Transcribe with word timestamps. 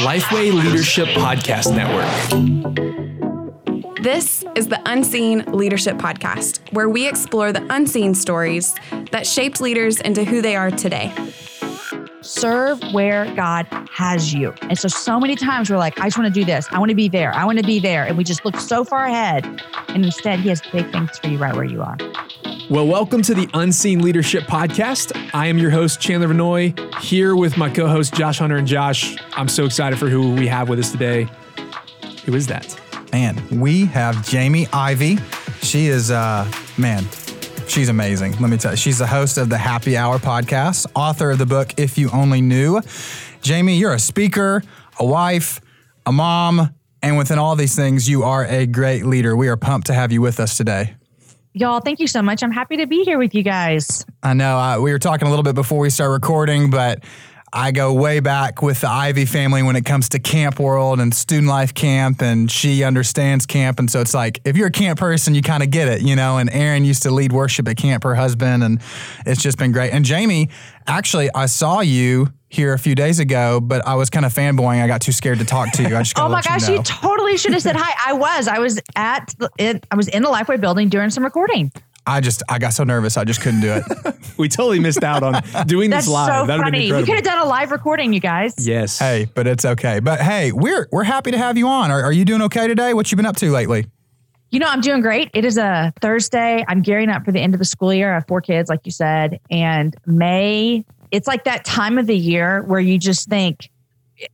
Lifeway 0.00 0.52
Leadership 0.52 1.08
Podcast 1.08 1.74
Network. 1.74 2.08
This 4.02 4.44
is 4.54 4.68
the 4.68 4.80
Unseen 4.86 5.44
Leadership 5.52 5.96
Podcast, 5.96 6.60
where 6.72 6.88
we 6.88 7.06
explore 7.06 7.52
the 7.52 7.66
unseen 7.70 8.14
stories 8.14 8.74
that 9.10 9.26
shaped 9.26 9.60
leaders 9.60 10.00
into 10.00 10.24
who 10.24 10.40
they 10.40 10.56
are 10.56 10.70
today. 10.70 11.12
Serve 12.22 12.80
where 12.92 13.32
God 13.34 13.66
has 13.90 14.32
you. 14.32 14.54
And 14.62 14.78
so, 14.78 14.88
so 14.88 15.20
many 15.20 15.36
times 15.36 15.68
we're 15.68 15.76
like, 15.76 16.00
I 16.00 16.04
just 16.04 16.16
want 16.16 16.32
to 16.32 16.40
do 16.40 16.46
this. 16.46 16.66
I 16.70 16.78
want 16.78 16.88
to 16.88 16.94
be 16.94 17.08
there. 17.08 17.34
I 17.34 17.44
want 17.44 17.58
to 17.58 17.64
be 17.64 17.80
there. 17.80 18.04
And 18.04 18.16
we 18.16 18.24
just 18.24 18.44
look 18.46 18.56
so 18.56 18.82
far 18.84 19.04
ahead. 19.04 19.44
And 19.88 20.04
instead, 20.04 20.40
He 20.40 20.48
has 20.48 20.62
big 20.72 20.90
things 20.90 21.18
for 21.18 21.28
you 21.28 21.36
right 21.36 21.54
where 21.54 21.64
you 21.64 21.82
are. 21.82 21.98
Well, 22.72 22.86
welcome 22.86 23.20
to 23.24 23.34
the 23.34 23.50
Unseen 23.52 24.00
Leadership 24.00 24.44
Podcast. 24.44 25.12
I 25.34 25.48
am 25.48 25.58
your 25.58 25.70
host, 25.70 26.00
Chandler 26.00 26.28
Vanoy, 26.28 26.72
here 27.02 27.36
with 27.36 27.58
my 27.58 27.68
co 27.68 27.86
host, 27.86 28.14
Josh 28.14 28.38
Hunter 28.38 28.56
and 28.56 28.66
Josh. 28.66 29.14
I'm 29.34 29.46
so 29.46 29.66
excited 29.66 29.98
for 29.98 30.08
who 30.08 30.34
we 30.34 30.46
have 30.46 30.70
with 30.70 30.78
us 30.78 30.90
today. 30.90 31.28
Who 32.24 32.34
is 32.34 32.46
that? 32.46 32.74
Man, 33.12 33.60
we 33.60 33.84
have 33.84 34.26
Jamie 34.26 34.68
Ivey. 34.72 35.18
She 35.60 35.88
is, 35.88 36.10
uh, 36.10 36.50
man, 36.78 37.06
she's 37.68 37.90
amazing. 37.90 38.38
Let 38.38 38.48
me 38.48 38.56
tell 38.56 38.70
you, 38.70 38.78
she's 38.78 38.96
the 38.96 39.06
host 39.06 39.36
of 39.36 39.50
the 39.50 39.58
Happy 39.58 39.98
Hour 39.98 40.18
podcast, 40.18 40.86
author 40.94 41.32
of 41.32 41.36
the 41.36 41.44
book 41.44 41.74
If 41.76 41.98
You 41.98 42.08
Only 42.10 42.40
Knew. 42.40 42.80
Jamie, 43.42 43.76
you're 43.76 43.92
a 43.92 43.98
speaker, 43.98 44.62
a 44.98 45.04
wife, 45.04 45.60
a 46.06 46.12
mom, 46.12 46.74
and 47.02 47.18
within 47.18 47.38
all 47.38 47.54
these 47.54 47.76
things, 47.76 48.08
you 48.08 48.22
are 48.22 48.46
a 48.46 48.64
great 48.64 49.04
leader. 49.04 49.36
We 49.36 49.48
are 49.48 49.58
pumped 49.58 49.88
to 49.88 49.92
have 49.92 50.10
you 50.10 50.22
with 50.22 50.40
us 50.40 50.56
today. 50.56 50.94
Y'all, 51.54 51.80
thank 51.80 52.00
you 52.00 52.06
so 52.06 52.22
much. 52.22 52.42
I'm 52.42 52.50
happy 52.50 52.78
to 52.78 52.86
be 52.86 53.04
here 53.04 53.18
with 53.18 53.34
you 53.34 53.42
guys. 53.42 54.06
I 54.22 54.32
know 54.32 54.56
uh, 54.56 54.80
we 54.80 54.90
were 54.90 54.98
talking 54.98 55.26
a 55.26 55.30
little 55.30 55.42
bit 55.42 55.54
before 55.54 55.78
we 55.80 55.90
start 55.90 56.10
recording, 56.10 56.70
but 56.70 57.04
I 57.52 57.72
go 57.72 57.92
way 57.92 58.20
back 58.20 58.62
with 58.62 58.80
the 58.80 58.88
Ivey 58.88 59.26
family 59.26 59.62
when 59.62 59.76
it 59.76 59.84
comes 59.84 60.08
to 60.10 60.18
camp 60.18 60.58
world 60.58 60.98
and 60.98 61.14
student 61.14 61.48
life 61.48 61.74
camp, 61.74 62.22
and 62.22 62.50
she 62.50 62.82
understands 62.82 63.44
camp. 63.44 63.78
And 63.78 63.90
so 63.90 64.00
it's 64.00 64.14
like, 64.14 64.40
if 64.46 64.56
you're 64.56 64.68
a 64.68 64.72
camp 64.72 64.98
person, 64.98 65.34
you 65.34 65.42
kind 65.42 65.62
of 65.62 65.70
get 65.70 65.88
it, 65.88 66.00
you 66.00 66.16
know. 66.16 66.38
And 66.38 66.48
Aaron 66.50 66.86
used 66.86 67.02
to 67.02 67.10
lead 67.10 67.32
worship 67.32 67.68
at 67.68 67.76
camp, 67.76 68.04
her 68.04 68.14
husband, 68.14 68.64
and 68.64 68.80
it's 69.26 69.42
just 69.42 69.58
been 69.58 69.72
great. 69.72 69.92
And 69.92 70.06
Jamie, 70.06 70.48
actually, 70.86 71.28
I 71.34 71.44
saw 71.44 71.80
you 71.80 72.28
here 72.52 72.74
a 72.74 72.78
few 72.78 72.94
days 72.94 73.18
ago, 73.18 73.60
but 73.60 73.86
I 73.86 73.94
was 73.94 74.10
kind 74.10 74.26
of 74.26 74.34
fanboying. 74.34 74.82
I 74.82 74.86
got 74.86 75.00
too 75.00 75.12
scared 75.12 75.38
to 75.38 75.44
talk 75.44 75.72
to 75.72 75.82
you. 75.82 75.96
I 75.96 76.02
just 76.02 76.18
oh 76.18 76.28
my 76.28 76.42
gosh, 76.42 76.68
you, 76.68 76.74
you, 76.74 76.78
know. 76.78 76.82
totally 76.84 77.38
should 77.38 77.52
have 77.54 77.62
said 77.62 77.76
hi. 77.76 77.94
I 78.06 78.12
was. 78.12 78.46
I 78.46 78.58
was 78.58 78.78
at. 78.94 79.34
It, 79.58 79.86
I 79.90 79.96
was 79.96 80.08
in 80.08 80.22
the 80.22 80.28
Lifeway 80.28 80.60
building 80.60 80.88
doing 80.88 81.10
some 81.10 81.24
recording. 81.24 81.72
I 82.06 82.20
just 82.20 82.42
I 82.48 82.58
got 82.58 82.72
so 82.72 82.82
nervous 82.82 83.16
I 83.16 83.24
just 83.24 83.40
couldn't 83.40 83.60
do 83.60 83.74
it. 83.74 84.16
we 84.38 84.48
totally 84.48 84.80
missed 84.80 85.04
out 85.04 85.22
on 85.22 85.40
doing 85.66 85.88
That's 85.88 86.06
this 86.06 86.12
live. 86.12 86.42
so 86.42 86.46
That'd 86.46 86.64
funny. 86.64 86.92
We 86.92 87.04
could 87.04 87.14
have 87.14 87.24
done 87.24 87.38
a 87.38 87.44
live 87.44 87.70
recording, 87.70 88.12
you 88.12 88.20
guys. 88.20 88.66
Yes. 88.66 88.98
Hey, 88.98 89.28
but 89.34 89.46
it's 89.46 89.64
okay. 89.64 90.00
But 90.00 90.20
hey, 90.20 90.52
we're 90.52 90.88
we're 90.92 91.04
happy 91.04 91.30
to 91.30 91.38
have 91.38 91.56
you 91.56 91.68
on. 91.68 91.90
Are, 91.90 92.02
are 92.02 92.12
you 92.12 92.24
doing 92.24 92.42
okay 92.42 92.66
today? 92.66 92.92
What 92.92 93.10
you 93.10 93.16
been 93.16 93.26
up 93.26 93.36
to 93.36 93.50
lately? 93.50 93.86
You 94.50 94.58
know, 94.58 94.66
I'm 94.66 94.82
doing 94.82 95.00
great. 95.00 95.30
It 95.32 95.46
is 95.46 95.56
a 95.56 95.94
Thursday. 96.02 96.62
I'm 96.68 96.82
gearing 96.82 97.08
up 97.08 97.24
for 97.24 97.32
the 97.32 97.40
end 97.40 97.54
of 97.54 97.58
the 97.58 97.64
school 97.64 97.94
year. 97.94 98.10
I 98.10 98.14
have 98.16 98.26
four 98.26 98.42
kids, 98.42 98.68
like 98.68 98.80
you 98.84 98.92
said, 98.92 99.40
and 99.50 99.96
May 100.04 100.84
it's 101.12 101.28
like 101.28 101.44
that 101.44 101.64
time 101.64 101.98
of 101.98 102.06
the 102.06 102.16
year 102.16 102.62
where 102.62 102.80
you 102.80 102.98
just 102.98 103.28
think 103.28 103.70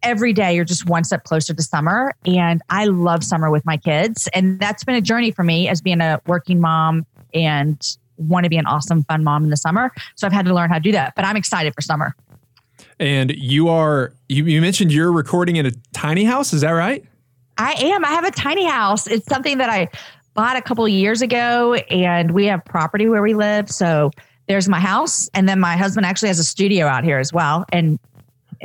every 0.03 0.33
day 0.33 0.55
you're 0.55 0.65
just 0.65 0.89
one 0.89 1.05
step 1.05 1.25
closer 1.25 1.53
to 1.53 1.63
summer. 1.63 2.15
And 2.25 2.63
I 2.71 2.87
love 2.87 3.25
summer 3.25 3.51
with 3.51 3.67
my 3.67 3.77
kids. 3.77 4.29
And 4.33 4.59
that's 4.61 4.85
been 4.85 4.95
a 4.95 5.01
journey 5.01 5.33
for 5.33 5.43
me 5.43 5.69
as 5.69 5.81
being 5.81 6.01
a 6.01 6.21
working 6.27 6.61
mom 6.61 7.05
and 7.35 7.85
want 8.17 8.45
to 8.45 8.51
be 8.51 8.57
an 8.57 8.67
awesome, 8.67 9.03
fun 9.05 9.25
mom 9.25 9.45
in 9.45 9.51
the 9.51 9.57
summer. 9.57 9.93
So 10.15 10.27
I've 10.27 10.33
had 10.33 10.47
to 10.47 10.55
learn 10.55 10.69
how 10.69 10.77
to 10.77 10.81
do 10.81 10.93
that. 10.93 11.15
But 11.17 11.25
I'm 11.25 11.37
excited 11.37 11.75
for 11.75 11.81
summer. 11.81 12.15
And 13.01 13.33
you 13.33 13.69
are, 13.69 14.13
you, 14.29 14.45
you 14.45 14.61
mentioned 14.61 14.93
you're 14.93 15.13
recording 15.13 15.57
in 15.57 15.67
a 15.67 15.73
tiny 15.93 16.25
house. 16.25 16.53
Is 16.53 16.61
that 16.61 16.71
right? 16.71 17.05
I 17.57 17.73
am. 17.73 18.05
I 18.05 18.09
have 18.09 18.25
a 18.25 18.31
tiny 18.31 18.67
house. 18.67 19.09
It's 19.09 19.27
something 19.27 19.59
that 19.59 19.69
I 19.69 19.89
bought 20.35 20.57
a 20.57 20.63
couple 20.63 20.85
of 20.85 20.93
years 20.93 21.23
ago, 21.23 21.75
and 21.75 22.31
we 22.31 22.47
have 22.47 22.65
property 22.65 23.09
where 23.09 23.23
we 23.23 23.35
live. 23.35 23.69
So 23.69 24.13
there's 24.49 24.69
my 24.69 24.81
house, 24.81 25.29
and 25.35 25.49
then 25.49 25.61
my 25.61 25.77
husband 25.77 26.07
actually 26.07 26.29
has 26.29 26.39
a 26.39 26.45
studio 26.45 26.87
out 26.87 27.05
here 27.05 27.19
as 27.19 27.33
well. 27.33 27.65
And 27.73 27.99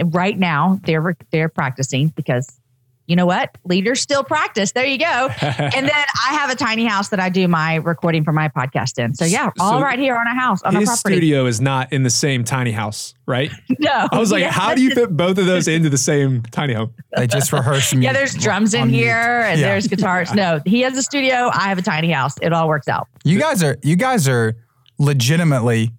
right 0.05 0.37
now 0.37 0.79
they're 0.85 1.15
they're 1.31 1.49
practicing 1.49 2.07
because 2.09 2.59
you 3.05 3.17
know 3.17 3.25
what? 3.25 3.57
Leaders 3.65 3.99
still 3.99 4.23
practice. 4.23 4.71
There 4.71 4.85
you 4.85 4.97
go. 4.97 5.29
And 5.41 5.87
then 5.87 6.05
i 6.27 6.33
have 6.33 6.49
a 6.49 6.55
tiny 6.55 6.85
house 6.85 7.09
that 7.09 7.19
i 7.19 7.29
do 7.29 7.47
my 7.47 7.75
recording 7.75 8.23
for 8.23 8.31
my 8.31 8.47
podcast 8.47 8.97
in. 8.97 9.13
So 9.15 9.25
yeah 9.25 9.49
all 9.59 9.79
so 9.79 9.81
right 9.81 9.99
here 9.99 10.15
on 10.15 10.25
a 10.27 10.33
house 10.33 10.61
on 10.63 10.75
his 10.75 10.83
a 10.83 10.85
property. 10.85 11.15
studio 11.15 11.45
is 11.45 11.59
not 11.59 11.91
in 11.91 12.03
the 12.03 12.09
same 12.09 12.43
tiny 12.43 12.71
house 12.71 13.13
right? 13.25 13.51
No. 13.79 14.07
I 14.11 14.19
was 14.19 14.31
like 14.31 14.41
yeah. 14.41 14.51
how 14.51 14.73
do 14.73 14.81
you 14.81 14.91
fit 14.91 15.15
both 15.15 15.37
of 15.37 15.45
those 15.45 15.67
into 15.67 15.89
the 15.89 15.97
same 15.97 16.43
tiny 16.43 16.73
home? 16.73 16.93
They 17.17 17.27
just 17.27 17.51
rehearse 17.51 17.93
yeah 17.93 18.13
there's 18.13 18.35
drums 18.35 18.73
in 18.73 18.89
here 18.89 19.15
and 19.15 19.59
yeah. 19.59 19.67
there's 19.67 19.87
guitars. 19.87 20.33
No 20.33 20.61
he 20.65 20.81
has 20.81 20.97
a 20.97 21.03
studio. 21.03 21.49
I 21.53 21.69
have 21.69 21.77
a 21.77 21.83
tiny 21.83 22.11
house. 22.11 22.35
It 22.41 22.53
all 22.53 22.67
works 22.67 22.87
out. 22.87 23.07
You 23.23 23.39
guys 23.39 23.63
are 23.63 23.77
you 23.83 23.95
guys 23.95 24.27
are 24.27 24.55
legitimately 24.99 25.91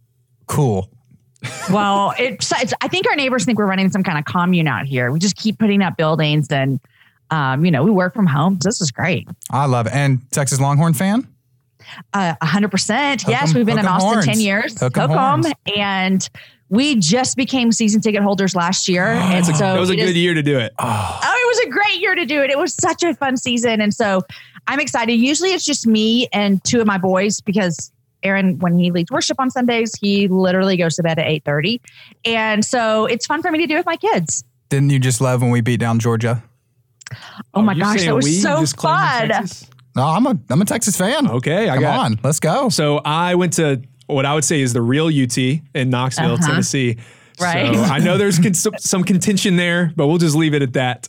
cool 0.47 0.91
well, 1.71 2.15
it's, 2.19 2.53
it's, 2.53 2.75
I 2.81 2.88
think 2.88 3.09
our 3.09 3.16
neighbors 3.16 3.44
think 3.44 3.59
we're 3.59 3.66
running 3.66 3.91
some 3.91 4.03
kind 4.03 4.19
of 4.19 4.25
commune 4.25 4.69
out 4.69 4.87
here. 4.87 5.10
We 5.10 5.19
just 5.19 5.37
keep 5.37 5.59
putting 5.59 5.82
up 5.82 5.97
buildings 5.97 6.50
and, 6.50 6.81
um, 7.31 7.65
you 7.65 7.71
know, 7.71 7.83
we 7.83 7.91
work 7.91 8.15
from 8.15 8.27
home. 8.27 8.59
So 8.60 8.69
this 8.69 8.81
is 8.81 8.91
great. 8.91 9.28
I 9.50 9.66
love 9.66 9.87
it. 9.87 9.93
And 9.93 10.21
Texas 10.31 10.60
Longhorn 10.60 10.94
fan? 10.94 11.27
Uh, 12.12 12.34
a 12.41 12.47
hundred 12.47 12.71
percent. 12.71 13.25
Yes. 13.28 13.54
We've 13.54 13.66
been 13.66 13.78
in 13.78 13.87
Austin 13.87 14.12
horns. 14.12 14.27
10 14.27 14.41
years. 14.41 14.81
Hook 14.81 14.97
'em 14.97 15.43
and 15.77 16.28
we 16.71 16.97
just 16.97 17.37
became 17.37 17.72
season 17.72 18.00
ticket 18.00 18.22
holders 18.22 18.56
last 18.56 18.88
year. 18.88 19.06
and 19.06 19.47
a, 19.47 19.54
so 19.54 19.77
it 19.77 19.81
was 19.81 19.91
a 19.91 19.97
good 19.97 20.09
is, 20.09 20.16
year 20.16 20.33
to 20.34 20.43
do 20.43 20.59
it. 20.59 20.72
Oh. 20.78 21.21
oh, 21.22 21.34
it 21.34 21.47
was 21.47 21.66
a 21.66 21.71
great 21.71 22.00
year 22.00 22.15
to 22.15 22.25
do 22.25 22.43
it. 22.43 22.50
It 22.50 22.59
was 22.59 22.75
such 22.75 23.03
a 23.03 23.15
fun 23.15 23.37
season. 23.37 23.81
And 23.81 23.93
so 23.93 24.22
I'm 24.66 24.81
excited. 24.81 25.15
Usually 25.15 25.50
it's 25.50 25.65
just 25.65 25.87
me 25.87 26.27
and 26.33 26.65
two 26.65 26.81
of 26.81 26.87
my 26.87 26.99
boys 26.99 27.41
because 27.43 27.93
Aaron, 28.24 28.58
when 28.58 28.78
he 28.78 28.90
leads 28.90 29.10
worship 29.10 29.38
on 29.38 29.50
Sundays, 29.50 29.94
he 30.00 30.28
literally 30.28 30.76
goes 30.76 30.96
to 30.96 31.02
bed 31.02 31.18
at 31.18 31.26
8.30. 31.26 31.80
And 32.24 32.64
so 32.64 33.06
it's 33.06 33.26
fun 33.26 33.42
for 33.42 33.50
me 33.50 33.58
to 33.58 33.66
do 33.66 33.76
with 33.76 33.86
my 33.86 33.96
kids. 33.96 34.44
Didn't 34.70 34.90
you 34.90 34.98
just 34.98 35.20
love 35.20 35.42
when 35.42 35.50
we 35.50 35.60
beat 35.60 35.78
down 35.78 35.98
Georgia? 35.98 36.42
Oh, 37.12 37.16
oh 37.54 37.62
my 37.62 37.74
gosh, 37.74 38.04
that 38.04 38.14
was 38.14 38.42
so 38.42 38.64
fun. 38.66 39.30
No, 39.96 40.02
I'm 40.02 40.26
a 40.26 40.36
I'm 40.50 40.60
a 40.60 40.64
Texas 40.64 40.96
fan. 40.96 41.30
Okay, 41.30 41.68
I 41.68 41.74
Come 41.74 41.82
got 41.82 42.00
on, 42.00 42.20
let's 42.24 42.40
go. 42.40 42.68
So 42.68 43.00
I 43.04 43.36
went 43.36 43.52
to 43.54 43.80
what 44.06 44.26
I 44.26 44.34
would 44.34 44.44
say 44.44 44.60
is 44.60 44.72
the 44.72 44.82
real 44.82 45.06
UT 45.06 45.38
in 45.38 45.91
Knoxville, 45.91 46.32
uh-huh. 46.32 46.46
Tennessee. 46.46 46.98
Right. 47.41 47.74
So 47.74 47.82
I 47.82 47.98
know 47.98 48.16
there's 48.16 48.38
con- 48.38 48.54
some 48.54 49.04
contention 49.04 49.56
there, 49.56 49.92
but 49.96 50.06
we'll 50.06 50.18
just 50.18 50.36
leave 50.36 50.54
it 50.54 50.62
at 50.62 50.72
that. 50.74 51.08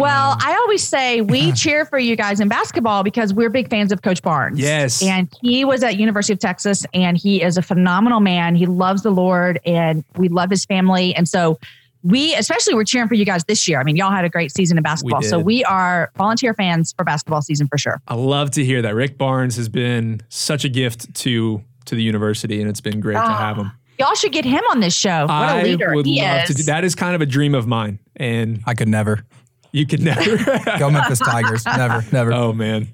Well, 0.00 0.32
um, 0.32 0.38
I 0.40 0.54
always 0.54 0.82
say 0.82 1.20
we 1.20 1.52
cheer 1.52 1.84
for 1.84 1.98
you 1.98 2.16
guys 2.16 2.40
in 2.40 2.48
basketball 2.48 3.02
because 3.02 3.34
we're 3.34 3.50
big 3.50 3.68
fans 3.68 3.92
of 3.92 4.02
Coach 4.02 4.22
Barnes. 4.22 4.58
Yes. 4.58 5.02
And 5.02 5.32
he 5.42 5.64
was 5.64 5.82
at 5.82 5.98
University 5.98 6.32
of 6.32 6.38
Texas 6.38 6.86
and 6.94 7.16
he 7.16 7.42
is 7.42 7.56
a 7.56 7.62
phenomenal 7.62 8.20
man. 8.20 8.54
He 8.54 8.66
loves 8.66 9.02
the 9.02 9.10
Lord 9.10 9.60
and 9.64 10.04
we 10.16 10.28
love 10.28 10.50
his 10.50 10.64
family. 10.64 11.14
And 11.14 11.28
so 11.28 11.58
we 12.02 12.34
especially 12.34 12.74
we're 12.74 12.84
cheering 12.84 13.08
for 13.08 13.14
you 13.14 13.24
guys 13.24 13.44
this 13.44 13.68
year. 13.68 13.78
I 13.78 13.84
mean, 13.84 13.96
y'all 13.96 14.10
had 14.10 14.24
a 14.24 14.30
great 14.30 14.54
season 14.54 14.78
in 14.78 14.82
basketball. 14.82 15.20
We 15.20 15.26
so 15.26 15.38
we 15.38 15.64
are 15.64 16.10
volunteer 16.16 16.54
fans 16.54 16.94
for 16.96 17.04
basketball 17.04 17.42
season 17.42 17.68
for 17.68 17.76
sure. 17.76 18.00
I 18.08 18.14
love 18.14 18.50
to 18.52 18.64
hear 18.64 18.80
that. 18.82 18.94
Rick 18.94 19.18
Barnes 19.18 19.56
has 19.56 19.68
been 19.68 20.22
such 20.28 20.64
a 20.64 20.68
gift 20.68 21.12
to 21.16 21.62
to 21.86 21.94
the 21.94 22.02
university 22.02 22.60
and 22.60 22.70
it's 22.70 22.80
been 22.80 23.00
great 23.00 23.14
to 23.14 23.20
have 23.20 23.58
ah, 23.58 23.62
him. 23.62 23.72
Y'all 23.98 24.14
should 24.14 24.32
get 24.32 24.46
him 24.46 24.62
on 24.70 24.80
this 24.80 24.96
show. 24.96 25.22
What 25.22 25.30
I 25.30 25.60
a 25.60 25.64
leader 25.64 25.94
would 25.94 26.06
he 26.06 26.22
love 26.22 26.44
is. 26.44 26.48
to 26.48 26.54
do 26.54 26.62
that 26.64 26.84
is 26.84 26.94
kind 26.94 27.14
of 27.14 27.20
a 27.20 27.26
dream 27.26 27.54
of 27.54 27.66
mine. 27.66 27.98
And 28.16 28.62
I 28.66 28.74
could 28.74 28.88
never. 28.88 29.24
You 29.72 29.86
could 29.86 30.00
never 30.00 30.36
go 30.78 30.90
Memphis 30.90 31.18
Tigers. 31.18 31.64
Never, 31.64 32.04
never. 32.12 32.32
Oh 32.32 32.52
man. 32.52 32.88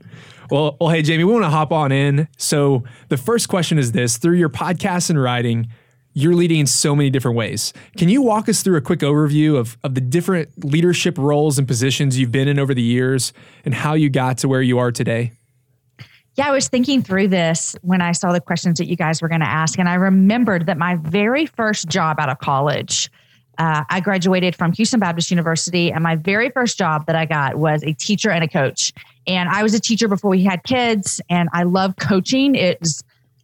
Well, 0.51 0.77
well, 0.81 0.91
hey 0.91 1.03
Jamie, 1.03 1.25
we 1.25 1.33
want 1.33 1.45
to 1.45 1.51
hop 1.51 1.73
on 1.73 1.91
in. 1.93 2.29
So 2.37 2.85
the 3.09 3.17
first 3.17 3.49
question 3.49 3.79
is 3.79 3.93
this: 3.93 4.19
through 4.19 4.37
your 4.37 4.49
podcast 4.49 5.11
and 5.11 5.21
writing, 5.21 5.69
you're 6.13 6.35
leading 6.35 6.61
in 6.61 6.67
so 6.67 6.97
many 6.97 7.11
different 7.11 7.37
ways. 7.37 7.73
Can 7.97 8.09
you 8.09 8.23
walk 8.23 8.49
us 8.49 8.63
through 8.63 8.77
a 8.77 8.81
quick 8.81 9.01
overview 9.01 9.57
of, 9.57 9.77
of 9.85 9.95
the 9.95 10.01
different 10.01 10.65
leadership 10.65 11.19
roles 11.19 11.59
and 11.59 11.69
positions 11.69 12.19
you've 12.19 12.33
been 12.33 12.49
in 12.49 12.59
over 12.59 12.73
the 12.73 12.83
years 12.83 13.33
and 13.65 13.75
how 13.75 13.95
you 13.95 14.09
got 14.09 14.39
to 14.39 14.49
where 14.49 14.63
you 14.63 14.79
are 14.79 14.91
today? 14.91 15.33
Yeah, 16.37 16.49
I 16.49 16.53
was 16.53 16.69
thinking 16.69 17.03
through 17.03 17.29
this 17.29 17.77
when 17.83 18.01
I 18.01 18.13
saw 18.13 18.33
the 18.33 18.41
questions 18.41 18.79
that 18.79 18.87
you 18.87 18.97
guys 18.97 19.21
were 19.21 19.29
going 19.29 19.41
to 19.41 19.49
ask. 19.49 19.79
And 19.79 19.89
I 19.89 19.95
remembered 19.95 20.67
that 20.67 20.79
my 20.79 20.97
very 20.97 21.47
first 21.47 21.89
job 21.89 22.21
out 22.21 22.29
of 22.29 22.39
college 22.39 23.11
uh, 23.59 23.85
I 23.89 24.01
graduated 24.01 24.55
from 24.55 24.73
Houston 24.73 25.01
Baptist 25.01 25.31
University, 25.31 25.91
and 25.91 26.03
my 26.03 26.17
very 26.17 26.51
first 26.51 26.79
job 26.79 27.07
that 27.07 27.17
I 27.17 27.25
got 27.25 27.57
was 27.57 27.83
a 27.83 27.93
teacher 27.93 28.31
and 28.31 28.45
a 28.45 28.49
coach. 28.49 28.93
And 29.27 29.49
I 29.49 29.63
was 29.63 29.75
a 29.75 29.81
teacher 29.81 30.09
before 30.09 30.31
we 30.31 30.45
had 30.45 30.63
kids, 30.65 31.21
and 31.29 31.49
I 31.53 31.65
love 31.65 31.97
coaching. 31.97 32.55
It 32.55 32.81
was 32.81 33.03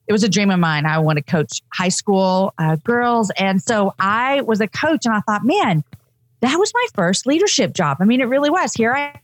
it 0.09 0.13
was 0.13 0.25
a 0.25 0.29
dream 0.29 0.51
of 0.51 0.59
mine. 0.59 0.85
I 0.85 0.99
want 0.99 1.19
to 1.19 1.23
coach 1.23 1.63
high 1.73 1.89
school 1.89 2.53
uh, 2.59 2.77
girls, 2.77 3.31
and 3.39 3.63
so 3.63 3.95
I 3.99 4.43
was 4.43 4.61
a 4.61 4.69
coach, 4.69 5.07
and 5.07 5.15
I 5.15 5.21
thought, 5.21 5.45
man, 5.45 5.85
that 6.41 6.57
was 6.57 6.73
my 6.75 6.87
first 6.95 7.27
leadership 7.27 7.73
job. 7.73 7.99
I 8.01 8.05
mean, 8.05 8.21
it 8.21 8.25
really 8.25 8.51
was. 8.51 8.75
Here 8.75 8.93
I 8.95 9.19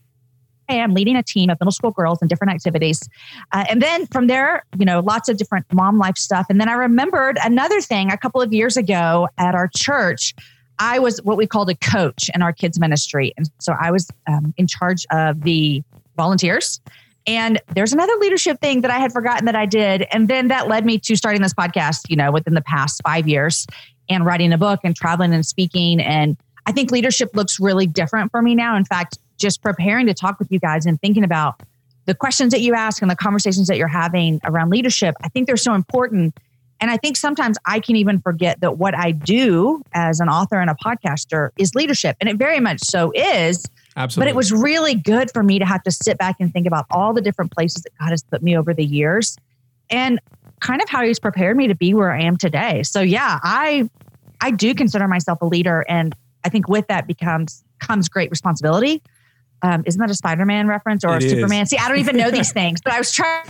am 0.69 0.93
leading 0.93 1.15
a 1.15 1.23
team 1.23 1.49
of 1.49 1.59
middle 1.59 1.71
school 1.71 1.91
girls 1.91 2.21
in 2.21 2.27
different 2.27 2.53
activities. 2.53 3.07
Uh, 3.51 3.65
and 3.69 3.81
then 3.81 4.05
from 4.07 4.27
there, 4.27 4.63
you 4.77 4.85
know, 4.85 4.99
lots 4.99 5.27
of 5.27 5.37
different 5.37 5.65
mom 5.73 5.97
life 5.97 6.17
stuff. 6.17 6.45
And 6.49 6.61
then 6.61 6.69
I 6.69 6.73
remembered 6.73 7.37
another 7.43 7.81
thing 7.81 8.11
a 8.11 8.17
couple 8.17 8.41
of 8.41 8.53
years 8.53 8.77
ago 8.77 9.27
at 9.37 9.55
our 9.55 9.67
church 9.67 10.33
I 10.79 10.99
was 10.99 11.21
what 11.23 11.37
we 11.37 11.45
called 11.45 11.69
a 11.69 11.75
coach 11.75 12.29
in 12.33 12.41
our 12.41 12.53
kids 12.53 12.79
ministry, 12.79 13.33
and 13.37 13.49
so 13.59 13.75
I 13.79 13.91
was 13.91 14.09
um, 14.27 14.53
in 14.57 14.67
charge 14.67 15.05
of 15.11 15.41
the 15.43 15.83
volunteers. 16.15 16.81
And 17.27 17.61
there's 17.75 17.93
another 17.93 18.13
leadership 18.19 18.59
thing 18.59 18.81
that 18.81 18.89
I 18.89 18.97
had 18.97 19.11
forgotten 19.11 19.45
that 19.45 19.55
I 19.55 19.65
did, 19.65 20.07
and 20.11 20.27
then 20.27 20.47
that 20.47 20.67
led 20.67 20.85
me 20.85 20.97
to 20.99 21.15
starting 21.15 21.41
this 21.41 21.53
podcast. 21.53 22.09
You 22.09 22.15
know, 22.15 22.31
within 22.31 22.53
the 22.53 22.61
past 22.61 23.01
five 23.03 23.27
years, 23.27 23.67
and 24.09 24.25
writing 24.25 24.51
a 24.51 24.57
book 24.57 24.79
and 24.83 24.95
traveling 24.95 25.33
and 25.33 25.45
speaking. 25.45 26.01
And 26.01 26.37
I 26.65 26.71
think 26.71 26.91
leadership 26.91 27.35
looks 27.35 27.59
really 27.59 27.87
different 27.87 28.31
for 28.31 28.41
me 28.41 28.55
now. 28.55 28.75
In 28.75 28.85
fact, 28.85 29.17
just 29.37 29.61
preparing 29.61 30.07
to 30.07 30.13
talk 30.13 30.39
with 30.39 30.51
you 30.51 30.59
guys 30.59 30.85
and 30.85 30.99
thinking 30.99 31.23
about 31.23 31.61
the 32.05 32.15
questions 32.15 32.51
that 32.51 32.61
you 32.61 32.73
ask 32.73 33.01
and 33.01 33.09
the 33.09 33.15
conversations 33.15 33.67
that 33.67 33.77
you're 33.77 33.87
having 33.87 34.39
around 34.43 34.69
leadership, 34.69 35.15
I 35.23 35.29
think 35.29 35.47
they're 35.47 35.57
so 35.57 35.73
important. 35.73 36.35
And 36.81 36.89
I 36.89 36.97
think 36.97 37.17
sometimes 37.17 37.57
I 37.65 37.79
can 37.79 37.95
even 37.95 38.19
forget 38.21 38.61
that 38.61 38.77
what 38.77 38.95
I 38.95 39.11
do 39.11 39.81
as 39.93 40.19
an 40.19 40.29
author 40.29 40.59
and 40.59 40.69
a 40.69 40.75
podcaster 40.75 41.49
is 41.57 41.75
leadership. 41.75 42.15
And 42.19 42.29
it 42.29 42.37
very 42.37 42.59
much 42.59 42.79
so 42.83 43.11
is. 43.13 43.65
Absolutely. 43.97 44.29
But 44.29 44.33
it 44.33 44.35
was 44.35 44.51
really 44.53 44.95
good 44.95 45.29
for 45.31 45.43
me 45.43 45.59
to 45.59 45.65
have 45.65 45.83
to 45.83 45.91
sit 45.91 46.17
back 46.17 46.37
and 46.39 46.53
think 46.53 46.67
about 46.67 46.85
all 46.89 47.13
the 47.13 47.21
different 47.21 47.51
places 47.51 47.83
that 47.83 47.91
God 47.99 48.11
has 48.11 48.23
put 48.23 48.41
me 48.41 48.57
over 48.57 48.73
the 48.73 48.85
years 48.85 49.35
and 49.89 50.19
kind 50.61 50.81
of 50.81 50.89
how 50.89 51.03
he's 51.03 51.19
prepared 51.19 51.57
me 51.57 51.67
to 51.67 51.75
be 51.75 51.93
where 51.93 52.11
I 52.11 52.21
am 52.21 52.37
today. 52.37 52.83
So 52.83 53.01
yeah, 53.01 53.39
I 53.43 53.89
I 54.41 54.51
do 54.51 54.73
consider 54.73 55.07
myself 55.07 55.41
a 55.41 55.45
leader 55.45 55.85
and 55.89 56.15
I 56.45 56.49
think 56.49 56.69
with 56.69 56.87
that 56.87 57.07
becomes 57.07 57.63
comes 57.79 58.07
great 58.07 58.29
responsibility. 58.29 59.01
Um, 59.61 59.83
isn't 59.85 59.99
that 59.99 60.09
a 60.09 60.15
Spider-Man 60.15 60.67
reference 60.67 61.03
or 61.03 61.17
It 61.17 61.23
a 61.23 61.25
is. 61.25 61.31
Superman? 61.33 61.65
See, 61.65 61.77
I 61.77 61.89
don't 61.89 61.99
even 61.99 62.15
know 62.15 62.31
these 62.31 62.53
things, 62.53 62.79
but 62.81 62.93
I 62.93 62.97
was 62.97 63.11
trying 63.11 63.45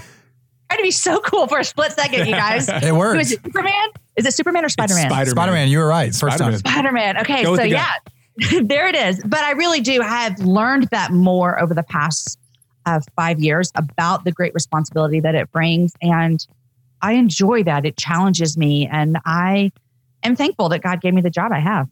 trying 0.69 0.77
to 0.79 0.83
be 0.83 0.91
so 0.91 1.19
cool 1.21 1.47
for 1.47 1.59
a 1.59 1.63
split 1.63 1.91
second, 1.93 2.27
you 2.27 2.33
guys. 2.33 2.69
It 2.69 2.83
Who 2.83 2.95
works. 2.95 3.27
is 3.27 3.31
it? 3.33 3.43
Superman? 3.43 3.87
Is 4.15 4.25
it 4.25 4.33
Superman 4.33 4.65
or 4.65 4.69
Spider-Man? 4.69 5.25
Spider-Man. 5.25 5.69
You 5.69 5.79
were 5.79 5.87
right. 5.87 6.07
First 6.13 6.37
Spider-Man. 6.37 6.51
time. 6.61 6.71
Spider 6.71 6.91
Man. 6.91 7.17
Okay, 7.19 7.43
Go 7.43 7.55
so 7.55 7.61
the 7.63 7.69
yeah, 7.69 7.93
there 8.61 8.87
it 8.87 8.95
is. 8.95 9.21
But 9.25 9.39
I 9.39 9.51
really 9.51 9.81
do 9.81 10.01
have 10.01 10.39
learned 10.39 10.87
that 10.91 11.11
more 11.11 11.61
over 11.61 11.73
the 11.73 11.83
past 11.83 12.37
uh, 12.85 12.99
five 13.15 13.39
years 13.39 13.71
about 13.75 14.23
the 14.25 14.31
great 14.31 14.53
responsibility 14.53 15.19
that 15.21 15.35
it 15.35 15.51
brings, 15.51 15.93
and 16.01 16.45
I 17.01 17.13
enjoy 17.13 17.63
that. 17.63 17.85
It 17.85 17.97
challenges 17.97 18.57
me, 18.57 18.87
and 18.87 19.17
I 19.25 19.71
am 20.23 20.35
thankful 20.35 20.69
that 20.69 20.81
God 20.81 21.01
gave 21.01 21.13
me 21.13 21.21
the 21.21 21.29
job 21.29 21.51
I 21.51 21.59
have. 21.59 21.89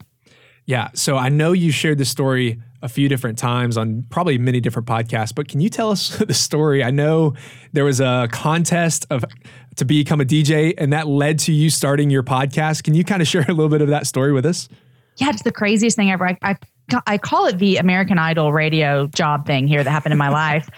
Yeah. 0.66 0.90
So 0.94 1.16
I 1.16 1.30
know 1.30 1.52
you 1.52 1.72
shared 1.72 1.96
the 1.98 2.04
story 2.04 2.60
a 2.82 2.88
few 2.88 3.08
different 3.08 3.38
times 3.38 3.76
on 3.76 4.04
probably 4.10 4.38
many 4.38 4.60
different 4.60 4.86
podcasts, 4.86 5.34
but 5.34 5.48
can 5.48 5.60
you 5.60 5.68
tell 5.68 5.90
us 5.90 6.16
the 6.26 6.34
story? 6.34 6.82
I 6.82 6.90
know 6.90 7.34
there 7.72 7.84
was 7.84 8.00
a 8.00 8.28
contest 8.30 9.06
of 9.10 9.24
to 9.76 9.84
become 9.84 10.20
a 10.20 10.24
DJ 10.24 10.74
and 10.76 10.92
that 10.92 11.06
led 11.06 11.38
to 11.40 11.52
you 11.52 11.70
starting 11.70 12.10
your 12.10 12.22
podcast. 12.22 12.82
Can 12.82 12.94
you 12.94 13.04
kind 13.04 13.22
of 13.22 13.28
share 13.28 13.42
a 13.42 13.52
little 13.52 13.68
bit 13.68 13.80
of 13.80 13.88
that 13.88 14.06
story 14.06 14.32
with 14.32 14.44
us? 14.44 14.68
Yeah, 15.16 15.30
it's 15.30 15.42
the 15.42 15.52
craziest 15.52 15.96
thing 15.96 16.10
ever. 16.10 16.28
I, 16.28 16.38
I, 16.42 16.56
I 17.06 17.18
call 17.18 17.46
it 17.46 17.58
the 17.58 17.76
American 17.76 18.18
Idol 18.18 18.52
radio 18.52 19.06
job 19.08 19.46
thing 19.46 19.66
here 19.66 19.82
that 19.82 19.90
happened 19.90 20.12
in 20.12 20.18
my 20.18 20.28
life. 20.30 20.68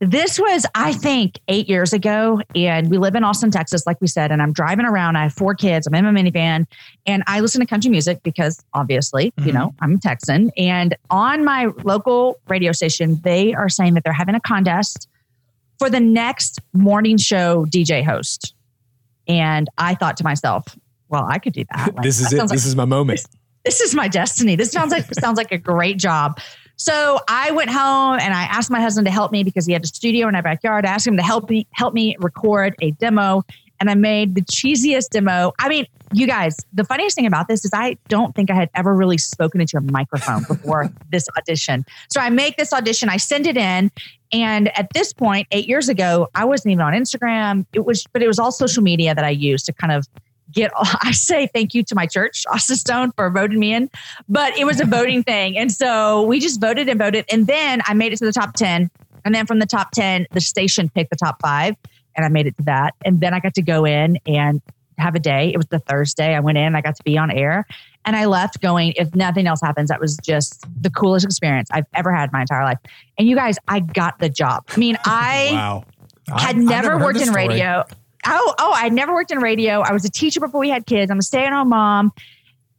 This 0.00 0.38
was, 0.38 0.64
I 0.76 0.92
think, 0.92 1.40
eight 1.48 1.68
years 1.68 1.92
ago, 1.92 2.40
and 2.54 2.88
we 2.88 2.98
live 2.98 3.16
in 3.16 3.24
Austin, 3.24 3.50
Texas, 3.50 3.84
like 3.84 4.00
we 4.00 4.06
said. 4.06 4.30
And 4.30 4.40
I'm 4.40 4.52
driving 4.52 4.86
around. 4.86 5.16
I 5.16 5.24
have 5.24 5.32
four 5.32 5.54
kids. 5.54 5.88
I'm 5.88 5.94
in 5.94 6.04
my 6.04 6.12
minivan, 6.12 6.66
and 7.04 7.24
I 7.26 7.40
listen 7.40 7.60
to 7.60 7.66
country 7.66 7.90
music 7.90 8.22
because, 8.22 8.64
obviously, 8.74 9.32
you 9.38 9.46
mm-hmm. 9.46 9.58
know, 9.58 9.74
I'm 9.80 9.94
a 9.94 9.98
Texan. 9.98 10.52
And 10.56 10.96
on 11.10 11.44
my 11.44 11.66
local 11.82 12.38
radio 12.46 12.70
station, 12.70 13.20
they 13.24 13.54
are 13.54 13.68
saying 13.68 13.94
that 13.94 14.04
they're 14.04 14.12
having 14.12 14.36
a 14.36 14.40
contest 14.40 15.08
for 15.78 15.90
the 15.90 16.00
next 16.00 16.60
morning 16.72 17.16
show 17.16 17.66
DJ 17.66 18.04
host. 18.04 18.54
And 19.26 19.68
I 19.78 19.94
thought 19.94 20.16
to 20.18 20.24
myself, 20.24 20.76
well, 21.08 21.26
I 21.28 21.38
could 21.38 21.54
do 21.54 21.64
that. 21.72 21.94
Like, 21.96 22.04
this 22.04 22.20
is 22.20 22.28
that 22.28 22.34
it. 22.34 22.38
sounds 22.38 22.50
like 22.50 22.56
This 22.56 22.66
is 22.66 22.76
my 22.76 22.84
moment. 22.84 23.20
this 23.64 23.80
is 23.80 23.94
my 23.94 24.08
destiny. 24.08 24.56
This 24.56 24.70
sounds 24.70 24.92
like 24.92 25.12
sounds 25.14 25.36
like 25.36 25.52
a 25.52 25.58
great 25.58 25.98
job. 25.98 26.38
So 26.78 27.18
I 27.28 27.50
went 27.50 27.70
home 27.70 28.18
and 28.20 28.32
I 28.32 28.44
asked 28.44 28.70
my 28.70 28.80
husband 28.80 29.06
to 29.06 29.10
help 29.10 29.32
me 29.32 29.42
because 29.42 29.66
he 29.66 29.72
had 29.72 29.82
a 29.82 29.86
studio 29.86 30.28
in 30.28 30.36
our 30.36 30.42
backyard. 30.42 30.86
I 30.86 30.90
asked 30.90 31.06
him 31.06 31.16
to 31.16 31.22
help 31.22 31.50
me 31.50 31.66
help 31.72 31.92
me 31.92 32.16
record 32.20 32.76
a 32.80 32.92
demo, 32.92 33.44
and 33.80 33.90
I 33.90 33.94
made 33.94 34.36
the 34.36 34.42
cheesiest 34.42 35.10
demo. 35.10 35.52
I 35.58 35.68
mean, 35.68 35.86
you 36.12 36.28
guys, 36.28 36.56
the 36.72 36.84
funniest 36.84 37.16
thing 37.16 37.26
about 37.26 37.48
this 37.48 37.64
is 37.64 37.72
I 37.74 37.96
don't 38.08 38.34
think 38.34 38.50
I 38.50 38.54
had 38.54 38.70
ever 38.74 38.94
really 38.94 39.18
spoken 39.18 39.60
into 39.60 39.76
a 39.76 39.80
microphone 39.80 40.44
before 40.44 40.88
this 41.10 41.26
audition. 41.36 41.84
So 42.10 42.20
I 42.20 42.30
make 42.30 42.56
this 42.56 42.72
audition, 42.72 43.08
I 43.08 43.16
send 43.16 43.48
it 43.48 43.56
in, 43.56 43.90
and 44.32 44.76
at 44.78 44.88
this 44.94 45.12
point, 45.12 45.48
eight 45.50 45.66
years 45.66 45.88
ago, 45.88 46.28
I 46.36 46.44
wasn't 46.44 46.72
even 46.72 46.82
on 46.82 46.92
Instagram. 46.92 47.66
It 47.72 47.84
was, 47.84 48.06
but 48.12 48.22
it 48.22 48.28
was 48.28 48.38
all 48.38 48.52
social 48.52 48.84
media 48.84 49.14
that 49.14 49.24
I 49.24 49.30
used 49.30 49.66
to 49.66 49.72
kind 49.72 49.92
of 49.92 50.06
get 50.52 50.70
I 51.02 51.12
say 51.12 51.48
thank 51.52 51.74
you 51.74 51.82
to 51.84 51.94
my 51.94 52.06
church, 52.06 52.44
Austin 52.52 52.76
Stone, 52.76 53.12
for 53.12 53.30
voting 53.30 53.58
me 53.58 53.74
in. 53.74 53.90
But 54.28 54.56
it 54.56 54.64
was 54.64 54.80
a 54.80 54.84
voting 54.84 55.22
thing. 55.22 55.56
And 55.58 55.70
so 55.72 56.22
we 56.22 56.40
just 56.40 56.60
voted 56.60 56.88
and 56.88 56.98
voted. 56.98 57.24
And 57.30 57.46
then 57.46 57.80
I 57.86 57.94
made 57.94 58.12
it 58.12 58.18
to 58.18 58.24
the 58.24 58.32
top 58.32 58.54
10. 58.54 58.90
And 59.24 59.34
then 59.34 59.46
from 59.46 59.58
the 59.58 59.66
top 59.66 59.90
10, 59.92 60.26
the 60.32 60.40
station 60.40 60.88
picked 60.88 61.10
the 61.10 61.16
top 61.16 61.40
five. 61.40 61.74
And 62.16 62.24
I 62.24 62.28
made 62.28 62.46
it 62.46 62.56
to 62.58 62.62
that. 62.64 62.94
And 63.04 63.20
then 63.20 63.34
I 63.34 63.40
got 63.40 63.54
to 63.54 63.62
go 63.62 63.84
in 63.84 64.18
and 64.26 64.60
have 64.98 65.14
a 65.14 65.20
day. 65.20 65.52
It 65.52 65.56
was 65.56 65.66
the 65.66 65.78
Thursday. 65.78 66.34
I 66.34 66.40
went 66.40 66.58
in, 66.58 66.74
I 66.74 66.80
got 66.80 66.96
to 66.96 67.02
be 67.04 67.16
on 67.16 67.30
air. 67.30 67.64
And 68.04 68.16
I 68.16 68.24
left 68.24 68.60
going, 68.60 68.94
if 68.96 69.14
nothing 69.14 69.46
else 69.46 69.60
happens, 69.60 69.90
that 69.90 70.00
was 70.00 70.16
just 70.16 70.64
the 70.80 70.90
coolest 70.90 71.24
experience 71.24 71.68
I've 71.72 71.84
ever 71.94 72.12
had 72.12 72.32
my 72.32 72.40
entire 72.40 72.64
life. 72.64 72.78
And 73.18 73.28
you 73.28 73.36
guys, 73.36 73.58
I 73.68 73.80
got 73.80 74.18
the 74.18 74.28
job. 74.28 74.64
I 74.70 74.78
mean, 74.78 74.96
I 75.04 75.50
Wow. 75.52 75.84
had 76.28 76.56
I've 76.56 76.56
never, 76.56 76.98
worked 76.98 77.20
in 77.20 77.32
radio. 77.32 77.84
Oh, 78.30 78.54
oh, 78.58 78.72
I'd 78.74 78.92
never 78.92 79.14
worked 79.14 79.30
in 79.30 79.38
radio. 79.38 79.80
I 79.80 79.92
was 79.92 80.04
a 80.04 80.10
teacher 80.10 80.38
before 80.38 80.60
we 80.60 80.68
had 80.68 80.84
kids. 80.84 81.10
I'm 81.10 81.18
a 81.18 81.22
stay-at-home 81.22 81.70
mom. 81.70 82.12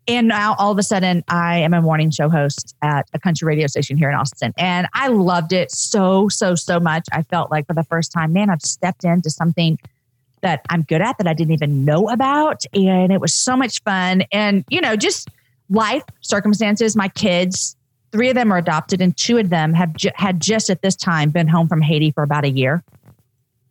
And 0.07 0.27
now 0.27 0.55
all 0.57 0.71
of 0.71 0.77
a 0.77 0.83
sudden 0.83 1.23
I 1.27 1.57
am 1.57 1.73
a 1.73 1.81
morning 1.81 2.11
show 2.11 2.29
host 2.29 2.75
at 2.81 3.07
a 3.13 3.19
country 3.19 3.47
radio 3.47 3.67
station 3.67 3.97
here 3.97 4.09
in 4.09 4.15
Austin. 4.15 4.53
And 4.57 4.87
I 4.93 5.07
loved 5.07 5.53
it 5.53 5.71
so, 5.71 6.29
so, 6.29 6.55
so 6.55 6.79
much. 6.79 7.07
I 7.11 7.23
felt 7.23 7.51
like 7.51 7.67
for 7.67 7.73
the 7.73 7.83
first 7.83 8.11
time, 8.11 8.33
man, 8.33 8.49
I've 8.49 8.61
stepped 8.61 9.03
into 9.03 9.29
something 9.29 9.79
that 10.41 10.65
I'm 10.69 10.83
good 10.83 11.01
at 11.01 11.17
that 11.17 11.27
I 11.27 11.33
didn't 11.33 11.53
even 11.53 11.83
know 11.83 12.09
about. 12.09 12.63
And 12.73 13.11
it 13.11 13.19
was 13.19 13.33
so 13.33 13.57
much 13.57 13.81
fun. 13.83 14.23
And, 14.31 14.65
you 14.69 14.81
know, 14.81 14.95
just 14.95 15.29
life 15.69 16.03
circumstances, 16.21 16.95
my 16.95 17.09
kids, 17.09 17.75
three 18.11 18.29
of 18.29 18.35
them 18.35 18.51
are 18.51 18.57
adopted 18.57 19.01
and 19.01 19.15
two 19.15 19.37
of 19.37 19.49
them 19.49 19.73
have 19.73 19.95
ju- 19.95 20.11
had 20.15 20.39
just 20.39 20.69
at 20.69 20.81
this 20.81 20.95
time 20.95 21.29
been 21.29 21.47
home 21.47 21.67
from 21.67 21.81
Haiti 21.81 22.11
for 22.11 22.23
about 22.23 22.45
a 22.45 22.49
year. 22.49 22.83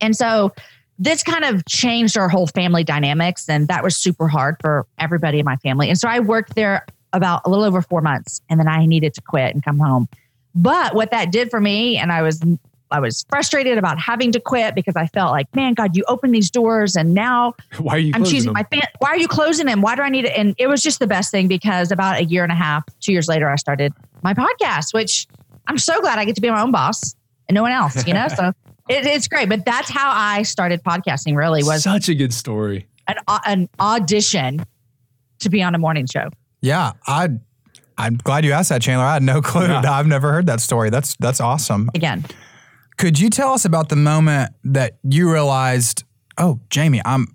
And 0.00 0.14
so 0.14 0.52
this 0.98 1.22
kind 1.22 1.44
of 1.44 1.64
changed 1.66 2.18
our 2.18 2.28
whole 2.28 2.46
family 2.46 2.84
dynamics. 2.84 3.48
And 3.48 3.68
that 3.68 3.82
was 3.84 3.96
super 3.96 4.28
hard 4.28 4.56
for 4.60 4.86
everybody 4.98 5.38
in 5.38 5.44
my 5.44 5.56
family. 5.56 5.88
And 5.88 5.98
so 5.98 6.08
I 6.08 6.20
worked 6.20 6.54
there 6.54 6.84
about 7.12 7.42
a 7.44 7.50
little 7.50 7.64
over 7.64 7.80
four 7.80 8.00
months 8.00 8.40
and 8.50 8.58
then 8.58 8.68
I 8.68 8.84
needed 8.86 9.14
to 9.14 9.22
quit 9.22 9.54
and 9.54 9.64
come 9.64 9.78
home. 9.78 10.08
But 10.54 10.94
what 10.94 11.10
that 11.12 11.30
did 11.30 11.50
for 11.50 11.60
me, 11.60 11.96
and 11.96 12.10
I 12.10 12.22
was 12.22 12.42
I 12.90 13.00
was 13.00 13.26
frustrated 13.28 13.76
about 13.76 13.98
having 13.98 14.32
to 14.32 14.40
quit 14.40 14.74
because 14.74 14.96
I 14.96 15.06
felt 15.08 15.30
like, 15.30 15.54
man, 15.54 15.74
God, 15.74 15.94
you 15.94 16.04
opened 16.08 16.34
these 16.34 16.50
doors 16.50 16.96
and 16.96 17.12
now 17.14 17.54
Why 17.78 17.96
are 17.96 17.98
you 17.98 18.12
I'm 18.14 18.24
choosing 18.24 18.46
them? 18.46 18.54
my 18.54 18.64
fan. 18.64 18.88
Why 18.98 19.10
are 19.10 19.16
you 19.18 19.28
closing 19.28 19.66
them? 19.66 19.82
Why 19.82 19.94
do 19.94 20.02
I 20.02 20.08
need 20.08 20.24
it? 20.24 20.32
And 20.36 20.54
it 20.58 20.68
was 20.68 20.82
just 20.82 20.98
the 20.98 21.06
best 21.06 21.30
thing 21.30 21.48
because 21.48 21.92
about 21.92 22.18
a 22.18 22.24
year 22.24 22.42
and 22.42 22.50
a 22.50 22.56
half, 22.56 22.84
two 23.00 23.12
years 23.12 23.28
later, 23.28 23.48
I 23.48 23.56
started 23.56 23.92
my 24.22 24.34
podcast, 24.34 24.94
which 24.94 25.26
I'm 25.66 25.78
so 25.78 26.00
glad 26.00 26.18
I 26.18 26.24
get 26.24 26.34
to 26.36 26.40
be 26.40 26.50
my 26.50 26.62
own 26.62 26.72
boss 26.72 27.14
and 27.48 27.54
no 27.54 27.62
one 27.62 27.72
else, 27.72 28.06
you 28.06 28.14
know? 28.14 28.26
so 28.36 28.52
it, 28.88 29.06
it's 29.06 29.28
great. 29.28 29.48
But 29.48 29.64
that's 29.64 29.90
how 29.90 30.10
I 30.12 30.42
started 30.42 30.82
podcasting 30.82 31.36
really 31.36 31.62
was 31.62 31.82
Such 31.82 32.08
a 32.08 32.14
good 32.14 32.32
story. 32.32 32.86
an, 33.06 33.16
an 33.46 33.68
audition 33.80 34.64
to 35.40 35.50
be 35.50 35.62
on 35.62 35.74
a 35.74 35.78
morning 35.78 36.06
show. 36.06 36.28
Yeah, 36.60 36.92
I. 37.06 37.30
I'm 38.00 38.16
glad 38.16 38.44
you 38.44 38.52
asked 38.52 38.68
that, 38.68 38.80
Chandler. 38.80 39.04
I 39.04 39.14
had 39.14 39.24
no 39.24 39.42
clue. 39.42 39.66
Yeah. 39.66 39.82
I've 39.90 40.06
never 40.06 40.30
heard 40.30 40.46
that 40.46 40.60
story. 40.60 40.88
That's 40.88 41.16
that's 41.18 41.40
awesome. 41.40 41.90
Again, 41.96 42.24
Could 42.96 43.18
you 43.18 43.28
tell 43.28 43.52
us 43.54 43.64
about 43.64 43.88
the 43.88 43.96
moment 43.96 44.52
that 44.62 44.98
you 45.02 45.32
realized, 45.32 46.04
oh, 46.36 46.60
Jamie, 46.70 47.02
I'm 47.04 47.26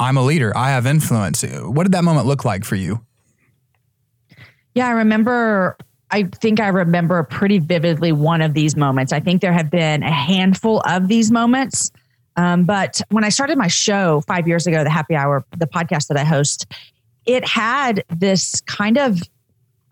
I'm 0.00 0.16
a 0.16 0.22
leader. 0.24 0.52
I 0.56 0.70
have 0.70 0.86
influence. 0.86 1.44
What 1.44 1.84
did 1.84 1.92
that 1.92 2.02
moment 2.02 2.26
look 2.26 2.44
like 2.44 2.64
for 2.64 2.74
you? 2.74 3.04
Yeah, 4.74 4.88
I 4.88 4.90
remember. 4.92 5.76
I 6.12 6.24
think 6.24 6.60
I 6.60 6.68
remember 6.68 7.22
pretty 7.24 7.58
vividly 7.58 8.12
one 8.12 8.42
of 8.42 8.52
these 8.52 8.76
moments. 8.76 9.12
I 9.12 9.20
think 9.20 9.40
there 9.40 9.52
have 9.52 9.70
been 9.70 10.02
a 10.02 10.12
handful 10.12 10.80
of 10.86 11.08
these 11.08 11.30
moments. 11.30 11.90
Um, 12.36 12.64
but 12.64 13.00
when 13.08 13.24
I 13.24 13.30
started 13.30 13.56
my 13.56 13.68
show 13.68 14.20
five 14.26 14.46
years 14.46 14.66
ago, 14.66 14.84
the 14.84 14.90
Happy 14.90 15.14
Hour, 15.14 15.44
the 15.56 15.66
podcast 15.66 16.08
that 16.08 16.18
I 16.18 16.24
host, 16.24 16.66
it 17.24 17.46
had 17.48 18.04
this 18.10 18.60
kind 18.62 18.98
of 18.98 19.22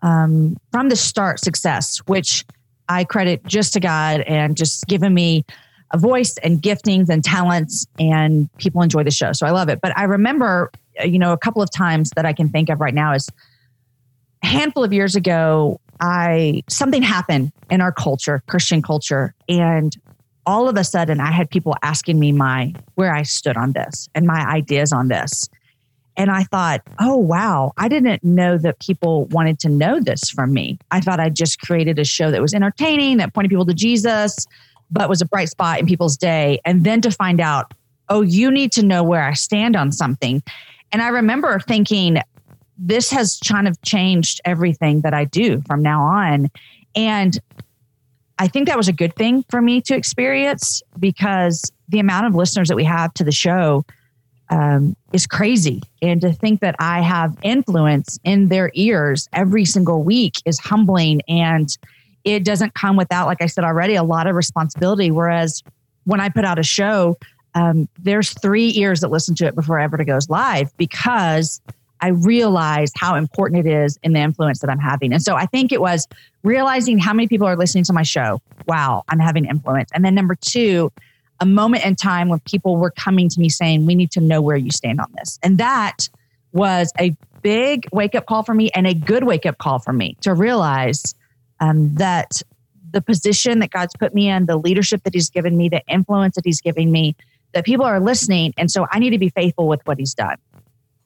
um, 0.03 0.57
from 0.71 0.89
the 0.89 0.95
start 0.95 1.39
success, 1.39 1.97
which 2.05 2.45
I 2.87 3.03
credit 3.03 3.45
just 3.45 3.73
to 3.73 3.79
God 3.79 4.21
and 4.21 4.55
just 4.55 4.85
giving 4.87 5.13
me 5.13 5.43
a 5.91 5.97
voice 5.97 6.37
and 6.43 6.61
giftings 6.61 7.09
and 7.09 7.23
talents, 7.23 7.85
and 7.99 8.49
people 8.57 8.81
enjoy 8.81 9.03
the 9.03 9.11
show. 9.11 9.33
So 9.33 9.45
I 9.45 9.51
love 9.51 9.69
it. 9.69 9.81
But 9.81 9.97
I 9.97 10.03
remember, 10.03 10.71
uh, 10.99 11.03
you 11.03 11.19
know, 11.19 11.33
a 11.33 11.37
couple 11.37 11.61
of 11.61 11.69
times 11.71 12.11
that 12.15 12.25
I 12.25 12.33
can 12.33 12.49
think 12.49 12.69
of 12.69 12.79
right 12.79 12.93
now 12.93 13.13
is 13.13 13.29
a 14.43 14.47
handful 14.47 14.83
of 14.83 14.93
years 14.93 15.15
ago, 15.15 15.79
I 16.01 16.63
something 16.69 17.03
happened 17.03 17.51
in 17.69 17.79
our 17.79 17.91
culture, 17.91 18.43
Christian 18.47 18.81
culture, 18.81 19.33
and 19.47 19.95
all 20.45 20.67
of 20.67 20.75
a 20.75 20.83
sudden 20.83 21.19
I 21.19 21.31
had 21.31 21.49
people 21.49 21.75
asking 21.83 22.19
me 22.19 22.31
my 22.31 22.73
where 22.95 23.13
I 23.13 23.23
stood 23.23 23.55
on 23.55 23.73
this 23.73 24.09
and 24.15 24.25
my 24.25 24.45
ideas 24.49 24.91
on 24.91 25.07
this. 25.07 25.47
And 26.17 26.29
I 26.29 26.43
thought, 26.43 26.81
oh, 26.99 27.15
wow, 27.15 27.71
I 27.77 27.87
didn't 27.87 28.21
know 28.23 28.57
that 28.57 28.79
people 28.79 29.25
wanted 29.27 29.59
to 29.59 29.69
know 29.69 30.01
this 30.01 30.29
from 30.29 30.53
me. 30.53 30.77
I 30.91 30.99
thought 30.99 31.21
I 31.21 31.29
just 31.29 31.61
created 31.61 31.99
a 31.99 32.03
show 32.03 32.31
that 32.31 32.41
was 32.41 32.53
entertaining, 32.53 33.17
that 33.17 33.33
pointed 33.33 33.49
people 33.49 33.65
to 33.65 33.73
Jesus, 33.73 34.45
but 34.89 35.07
was 35.07 35.21
a 35.21 35.25
bright 35.25 35.49
spot 35.49 35.79
in 35.79 35.85
people's 35.85 36.17
day. 36.17 36.59
And 36.65 36.83
then 36.83 36.99
to 37.01 37.11
find 37.11 37.39
out, 37.39 37.73
oh, 38.09 38.21
you 38.21 38.51
need 38.51 38.73
to 38.73 38.83
know 38.83 39.03
where 39.03 39.23
I 39.23 39.33
stand 39.33 39.77
on 39.77 39.93
something. 39.93 40.43
And 40.91 41.01
I 41.01 41.07
remember 41.07 41.59
thinking, 41.59 42.17
this 42.77 43.11
has 43.11 43.39
kind 43.47 43.67
of 43.67 43.81
changed 43.81 44.41
everything 44.45 45.01
that 45.01 45.13
I 45.13 45.25
do 45.25 45.61
from 45.67 45.81
now 45.81 46.01
on. 46.01 46.49
And 46.95 47.39
I 48.39 48.47
think 48.47 48.67
that 48.67 48.77
was 48.77 48.87
a 48.87 48.93
good 48.93 49.15
thing 49.15 49.43
for 49.49 49.61
me 49.61 49.81
to 49.81 49.95
experience 49.95 50.81
because 50.99 51.71
the 51.89 51.99
amount 51.99 52.25
of 52.25 52.35
listeners 52.35 52.69
that 52.69 52.75
we 52.75 52.83
have 52.85 53.13
to 53.15 53.23
the 53.23 53.31
show 53.31 53.85
um, 54.49 54.95
is 55.13 55.27
crazy. 55.27 55.81
And 56.01 56.19
to 56.21 56.33
think 56.33 56.59
that 56.61 56.75
I 56.79 57.01
have 57.01 57.37
influence 57.41 58.19
in 58.23 58.49
their 58.49 58.71
ears 58.73 59.29
every 59.31 59.65
single 59.65 60.03
week 60.03 60.41
is 60.45 60.59
humbling. 60.59 61.21
And 61.27 61.69
it 62.23 62.43
doesn't 62.43 62.73
come 62.73 62.97
without, 62.97 63.27
like 63.27 63.41
I 63.41 63.45
said 63.45 63.63
already, 63.63 63.95
a 63.95 64.03
lot 64.03 64.27
of 64.27 64.35
responsibility. 64.35 65.11
Whereas 65.11 65.63
when 66.03 66.19
I 66.19 66.29
put 66.29 66.43
out 66.43 66.59
a 66.59 66.63
show, 66.63 67.17
um, 67.55 67.87
there's 67.99 68.33
three 68.33 68.73
ears 68.75 69.01
that 69.01 69.09
listen 69.09 69.35
to 69.35 69.45
it 69.45 69.55
before 69.55 69.79
it 69.79 69.83
ever 69.83 70.03
goes 70.03 70.29
live 70.29 70.75
because 70.77 71.61
I 72.01 72.09
realized 72.09 72.93
how 72.97 73.15
important 73.15 73.65
it 73.65 73.69
is 73.69 73.97
in 74.03 74.13
the 74.13 74.19
influence 74.19 74.59
that 74.59 74.69
I'm 74.69 74.79
having. 74.79 75.13
And 75.13 75.21
so 75.21 75.35
I 75.35 75.45
think 75.45 75.71
it 75.71 75.81
was 75.81 76.07
realizing 76.43 76.97
how 76.97 77.13
many 77.13 77.27
people 77.27 77.47
are 77.47 77.55
listening 77.55 77.83
to 77.85 77.93
my 77.93 78.03
show. 78.03 78.41
Wow, 78.67 79.03
I'm 79.09 79.19
having 79.19 79.45
influence. 79.45 79.91
And 79.93 80.03
then 80.03 80.15
number 80.15 80.35
two, 80.35 80.91
a 81.39 81.45
moment 81.45 81.85
in 81.85 81.95
time 81.95 82.29
when 82.29 82.39
people 82.41 82.77
were 82.77 82.91
coming 82.91 83.29
to 83.29 83.39
me 83.39 83.49
saying, 83.49 83.85
we 83.85 83.95
need 83.95 84.11
to 84.11 84.21
know 84.21 84.41
where 84.41 84.57
you 84.57 84.71
stand 84.71 84.99
on 84.99 85.07
this. 85.17 85.39
And 85.43 85.57
that 85.57 86.09
was 86.53 86.91
a 86.99 87.15
big 87.41 87.87
wake 87.91 88.15
up 88.15 88.25
call 88.25 88.43
for 88.43 88.53
me 88.53 88.69
and 88.75 88.85
a 88.85 88.93
good 88.93 89.23
wake 89.23 89.45
up 89.45 89.57
call 89.57 89.79
for 89.79 89.93
me 89.93 90.17
to 90.21 90.33
realize 90.33 91.15
um, 91.59 91.93
that 91.95 92.41
the 92.91 93.01
position 93.01 93.59
that 93.59 93.71
God's 93.71 93.95
put 93.95 94.13
me 94.13 94.29
in, 94.29 94.45
the 94.45 94.57
leadership 94.57 95.03
that 95.03 95.13
He's 95.13 95.29
given 95.29 95.57
me, 95.57 95.69
the 95.69 95.81
influence 95.87 96.35
that 96.35 96.45
He's 96.45 96.61
giving 96.61 96.91
me, 96.91 97.15
that 97.53 97.65
people 97.65 97.85
are 97.85 97.99
listening. 97.99 98.53
And 98.57 98.69
so 98.69 98.87
I 98.91 98.99
need 98.99 99.11
to 99.11 99.17
be 99.17 99.29
faithful 99.29 99.67
with 99.67 99.81
what 99.85 99.97
He's 99.97 100.13
done. 100.13 100.37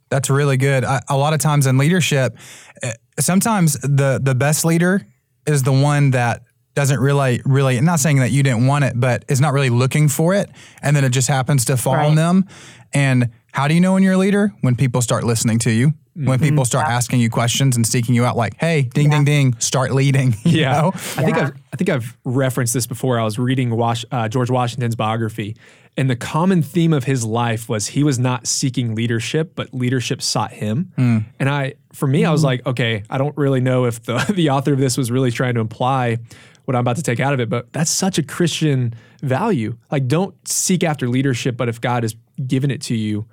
That's 0.09 0.29
really 0.29 0.57
good. 0.57 0.83
I, 0.83 1.01
a 1.09 1.17
lot 1.17 1.33
of 1.33 1.39
times 1.39 1.67
in 1.67 1.77
leadership, 1.77 2.38
eh, 2.81 2.93
sometimes 3.19 3.74
the 3.81 4.19
the 4.21 4.35
best 4.35 4.65
leader 4.65 5.05
is 5.47 5.63
the 5.63 5.71
one 5.71 6.12
that 6.12 6.43
doesn't 6.75 7.00
really 7.00 7.41
really 7.45 7.79
not 7.81 8.00
saying 8.00 8.17
that 8.17 8.31
you 8.31 8.43
didn't 8.43 8.67
want 8.67 8.85
it, 8.85 9.00
but 9.00 9.25
is 9.27 9.41
not 9.41 9.53
really 9.53 9.69
looking 9.69 10.07
for 10.07 10.33
it, 10.33 10.50
and 10.81 10.95
then 10.95 11.03
it 11.03 11.09
just 11.09 11.27
happens 11.27 11.65
to 11.65 11.77
fall 11.77 11.95
right. 11.95 12.07
on 12.07 12.15
them. 12.15 12.45
And 12.93 13.31
how 13.55 13.69
do 13.69 13.74
you 13.74 13.79
know 13.79 13.93
when 13.93 14.03
you're 14.03 14.15
a 14.15 14.17
leader? 14.17 14.53
When 14.62 14.75
people 14.75 15.01
start 15.01 15.24
listening 15.24 15.59
to 15.59 15.71
you. 15.71 15.88
Mm-hmm. 15.88 16.27
When 16.27 16.39
people 16.39 16.65
start 16.65 16.88
yeah. 16.88 16.95
asking 16.95 17.21
you 17.21 17.29
questions 17.29 17.77
and 17.77 17.88
seeking 17.88 18.13
you 18.13 18.25
out, 18.25 18.35
like, 18.35 18.55
"Hey, 18.57 18.83
ding, 18.93 19.05
yeah. 19.05 19.17
ding, 19.17 19.25
ding, 19.25 19.59
start 19.59 19.93
leading." 19.93 20.35
yeah, 20.43 20.81
know? 20.81 20.88
I 20.89 21.24
think 21.24 21.38
I've 21.38 21.53
I 21.71 21.77
think 21.77 21.89
I've 21.89 22.17
referenced 22.25 22.74
this 22.74 22.85
before. 22.85 23.17
I 23.17 23.24
was 23.24 23.39
reading 23.39 23.69
Was- 23.69 24.03
uh, 24.12 24.27
George 24.27 24.50
Washington's 24.50 24.97
biography, 24.97 25.55
and 25.95 26.09
the 26.09 26.17
common 26.17 26.62
theme 26.62 26.91
of 26.91 27.05
his 27.05 27.24
life 27.24 27.69
was 27.69 27.88
he 27.88 28.03
was 28.03 28.19
not 28.19 28.45
seeking 28.45 28.93
leadership, 28.93 29.53
but 29.55 29.74
leadership 29.74 30.21
sought 30.21 30.51
him. 30.51 30.91
Mm. 30.97 31.25
And 31.39 31.50
I, 31.50 31.75
for 31.93 32.07
me, 32.07 32.24
mm. 32.24 32.27
I 32.27 32.31
was 32.31 32.41
hmm. 32.41 32.47
like, 32.47 32.65
okay, 32.65 33.03
I 33.09 33.17
don't 33.17 33.35
really 33.38 33.62
know 33.62 33.85
if 33.85 34.03
the, 34.03 34.17
the 34.35 34.50
author 34.50 34.74
of 34.74 34.79
this 34.79 34.97
was 34.97 35.12
really 35.12 35.31
trying 35.31 35.55
to 35.55 35.62
imply 35.62 36.17
what 36.65 36.75
I'm 36.75 36.81
about 36.81 36.97
to 36.97 37.03
take 37.03 37.21
out 37.21 37.33
of 37.33 37.39
it, 37.39 37.50
but 37.50 37.71
that's 37.71 37.91
such 37.91 38.17
a 38.17 38.24
Christian 38.24 38.93
value. 39.21 39.77
Like, 39.91 40.07
don't 40.07 40.35
seek 40.47 40.83
after 40.83 41.07
leadership, 41.07 41.55
but 41.55 41.69
if 41.69 41.79
God 41.79 42.03
has 42.03 42.15
given 42.45 42.71
it 42.71 42.81
to 42.83 42.95
you, 42.95 43.25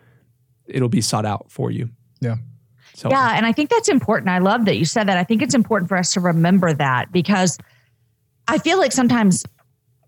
it'll 0.73 0.89
be 0.89 1.01
sought 1.01 1.27
out 1.27 1.51
for 1.51 1.71
you. 1.71 1.91
Yeah. 2.21 2.37
So, 2.95 3.11
yeah. 3.11 3.33
And 3.37 3.47
I 3.47 3.53
think 3.53 3.71
that's 3.71 3.89
important. 3.89 4.29
I 4.29 4.39
love 4.39 4.65
that 4.67 4.77
you 4.77 4.85
said 4.85 5.09
that. 5.09 5.17
I 5.17 5.25
think 5.25 5.43
it's 5.43 5.55
important 5.55 5.89
for 5.89 5.97
us 5.97 6.13
to 6.13 6.21
remember 6.21 6.73
that 6.75 7.11
because 7.11 7.59
I 8.49 8.59
feel 8.59 8.79
like 8.79 8.93
sometimes 8.93 9.45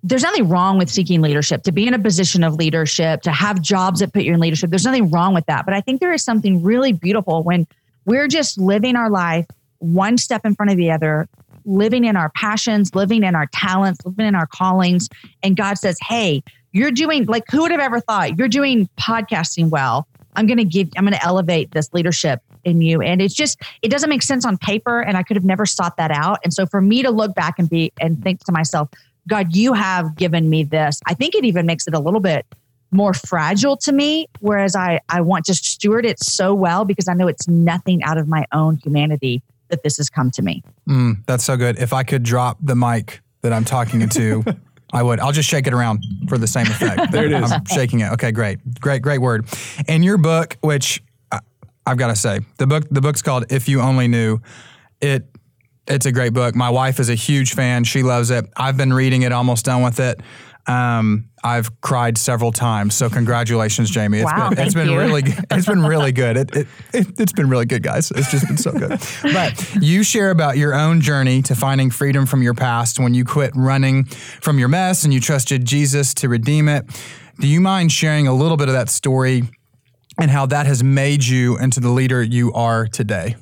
there's 0.02 0.22
nothing 0.22 0.48
wrong 0.48 0.76
with 0.76 0.90
seeking 0.90 1.22
leadership, 1.22 1.62
to 1.62 1.72
be 1.72 1.86
in 1.86 1.94
a 1.94 1.98
position 1.98 2.44
of 2.44 2.54
leadership, 2.54 3.22
to 3.22 3.32
have 3.32 3.62
jobs 3.62 4.00
that 4.00 4.12
put 4.12 4.22
you 4.22 4.34
in 4.34 4.40
leadership. 4.40 4.68
There's 4.68 4.84
nothing 4.84 5.10
wrong 5.10 5.32
with 5.32 5.46
that. 5.46 5.64
But 5.64 5.74
I 5.74 5.80
think 5.80 6.00
there 6.00 6.12
is 6.12 6.22
something 6.22 6.62
really 6.62 6.92
beautiful 6.92 7.42
when 7.42 7.66
we're 8.04 8.28
just 8.28 8.58
living 8.58 8.96
our 8.96 9.08
life 9.08 9.46
one 9.78 10.18
step 10.18 10.44
in 10.44 10.54
front 10.54 10.70
of 10.70 10.76
the 10.76 10.90
other, 10.90 11.26
living 11.64 12.04
in 12.04 12.16
our 12.16 12.30
passions, 12.30 12.94
living 12.94 13.22
in 13.24 13.34
our 13.34 13.46
talents, 13.52 14.00
living 14.04 14.26
in 14.26 14.34
our 14.34 14.46
callings. 14.46 15.08
And 15.42 15.56
God 15.56 15.78
says, 15.78 15.98
Hey, 16.00 16.42
you're 16.72 16.90
doing 16.90 17.24
like, 17.26 17.44
who 17.50 17.62
would 17.62 17.70
have 17.70 17.80
ever 17.80 18.00
thought 18.00 18.38
you're 18.38 18.48
doing 18.48 18.88
podcasting 18.98 19.70
well? 19.70 20.06
I'm 20.36 20.46
going 20.46 20.58
to 20.58 20.64
give, 20.64 20.88
I'm 20.96 21.04
going 21.04 21.14
to 21.14 21.24
elevate 21.24 21.70
this 21.72 21.92
leadership 21.92 22.40
in 22.64 22.80
you. 22.80 23.00
And 23.00 23.20
it's 23.20 23.34
just, 23.34 23.60
it 23.82 23.88
doesn't 23.90 24.10
make 24.10 24.22
sense 24.22 24.44
on 24.44 24.58
paper. 24.58 25.00
And 25.00 25.16
I 25.16 25.22
could 25.22 25.36
have 25.36 25.44
never 25.44 25.66
sought 25.66 25.96
that 25.96 26.10
out. 26.10 26.38
And 26.44 26.52
so 26.52 26.66
for 26.66 26.80
me 26.80 27.02
to 27.02 27.10
look 27.10 27.34
back 27.34 27.58
and 27.58 27.68
be, 27.68 27.92
and 28.00 28.22
think 28.22 28.44
to 28.44 28.52
myself, 28.52 28.88
God, 29.28 29.54
you 29.54 29.72
have 29.72 30.16
given 30.16 30.50
me 30.50 30.64
this. 30.64 31.00
I 31.06 31.14
think 31.14 31.34
it 31.34 31.44
even 31.44 31.66
makes 31.66 31.86
it 31.86 31.94
a 31.94 31.98
little 31.98 32.20
bit 32.20 32.46
more 32.90 33.12
fragile 33.12 33.76
to 33.78 33.92
me, 33.92 34.28
whereas 34.40 34.76
I, 34.76 35.00
I 35.08 35.20
want 35.20 35.46
to 35.46 35.54
steward 35.54 36.06
it 36.06 36.22
so 36.22 36.54
well 36.54 36.84
because 36.84 37.08
I 37.08 37.14
know 37.14 37.26
it's 37.26 37.48
nothing 37.48 38.02
out 38.02 38.18
of 38.18 38.28
my 38.28 38.46
own 38.52 38.76
humanity 38.76 39.42
that 39.68 39.82
this 39.82 39.96
has 39.96 40.08
come 40.08 40.30
to 40.32 40.42
me. 40.42 40.62
Mm, 40.88 41.24
that's 41.26 41.44
so 41.44 41.56
good. 41.56 41.78
If 41.78 41.92
I 41.92 42.04
could 42.04 42.22
drop 42.22 42.58
the 42.62 42.76
mic 42.76 43.20
that 43.42 43.52
I'm 43.52 43.64
talking 43.64 44.00
into, 44.00 44.44
I 44.94 45.02
would. 45.02 45.18
I'll 45.18 45.32
just 45.32 45.48
shake 45.48 45.66
it 45.66 45.74
around 45.74 46.04
for 46.28 46.38
the 46.38 46.46
same 46.46 46.66
effect. 46.66 47.10
there 47.10 47.26
it 47.26 47.32
is. 47.32 47.50
I'm 47.50 47.64
shaking 47.66 48.00
it. 48.00 48.12
Okay, 48.12 48.30
great, 48.30 48.58
great, 48.80 49.02
great 49.02 49.18
word. 49.18 49.46
In 49.88 50.04
your 50.04 50.18
book, 50.18 50.56
which 50.60 51.02
I, 51.32 51.40
I've 51.84 51.98
got 51.98 52.08
to 52.08 52.16
say, 52.16 52.40
the 52.58 52.66
book, 52.66 52.84
the 52.90 53.00
book's 53.00 53.20
called 53.20 53.46
"If 53.50 53.68
You 53.68 53.80
Only 53.80 54.08
Knew." 54.08 54.38
It 55.00 55.26
it's 55.86 56.06
a 56.06 56.12
great 56.12 56.32
book. 56.32 56.54
My 56.54 56.70
wife 56.70 57.00
is 57.00 57.10
a 57.10 57.14
huge 57.14 57.54
fan. 57.54 57.84
She 57.84 58.02
loves 58.02 58.30
it. 58.30 58.46
I've 58.56 58.76
been 58.76 58.92
reading 58.92 59.22
it, 59.22 59.32
almost 59.32 59.66
done 59.66 59.82
with 59.82 60.00
it. 60.00 60.20
Um, 60.66 61.28
I've 61.42 61.80
cried 61.82 62.16
several 62.16 62.50
times. 62.50 62.94
So 62.94 63.10
congratulations, 63.10 63.90
Jamie. 63.90 64.18
It's 64.18 64.32
wow, 64.32 64.48
been 64.48 64.58
it's 64.60 64.74
been 64.74 64.88
you. 64.88 64.98
really 64.98 65.22
it's 65.50 65.66
been 65.66 65.82
really 65.84 66.12
good. 66.12 66.36
It, 66.38 66.56
it, 66.56 66.66
it 66.94 67.18
has 67.18 67.32
been 67.32 67.50
really 67.50 67.66
good, 67.66 67.82
guys. 67.82 68.10
It's 68.10 68.30
just 68.30 68.46
been 68.46 68.56
so 68.56 68.72
good. 68.72 68.98
but 69.22 69.76
you 69.80 70.02
share 70.02 70.30
about 70.30 70.56
your 70.56 70.74
own 70.74 71.02
journey 71.02 71.42
to 71.42 71.54
finding 71.54 71.90
freedom 71.90 72.24
from 72.24 72.42
your 72.42 72.54
past 72.54 72.98
when 72.98 73.12
you 73.12 73.24
quit 73.24 73.52
running 73.54 74.04
from 74.04 74.58
your 74.58 74.68
mess 74.68 75.04
and 75.04 75.12
you 75.12 75.20
trusted 75.20 75.66
Jesus 75.66 76.14
to 76.14 76.28
redeem 76.28 76.68
it. 76.68 76.86
Do 77.40 77.46
you 77.46 77.60
mind 77.60 77.92
sharing 77.92 78.26
a 78.26 78.34
little 78.34 78.56
bit 78.56 78.68
of 78.68 78.74
that 78.74 78.88
story 78.88 79.42
and 80.18 80.30
how 80.30 80.46
that 80.46 80.66
has 80.66 80.82
made 80.82 81.24
you 81.24 81.58
into 81.58 81.80
the 81.80 81.90
leader 81.90 82.22
you 82.22 82.52
are 82.54 82.86
today? 82.86 83.36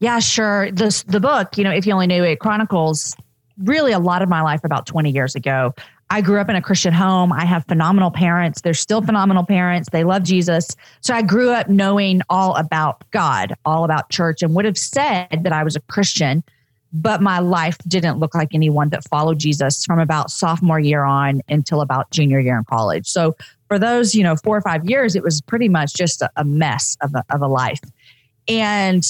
Yeah, 0.00 0.18
sure. 0.18 0.70
This 0.70 1.02
the 1.04 1.20
book, 1.20 1.56
you 1.56 1.64
know, 1.64 1.72
if 1.72 1.86
you 1.86 1.94
only 1.94 2.06
knew 2.06 2.24
it 2.24 2.40
chronicles 2.40 3.16
really 3.64 3.92
a 3.92 3.98
lot 3.98 4.22
of 4.22 4.28
my 4.28 4.42
life 4.42 4.60
about 4.64 4.86
20 4.86 5.10
years 5.10 5.34
ago. 5.34 5.74
I 6.10 6.22
grew 6.22 6.40
up 6.40 6.48
in 6.48 6.56
a 6.56 6.62
Christian 6.62 6.94
home. 6.94 7.32
I 7.32 7.44
have 7.44 7.66
phenomenal 7.66 8.10
parents. 8.10 8.62
They're 8.62 8.72
still 8.72 9.02
phenomenal 9.02 9.44
parents. 9.44 9.90
They 9.90 10.04
love 10.04 10.22
Jesus. 10.22 10.68
So 11.00 11.14
I 11.14 11.20
grew 11.22 11.50
up 11.50 11.68
knowing 11.68 12.22
all 12.30 12.56
about 12.56 13.04
God, 13.10 13.54
all 13.66 13.84
about 13.84 14.08
church, 14.10 14.42
and 14.42 14.54
would 14.54 14.64
have 14.64 14.78
said 14.78 15.40
that 15.42 15.52
I 15.52 15.62
was 15.64 15.76
a 15.76 15.80
Christian, 15.82 16.42
but 16.94 17.20
my 17.20 17.40
life 17.40 17.76
didn't 17.86 18.18
look 18.18 18.34
like 18.34 18.54
anyone 18.54 18.88
that 18.90 19.06
followed 19.08 19.38
Jesus 19.38 19.84
from 19.84 19.98
about 19.98 20.30
sophomore 20.30 20.80
year 20.80 21.04
on 21.04 21.42
until 21.50 21.82
about 21.82 22.10
junior 22.10 22.40
year 22.40 22.56
in 22.56 22.64
college. 22.64 23.06
So 23.06 23.36
for 23.66 23.78
those, 23.78 24.14
you 24.14 24.22
know, 24.22 24.36
four 24.36 24.56
or 24.56 24.62
five 24.62 24.88
years, 24.88 25.14
it 25.14 25.22
was 25.22 25.42
pretty 25.42 25.68
much 25.68 25.92
just 25.92 26.22
a, 26.36 26.44
mess 26.44 26.96
of 27.02 27.14
a, 27.14 27.22
of 27.28 27.42
a 27.42 27.46
life. 27.46 27.80
And 28.48 29.04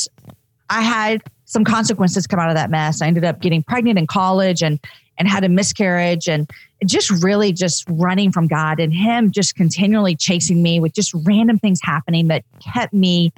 I 0.69 0.83
had 0.83 1.23
some 1.49 1.65
consequences 1.65 2.27
come 2.27 2.39
out 2.39 2.51
of 2.51 2.57
that 2.57 2.71
mess. 2.71 3.01
I 3.03 3.07
ended 3.07 3.25
up 3.25 3.41
getting 3.41 3.63
pregnant 3.63 3.99
in 3.99 4.07
college 4.07 4.63
and 4.63 4.79
and 5.19 5.27
had 5.27 5.43
a 5.43 5.49
miscarriage 5.49 6.29
and 6.29 6.49
just 6.87 7.11
really 7.25 7.53
just 7.53 7.85
running 7.89 8.31
from 8.31 8.47
God 8.47 8.79
and 8.79 8.95
him 8.95 9.33
just 9.33 9.57
continually 9.57 10.15
chasing 10.15 10.63
me 10.63 10.79
with 10.79 10.93
just 10.93 11.13
random 11.27 11.59
things 11.59 11.81
happening 11.83 12.29
that 12.29 12.45
kept 12.61 12.93
me 12.93 13.33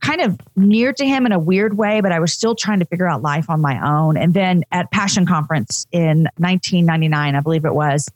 kind 0.00 0.20
of 0.20 0.36
near 0.56 0.92
to 0.92 1.06
him 1.06 1.24
in 1.24 1.30
a 1.30 1.38
weird 1.38 1.78
way, 1.78 2.00
but 2.00 2.10
I 2.10 2.18
was 2.18 2.32
still 2.32 2.56
trying 2.56 2.80
to 2.80 2.84
figure 2.84 3.08
out 3.08 3.22
life 3.22 3.48
on 3.48 3.60
my 3.60 3.78
own. 3.88 4.16
And 4.16 4.34
then 4.34 4.64
at 4.72 4.90
Passion 4.90 5.26
Conference 5.26 5.86
in 5.92 6.24
1999, 6.38 7.36
I 7.36 7.40
believe 7.40 7.64
it 7.64 7.74
was, 7.74 8.08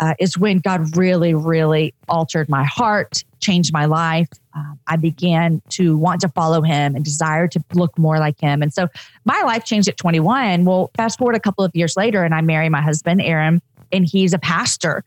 uh, 0.00 0.14
is 0.18 0.36
when 0.36 0.58
God 0.58 0.96
really, 0.96 1.34
really 1.34 1.94
altered 2.08 2.48
my 2.48 2.64
heart, 2.64 3.24
changed 3.40 3.72
my 3.72 3.84
life. 3.84 4.28
Uh, 4.56 4.74
I 4.86 4.96
began 4.96 5.62
to 5.70 5.96
want 5.96 6.20
to 6.22 6.28
follow 6.28 6.62
him 6.62 6.94
and 6.94 7.04
desire 7.04 7.48
to 7.48 7.62
look 7.74 7.96
more 7.98 8.18
like 8.18 8.40
him. 8.40 8.62
And 8.62 8.72
so 8.72 8.88
my 9.24 9.40
life 9.42 9.64
changed 9.64 9.88
at 9.88 9.96
21. 9.96 10.64
Well, 10.64 10.90
fast 10.96 11.18
forward 11.18 11.36
a 11.36 11.40
couple 11.40 11.64
of 11.64 11.74
years 11.74 11.96
later, 11.96 12.24
and 12.24 12.34
I 12.34 12.40
marry 12.40 12.68
my 12.68 12.80
husband, 12.80 13.20
Aaron, 13.22 13.62
and 13.92 14.06
he's 14.06 14.32
a 14.32 14.38
pastor. 14.38 15.04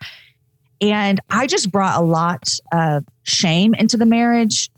And 0.80 1.20
I 1.30 1.48
just 1.48 1.72
brought 1.72 2.00
a 2.00 2.04
lot 2.04 2.50
of 2.72 3.04
shame 3.24 3.74
into 3.74 3.98
the 3.98 4.06
marriage, 4.06 4.70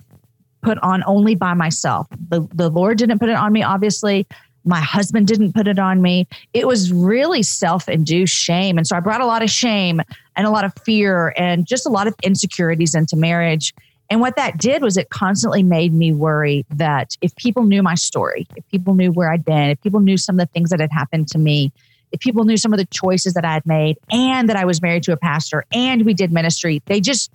put 0.61 0.77
on 0.79 1.03
only 1.05 1.35
by 1.35 1.53
myself. 1.53 2.07
The, 2.29 2.47
the 2.53 2.69
Lord 2.69 2.97
didn't 2.97 3.19
put 3.19 3.29
it 3.29 3.35
on 3.35 3.51
me, 3.51 3.63
obviously. 3.63 4.25
My 4.65 4.81
husband 4.81 5.27
didn't 5.27 5.53
put 5.53 5.67
it 5.67 5.79
on 5.79 6.01
me. 6.01 6.27
It 6.53 6.67
was 6.67 6.91
really 6.91 7.43
self 7.43 7.87
induced 7.89 8.35
shame. 8.35 8.77
And 8.77 8.85
so 8.85 8.95
I 8.95 8.99
brought 8.99 9.21
a 9.21 9.25
lot 9.25 9.41
of 9.41 9.49
shame 9.49 10.01
and 10.35 10.45
a 10.47 10.49
lot 10.49 10.65
of 10.65 10.73
fear 10.85 11.33
and 11.37 11.65
just 11.65 11.85
a 11.85 11.89
lot 11.89 12.07
of 12.07 12.15
insecurities 12.23 12.93
into 12.95 13.15
marriage. 13.15 13.73
And 14.11 14.21
what 14.21 14.35
that 14.37 14.57
did 14.57 14.81
was 14.81 14.97
it 14.97 15.09
constantly 15.09 15.61
made 15.63 15.93
me 15.93 16.11
worry 16.13 16.65
that 16.71 17.15
if 17.21 17.35
people 17.35 17.63
knew 17.63 17.83
my 17.83 17.95
story, 17.95 18.47
if 18.55 18.67
people 18.69 18.95
knew 18.95 19.11
where 19.11 19.31
I'd 19.31 19.45
been, 19.45 19.69
if 19.69 19.81
people 19.81 19.99
knew 19.99 20.17
some 20.17 20.39
of 20.39 20.47
the 20.47 20.51
things 20.51 20.71
that 20.71 20.79
had 20.79 20.91
happened 20.91 21.27
to 21.29 21.37
me, 21.37 21.71
if 22.11 22.19
people 22.19 22.43
knew 22.43 22.57
some 22.57 22.73
of 22.73 22.79
the 22.79 22.85
choices 22.87 23.35
that 23.35 23.45
I 23.45 23.53
had 23.53 23.65
made 23.67 23.97
and 24.11 24.49
that 24.49 24.55
I 24.55 24.65
was 24.65 24.81
married 24.81 25.03
to 25.03 25.13
a 25.13 25.17
pastor 25.17 25.63
and 25.71 26.05
we 26.05 26.15
did 26.15 26.31
ministry, 26.31 26.81
they 26.87 26.99
just, 27.01 27.31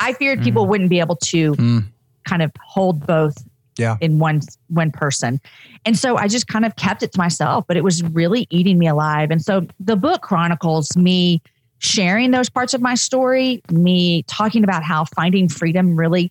I 0.00 0.12
feared 0.12 0.42
people 0.42 0.66
Mm. 0.66 0.68
wouldn't 0.68 0.90
be 0.90 1.00
able 1.00 1.16
to 1.16 1.54
Mm. 1.54 1.84
kind 2.24 2.42
of 2.42 2.52
hold 2.62 3.06
both 3.06 3.42
Yeah. 3.78 3.96
in 4.00 4.18
one 4.18 4.40
one 4.68 4.90
person. 4.90 5.40
And 5.84 5.96
so 5.96 6.16
I 6.16 6.28
just 6.28 6.48
kind 6.48 6.64
of 6.64 6.76
kept 6.76 7.02
it 7.02 7.12
to 7.12 7.18
myself, 7.18 7.64
but 7.66 7.76
it 7.76 7.84
was 7.84 8.02
really 8.02 8.46
eating 8.50 8.78
me 8.78 8.88
alive. 8.88 9.30
And 9.30 9.40
so 9.42 9.66
the 9.80 9.96
book 9.96 10.22
chronicles 10.22 10.96
me 10.96 11.40
sharing 11.78 12.32
those 12.32 12.50
parts 12.50 12.74
of 12.74 12.80
my 12.80 12.94
story, 12.94 13.62
me 13.70 14.24
talking 14.24 14.64
about 14.64 14.82
how 14.82 15.04
finding 15.04 15.48
freedom 15.48 15.96
really 15.96 16.30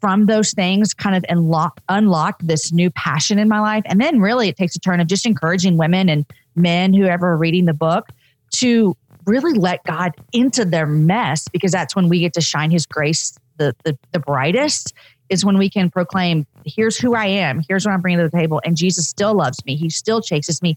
from 0.00 0.26
those 0.26 0.52
things 0.52 0.94
kind 0.94 1.14
of 1.14 1.24
unlock, 1.28 1.80
unlocked 1.88 2.46
this 2.46 2.72
new 2.72 2.90
passion 2.90 3.38
in 3.38 3.48
my 3.48 3.60
life. 3.60 3.82
And 3.86 4.00
then 4.00 4.20
really 4.20 4.48
it 4.48 4.56
takes 4.56 4.74
a 4.74 4.80
turn 4.80 4.98
of 4.98 5.06
just 5.06 5.26
encouraging 5.26 5.76
women 5.76 6.08
and 6.08 6.24
men, 6.56 6.94
whoever 6.94 7.32
are 7.32 7.36
reading 7.36 7.66
the 7.66 7.74
book, 7.74 8.08
to 8.56 8.96
really 9.26 9.52
let 9.52 9.84
God 9.84 10.12
into 10.32 10.64
their 10.64 10.86
mess 10.86 11.46
because 11.48 11.70
that's 11.70 11.94
when 11.94 12.08
we 12.08 12.20
get 12.20 12.32
to 12.34 12.40
shine 12.40 12.70
his 12.70 12.86
grace 12.86 13.38
the, 13.58 13.76
the, 13.84 13.96
the 14.12 14.18
brightest 14.18 14.94
is 15.30 15.44
when 15.44 15.56
we 15.56 15.70
can 15.70 15.90
proclaim, 15.90 16.46
here's 16.66 16.98
who 16.98 17.14
I 17.14 17.26
am, 17.26 17.62
here's 17.68 17.86
what 17.86 17.92
I'm 17.92 18.00
bringing 18.00 18.18
to 18.18 18.28
the 18.28 18.36
table. 18.36 18.60
And 18.64 18.76
Jesus 18.76 19.08
still 19.08 19.34
loves 19.34 19.64
me, 19.64 19.76
he 19.76 19.88
still 19.88 20.20
chases 20.20 20.60
me, 20.60 20.76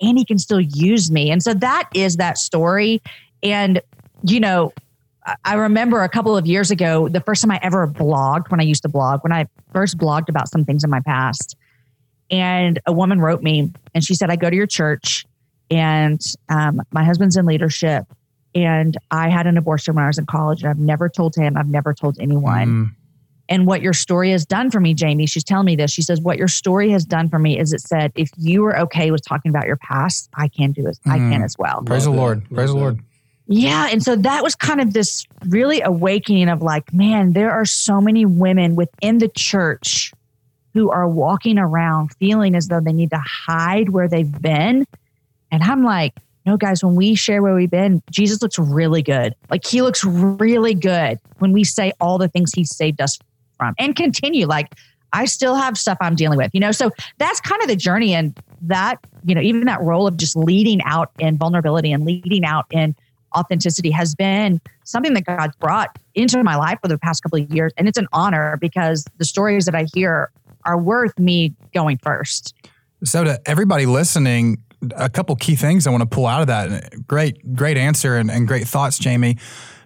and 0.00 0.18
he 0.18 0.24
can 0.24 0.38
still 0.38 0.60
use 0.60 1.10
me. 1.10 1.30
And 1.30 1.42
so 1.42 1.54
that 1.54 1.88
is 1.94 2.16
that 2.16 2.36
story. 2.36 3.00
And, 3.42 3.80
you 4.24 4.40
know, 4.40 4.72
I- 5.44 5.54
remember 5.54 6.02
a 6.02 6.08
couple 6.08 6.36
of 6.36 6.46
years 6.46 6.72
ago, 6.72 7.08
the 7.08 7.20
first 7.20 7.42
time 7.42 7.52
I 7.52 7.60
ever 7.62 7.86
blogged, 7.86 8.50
when 8.50 8.58
I 8.60 8.64
used 8.64 8.82
to 8.82 8.88
blog, 8.88 9.20
when 9.22 9.32
I 9.32 9.46
first 9.72 9.96
blogged 9.96 10.28
about 10.28 10.50
some 10.50 10.64
things 10.64 10.82
in 10.82 10.90
my 10.90 11.00
past. 11.00 11.56
And 12.30 12.80
a 12.86 12.92
woman 12.92 13.20
wrote 13.20 13.42
me 13.42 13.70
and 13.94 14.02
she 14.02 14.14
said, 14.14 14.30
I 14.30 14.36
go 14.36 14.50
to 14.50 14.56
your 14.56 14.66
church 14.66 15.26
and 15.70 16.20
um, 16.48 16.80
my 16.90 17.04
husband's 17.04 17.36
in 17.36 17.46
leadership. 17.46 18.04
And 18.54 18.96
I 19.10 19.28
had 19.28 19.46
an 19.46 19.56
abortion 19.56 19.94
when 19.94 20.04
I 20.04 20.08
was 20.08 20.18
in 20.18 20.26
college 20.26 20.62
and 20.62 20.70
I've 20.70 20.78
never 20.78 21.08
told 21.08 21.36
him, 21.36 21.56
I've 21.56 21.68
never 21.68 21.94
told 21.94 22.18
anyone. 22.18 22.68
Mm. 22.68 22.94
And 23.48 23.66
what 23.66 23.82
your 23.82 23.92
story 23.92 24.30
has 24.30 24.46
done 24.46 24.70
for 24.70 24.80
me, 24.80 24.94
Jamie, 24.94 25.26
she's 25.26 25.44
telling 25.44 25.66
me 25.66 25.76
this. 25.76 25.90
She 25.90 26.02
says, 26.02 26.20
What 26.20 26.38
your 26.38 26.48
story 26.48 26.90
has 26.90 27.04
done 27.04 27.28
for 27.28 27.38
me 27.38 27.58
is 27.58 27.72
it 27.72 27.80
said, 27.80 28.12
if 28.14 28.30
you 28.38 28.64
are 28.64 28.78
okay 28.80 29.10
with 29.10 29.22
talking 29.26 29.50
about 29.50 29.66
your 29.66 29.76
past, 29.76 30.30
I 30.34 30.48
can 30.48 30.72
do 30.72 30.86
it. 30.86 30.98
I 31.04 31.18
Mm. 31.18 31.32
can 31.32 31.42
as 31.42 31.58
well. 31.58 31.82
Praise 31.82 32.06
Love 32.06 32.12
the 32.14 32.16
that. 32.16 32.22
Lord. 32.22 32.38
Love 32.42 32.54
Praise 32.54 32.70
the. 32.70 32.76
Lord. 32.76 32.98
Yeah. 33.48 33.88
And 33.90 34.02
so 34.02 34.16
that 34.16 34.42
was 34.42 34.54
kind 34.54 34.80
of 34.80 34.92
this 34.94 35.26
really 35.46 35.80
awakening 35.82 36.48
of 36.48 36.62
like, 36.62 36.92
man, 36.94 37.32
there 37.32 37.50
are 37.50 37.64
so 37.66 38.00
many 38.00 38.24
women 38.24 38.76
within 38.76 39.18
the 39.18 39.28
church 39.28 40.12
who 40.72 40.90
are 40.90 41.06
walking 41.08 41.58
around 41.58 42.14
feeling 42.14 42.54
as 42.54 42.68
though 42.68 42.80
they 42.80 42.92
need 42.92 43.10
to 43.10 43.18
hide 43.26 43.90
where 43.90 44.08
they've 44.08 44.40
been. 44.40 44.86
And 45.50 45.62
I'm 45.62 45.82
like, 45.84 46.14
no, 46.46 46.56
guys, 46.56 46.82
when 46.82 46.94
we 46.94 47.14
share 47.14 47.42
where 47.42 47.54
we've 47.54 47.70
been, 47.70 48.02
Jesus 48.10 48.40
looks 48.40 48.58
really 48.58 49.02
good. 49.02 49.34
Like 49.50 49.66
he 49.66 49.82
looks 49.82 50.02
really 50.04 50.74
good 50.74 51.18
when 51.38 51.52
we 51.52 51.64
say 51.64 51.92
all 52.00 52.16
the 52.16 52.28
things 52.28 52.52
he 52.54 52.64
saved 52.64 53.00
us 53.02 53.18
from 53.62 53.74
and 53.78 53.94
continue. 53.94 54.46
Like 54.46 54.74
I 55.12 55.26
still 55.26 55.54
have 55.54 55.78
stuff 55.78 55.98
I'm 56.00 56.16
dealing 56.16 56.38
with, 56.38 56.50
you 56.52 56.60
know? 56.60 56.72
So 56.72 56.90
that's 57.18 57.40
kind 57.40 57.62
of 57.62 57.68
the 57.68 57.76
journey. 57.76 58.14
And 58.14 58.36
that, 58.62 58.98
you 59.24 59.34
know, 59.34 59.40
even 59.40 59.64
that 59.66 59.80
role 59.80 60.06
of 60.06 60.16
just 60.16 60.36
leading 60.36 60.82
out 60.84 61.10
in 61.18 61.36
vulnerability 61.36 61.92
and 61.92 62.04
leading 62.04 62.44
out 62.44 62.66
in 62.70 62.96
authenticity 63.36 63.90
has 63.90 64.14
been 64.14 64.60
something 64.84 65.14
that 65.14 65.24
God's 65.24 65.54
brought 65.56 65.96
into 66.14 66.42
my 66.42 66.56
life 66.56 66.78
for 66.82 66.88
the 66.88 66.98
past 66.98 67.22
couple 67.22 67.40
of 67.40 67.50
years. 67.50 67.72
And 67.76 67.88
it's 67.88 67.98
an 67.98 68.08
honor 68.12 68.56
because 68.60 69.06
the 69.18 69.24
stories 69.24 69.64
that 69.66 69.74
I 69.74 69.86
hear 69.94 70.30
are 70.64 70.78
worth 70.78 71.18
me 71.18 71.54
going 71.72 71.98
first. 71.98 72.54
So 73.04 73.24
to 73.24 73.40
everybody 73.46 73.86
listening, 73.86 74.58
a 74.96 75.08
couple 75.08 75.36
key 75.36 75.56
things 75.56 75.86
I 75.86 75.90
want 75.90 76.02
to 76.02 76.08
pull 76.08 76.26
out 76.26 76.40
of 76.40 76.46
that. 76.48 77.06
Great, 77.06 77.54
great 77.54 77.76
answer 77.76 78.16
and, 78.16 78.30
and 78.30 78.48
great 78.48 78.66
thoughts, 78.66 78.98
Jamie. 78.98 79.38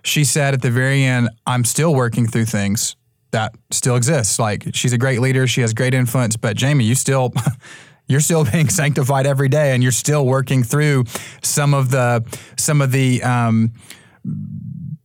She 0.03 0.25
said 0.25 0.55
at 0.55 0.63
the 0.63 0.71
very 0.71 1.03
end, 1.03 1.31
I'm 1.47 1.65
still 1.65 1.95
working 1.95 2.27
through 2.27 2.47
things 2.47 2.97
that 3.37 3.55
still 3.71 3.97
exists. 3.97 4.39
Like 4.39 4.65
she's 4.75 4.93
a 4.95 4.99
great 4.99 5.21
leader, 5.21 5.47
she 5.47 5.61
has 5.61 5.75
great 5.75 5.93
influence, 5.95 6.37
but 6.37 6.57
Jamie, 6.57 6.85
you 6.85 6.95
still 6.95 7.33
you're 8.09 8.21
still 8.21 8.45
being 8.45 8.69
sanctified 8.71 9.27
every 9.27 9.49
day 9.49 9.73
and 9.75 9.83
you're 9.83 9.93
still 9.93 10.25
working 10.25 10.63
through 10.65 11.05
some 11.43 11.75
of 11.75 11.91
the 11.91 12.25
some 12.57 12.81
of 12.81 12.93
the 12.93 13.23
um 13.23 13.73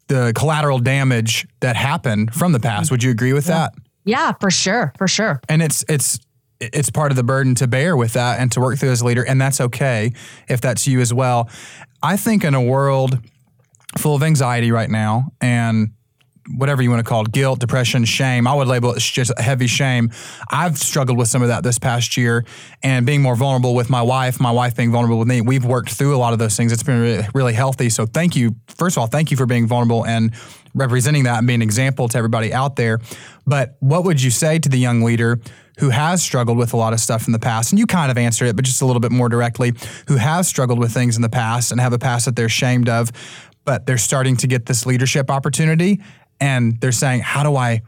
the 0.07 0.31
collateral 0.35 0.79
damage 0.79 1.45
that 1.59 1.75
happened 1.75 2.33
from 2.33 2.51
the 2.53 2.59
past. 2.59 2.89
Would 2.91 3.03
you 3.03 3.11
agree 3.11 3.33
with 3.33 3.45
that? 3.45 3.73
Yeah, 4.05 4.33
for 4.39 4.49
sure. 4.49 4.93
For 4.97 5.07
sure. 5.07 5.41
and 5.49 5.61
it's 5.61 5.83
it's 5.89 6.19
it's 6.59 6.89
part 6.89 7.11
of 7.11 7.15
the 7.15 7.23
burden 7.23 7.55
to 7.55 7.67
bear 7.67 7.97
with 7.97 8.13
that 8.13 8.39
and 8.39 8.51
to 8.51 8.59
work 8.61 8.77
through 8.77 8.91
as 8.91 9.01
a 9.01 9.05
leader 9.05 9.23
and 9.23 9.41
that's 9.41 9.59
okay 9.59 10.13
if 10.47 10.61
that's 10.61 10.85
you 10.87 10.99
as 11.01 11.11
well 11.11 11.49
i 12.03 12.15
think 12.15 12.43
in 12.43 12.53
a 12.53 12.61
world 12.61 13.17
full 13.97 14.13
of 14.13 14.21
anxiety 14.21 14.71
right 14.71 14.91
now 14.91 15.31
and 15.41 15.89
whatever 16.55 16.81
you 16.81 16.89
want 16.89 16.99
to 16.99 17.09
call 17.09 17.21
it 17.23 17.31
guilt 17.31 17.59
depression 17.59 18.05
shame 18.05 18.47
i 18.47 18.53
would 18.53 18.67
label 18.67 18.93
it 18.93 18.99
just 18.99 19.37
heavy 19.39 19.67
shame. 19.67 20.11
I've 20.49 20.77
struggled 20.77 21.17
with 21.17 21.27
some 21.27 21.41
of 21.41 21.49
that 21.49 21.63
this 21.63 21.79
past 21.79 22.17
year 22.17 22.45
and 22.83 23.05
being 23.05 23.21
more 23.21 23.35
vulnerable 23.35 23.75
with 23.75 23.89
my 23.89 24.01
wife 24.01 24.39
my 24.39 24.51
wife 24.51 24.75
being 24.75 24.91
vulnerable 24.91 25.19
with 25.19 25.27
me 25.27 25.41
we've 25.41 25.65
worked 25.65 25.91
through 25.91 26.15
a 26.15 26.17
lot 26.19 26.33
of 26.33 26.39
those 26.39 26.55
things. 26.55 26.71
It's 26.71 26.83
been 26.83 27.01
really, 27.01 27.27
really 27.33 27.53
healthy. 27.53 27.89
So 27.89 28.05
thank 28.05 28.35
you 28.35 28.55
first 28.67 28.97
of 28.97 29.01
all 29.01 29.07
thank 29.07 29.31
you 29.31 29.37
for 29.37 29.45
being 29.45 29.67
vulnerable 29.67 30.05
and 30.05 30.33
representing 30.73 31.23
that 31.23 31.39
and 31.39 31.47
being 31.47 31.57
an 31.57 31.61
example 31.61 32.07
to 32.07 32.17
everybody 32.17 32.53
out 32.53 32.75
there. 32.75 32.99
But 33.45 33.75
what 33.79 34.03
would 34.05 34.21
you 34.21 34.31
say 34.31 34.59
to 34.59 34.69
the 34.69 34.77
young 34.77 35.01
leader 35.01 35.39
who 35.79 35.89
has 35.89 36.21
struggled 36.21 36.57
with 36.57 36.73
a 36.73 36.77
lot 36.77 36.93
of 36.93 36.99
stuff 36.99 37.25
in 37.25 37.33
the 37.33 37.39
past, 37.39 37.71
and 37.71 37.79
you 37.79 37.87
kind 37.87 38.11
of 38.11 38.17
answered 38.17 38.45
it, 38.45 38.55
but 38.55 38.63
just 38.63 38.81
a 38.81 38.85
little 38.85 38.99
bit 38.99 39.11
more 39.11 39.29
directly, 39.29 39.73
who 40.07 40.15
has 40.15 40.47
struggled 40.47 40.77
with 40.77 40.93
things 40.93 41.15
in 41.15 41.23
the 41.23 41.29
past 41.29 41.71
and 41.71 41.81
have 41.81 41.91
a 41.91 41.97
past 41.97 42.25
that 42.25 42.35
they're 42.35 42.45
ashamed 42.45 42.87
of, 42.87 43.11
but 43.65 43.85
they're 43.85 43.97
starting 43.97 44.37
to 44.37 44.47
get 44.47 44.67
this 44.67 44.85
leadership 44.85 45.31
opportunity 45.31 45.99
and 46.41 46.81
they're 46.81 46.91
saying, 46.91 47.21
How 47.21 47.43
do 47.43 47.55
I 47.55 47.81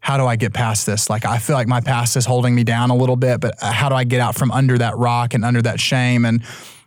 how 0.00 0.16
do 0.16 0.26
I 0.26 0.36
get 0.36 0.54
past 0.54 0.86
this? 0.86 1.10
Like 1.10 1.24
I 1.24 1.38
feel 1.38 1.54
like 1.54 1.68
my 1.68 1.80
past 1.80 2.16
is 2.16 2.24
holding 2.24 2.54
me 2.54 2.64
down 2.64 2.90
a 2.90 2.96
little 2.96 3.16
bit, 3.16 3.40
but 3.40 3.62
uh, 3.62 3.70
how 3.70 3.88
do 3.88 3.94
I 3.94 4.04
get 4.04 4.20
out 4.20 4.34
from 4.34 4.50
under 4.50 4.78
that 4.78 4.96
rock 4.96 5.34
and 5.34 5.44
under 5.44 5.60
that 5.62 5.78
shame 5.80 6.24
and 6.24 6.42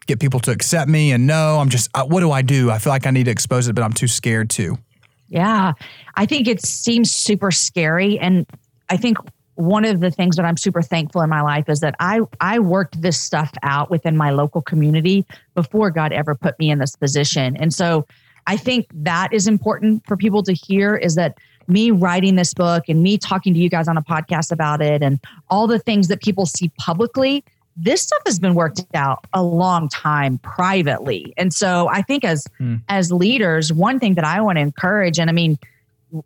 get 0.07 0.19
people 0.19 0.39
to 0.41 0.51
accept 0.51 0.89
me 0.89 1.11
and 1.11 1.27
no, 1.27 1.59
I'm 1.59 1.69
just 1.69 1.89
uh, 1.93 2.03
what 2.03 2.21
do 2.21 2.31
I 2.31 2.41
do? 2.41 2.71
I 2.71 2.79
feel 2.79 2.91
like 2.91 3.05
I 3.05 3.11
need 3.11 3.25
to 3.25 3.31
expose 3.31 3.67
it, 3.67 3.75
but 3.75 3.83
I'm 3.83 3.93
too 3.93 4.07
scared 4.07 4.49
to. 4.51 4.77
Yeah. 5.27 5.73
I 6.15 6.25
think 6.25 6.47
it 6.47 6.65
seems 6.65 7.11
super 7.11 7.51
scary. 7.51 8.19
And 8.19 8.45
I 8.89 8.97
think 8.97 9.17
one 9.55 9.85
of 9.85 9.99
the 9.99 10.11
things 10.11 10.35
that 10.37 10.45
I'm 10.45 10.57
super 10.57 10.81
thankful 10.81 11.21
in 11.21 11.29
my 11.29 11.41
life 11.41 11.69
is 11.69 11.81
that 11.81 11.95
I 11.99 12.21
I 12.39 12.59
worked 12.59 13.01
this 13.01 13.19
stuff 13.19 13.51
out 13.61 13.91
within 13.91 14.17
my 14.17 14.31
local 14.31 14.61
community 14.61 15.25
before 15.53 15.91
God 15.91 16.11
ever 16.11 16.35
put 16.35 16.57
me 16.59 16.71
in 16.71 16.79
this 16.79 16.95
position. 16.95 17.55
And 17.57 17.73
so 17.73 18.05
I 18.47 18.57
think 18.57 18.87
that 18.93 19.33
is 19.33 19.47
important 19.47 20.05
for 20.05 20.17
people 20.17 20.43
to 20.43 20.53
hear 20.53 20.95
is 20.95 21.15
that 21.15 21.37
me 21.67 21.91
writing 21.91 22.35
this 22.35 22.53
book 22.53 22.85
and 22.89 23.01
me 23.01 23.17
talking 23.17 23.53
to 23.53 23.59
you 23.59 23.69
guys 23.69 23.87
on 23.87 23.97
a 23.97 24.01
podcast 24.01 24.51
about 24.51 24.81
it 24.81 25.01
and 25.01 25.19
all 25.49 25.67
the 25.67 25.79
things 25.79 26.07
that 26.09 26.21
people 26.21 26.45
see 26.45 26.71
publicly 26.77 27.43
this 27.77 28.01
stuff 28.01 28.21
has 28.25 28.37
been 28.37 28.53
worked 28.53 28.83
out 28.93 29.25
a 29.33 29.41
long 29.41 29.87
time 29.87 30.37
privately 30.39 31.33
and 31.37 31.53
so 31.53 31.87
i 31.89 32.01
think 32.01 32.25
as 32.25 32.45
Hmm. 32.57 32.77
as 32.89 33.11
leaders 33.11 33.71
one 33.71 33.99
thing 33.99 34.15
that 34.15 34.25
i 34.25 34.41
want 34.41 34.57
to 34.57 34.61
encourage 34.61 35.19
and 35.19 35.29
i 35.29 35.33
mean 35.33 35.57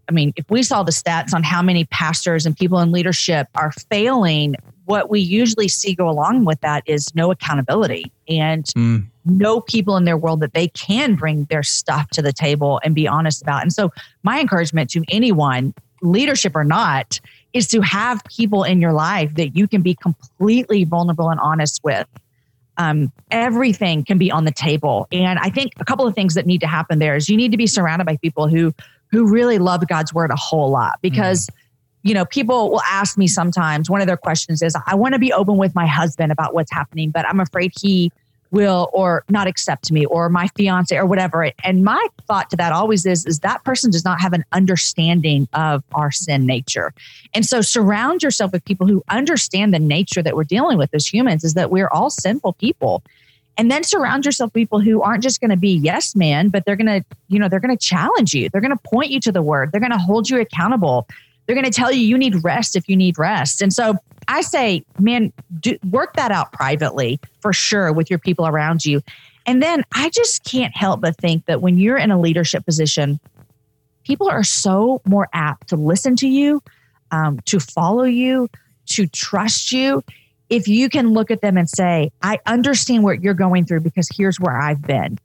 I 0.09 0.11
mean, 0.11 0.33
if 0.35 0.49
we 0.49 0.63
saw 0.63 0.83
the 0.83 0.91
stats 0.91 1.33
on 1.33 1.43
how 1.43 1.61
many 1.61 1.85
pastors 1.85 2.45
and 2.45 2.57
people 2.57 2.79
in 2.79 2.91
leadership 2.91 3.47
are 3.55 3.71
failing, 3.91 4.55
what 4.85 5.09
we 5.09 5.19
usually 5.19 5.67
see 5.67 5.93
go 5.95 6.09
along 6.09 6.45
with 6.45 6.61
that 6.61 6.83
is 6.85 7.13
no 7.15 7.31
accountability 7.31 8.11
and 8.27 8.65
Mm. 8.75 9.05
no 9.25 9.59
people 9.61 9.97
in 9.97 10.05
their 10.05 10.17
world 10.17 10.39
that 10.39 10.53
they 10.53 10.67
can 10.69 11.15
bring 11.15 11.45
their 11.45 11.63
stuff 11.63 12.09
to 12.11 12.21
the 12.21 12.31
table 12.33 12.79
and 12.83 12.95
be 12.95 13.07
honest 13.07 13.41
about. 13.41 13.61
And 13.61 13.73
so, 13.73 13.91
my 14.23 14.39
encouragement 14.39 14.89
to 14.91 15.03
anyone, 15.09 15.73
leadership 16.01 16.55
or 16.55 16.63
not, 16.63 17.19
is 17.53 17.67
to 17.67 17.81
have 17.81 18.21
people 18.25 18.63
in 18.63 18.81
your 18.81 18.93
life 18.93 19.33
that 19.35 19.55
you 19.55 19.67
can 19.67 19.81
be 19.81 19.95
completely 19.95 20.83
vulnerable 20.83 21.29
and 21.29 21.39
honest 21.39 21.81
with. 21.83 22.05
Um, 22.77 23.11
everything 23.31 24.03
can 24.03 24.17
be 24.17 24.29
on 24.29 24.43
the 24.43 24.51
table. 24.51 25.07
And 25.11 25.39
I 25.39 25.49
think 25.49 25.71
a 25.79 25.85
couple 25.85 26.05
of 26.05 26.13
things 26.13 26.33
that 26.33 26.45
need 26.45 26.59
to 26.59 26.67
happen 26.67 26.99
there 26.99 27.15
is 27.15 27.29
you 27.29 27.37
need 27.37 27.51
to 27.51 27.57
be 27.57 27.67
surrounded 27.67 28.05
by 28.05 28.17
people 28.17 28.47
who 28.47 28.73
who 29.11 29.31
really 29.31 29.59
love 29.59 29.87
God's 29.87 30.13
word 30.13 30.29
a 30.31 30.35
whole 30.35 30.69
lot 30.71 30.99
because 31.01 31.47
you 32.05 32.13
know 32.13 32.23
people 32.23 32.69
will 32.69 32.81
ask 32.89 33.17
me 33.17 33.27
sometimes 33.27 33.89
one 33.89 33.99
of 33.99 34.07
their 34.07 34.15
questions 34.17 34.61
is 34.61 34.75
I 34.87 34.95
want 34.95 35.13
to 35.13 35.19
be 35.19 35.33
open 35.33 35.57
with 35.57 35.75
my 35.75 35.87
husband 35.87 36.31
about 36.31 36.53
what's 36.53 36.71
happening 36.71 37.09
but 37.09 37.27
I'm 37.27 37.39
afraid 37.41 37.73
he 37.81 38.11
will 38.51 38.89
or 38.93 39.23
not 39.29 39.47
accept 39.47 39.91
me 39.91 40.05
or 40.05 40.29
my 40.29 40.47
fiance 40.55 40.95
or 40.95 41.05
whatever. 41.05 41.51
And 41.63 41.83
my 41.83 42.07
thought 42.27 42.49
to 42.51 42.55
that 42.55 42.71
always 42.71 43.05
is 43.05 43.25
is 43.25 43.39
that 43.39 43.63
person 43.65 43.91
does 43.91 44.05
not 44.05 44.21
have 44.21 44.33
an 44.33 44.45
understanding 44.51 45.47
of 45.53 45.83
our 45.93 46.11
sin 46.11 46.45
nature. 46.45 46.93
And 47.33 47.45
so 47.45 47.61
surround 47.61 48.23
yourself 48.23 48.53
with 48.53 48.63
people 48.63 48.87
who 48.87 49.03
understand 49.09 49.73
the 49.73 49.79
nature 49.79 50.23
that 50.23 50.35
we're 50.35 50.45
dealing 50.45 50.77
with 50.77 50.93
as 50.93 51.11
humans 51.11 51.43
is 51.43 51.53
that 51.55 51.69
we're 51.69 51.89
all 51.89 52.09
sinful 52.09 52.53
people. 52.53 53.03
And 53.57 53.71
then 53.71 53.83
surround 53.83 54.25
yourself 54.25 54.49
with 54.49 54.61
people 54.61 54.79
who 54.79 55.01
aren't 55.01 55.23
just 55.23 55.39
going 55.39 55.51
to 55.51 55.57
be 55.57 55.69
yes 55.69 56.15
man 56.15 56.49
but 56.49 56.65
they're 56.65 56.75
going 56.75 57.01
to 57.01 57.05
you 57.27 57.39
know 57.39 57.49
they're 57.49 57.59
going 57.59 57.75
to 57.75 57.85
challenge 57.85 58.33
you. 58.33 58.49
They're 58.49 58.61
going 58.61 58.77
to 58.77 58.83
point 58.83 59.11
you 59.11 59.19
to 59.21 59.31
the 59.31 59.41
word. 59.41 59.71
They're 59.71 59.81
going 59.81 59.91
to 59.91 59.97
hold 59.97 60.29
you 60.29 60.39
accountable 60.39 61.07
They're 61.45 61.55
going 61.55 61.65
to 61.65 61.71
tell 61.71 61.91
you 61.91 62.01
you 62.01 62.17
need 62.17 62.43
rest 62.43 62.75
if 62.75 62.89
you 62.89 62.95
need 62.95 63.17
rest. 63.17 63.61
And 63.61 63.71
so 63.71 63.95
I 64.27 64.41
say, 64.41 64.83
man, 64.99 65.31
do, 65.59 65.77
work 65.89 66.13
that 66.15 66.31
out 66.31 66.51
privately 66.51 67.19
for 67.41 67.53
sure 67.53 67.93
with 67.93 68.09
your 68.09 68.19
people 68.19 68.47
around 68.47 68.85
you. 68.85 69.01
And 69.45 69.61
then 69.61 69.83
I 69.93 70.09
just 70.09 70.43
can't 70.43 70.75
help 70.75 71.01
but 71.01 71.17
think 71.17 71.45
that 71.45 71.61
when 71.61 71.77
you're 71.77 71.97
in 71.97 72.09
a 72.11 72.19
leadership 72.19 72.65
position, 72.65 73.19
people 74.03 74.27
are 74.29 74.43
so 74.43 75.01
more 75.05 75.27
apt 75.33 75.67
to 75.69 75.75
listen 75.75 76.15
to 76.17 76.27
you, 76.27 76.63
um, 77.11 77.39
to 77.45 77.59
follow 77.59 78.03
you, 78.03 78.49
to 78.87 79.07
trust 79.07 79.71
you. 79.71 80.03
If 80.49 80.67
you 80.67 80.89
can 80.89 81.09
look 81.09 81.31
at 81.31 81.41
them 81.41 81.57
and 81.57 81.69
say, 81.69 82.11
I 82.21 82.39
understand 82.45 83.03
what 83.03 83.21
you're 83.21 83.33
going 83.33 83.65
through 83.65 83.81
because 83.81 84.07
here's 84.15 84.39
where 84.39 84.57
I've 84.57 84.81
been. 84.81 85.19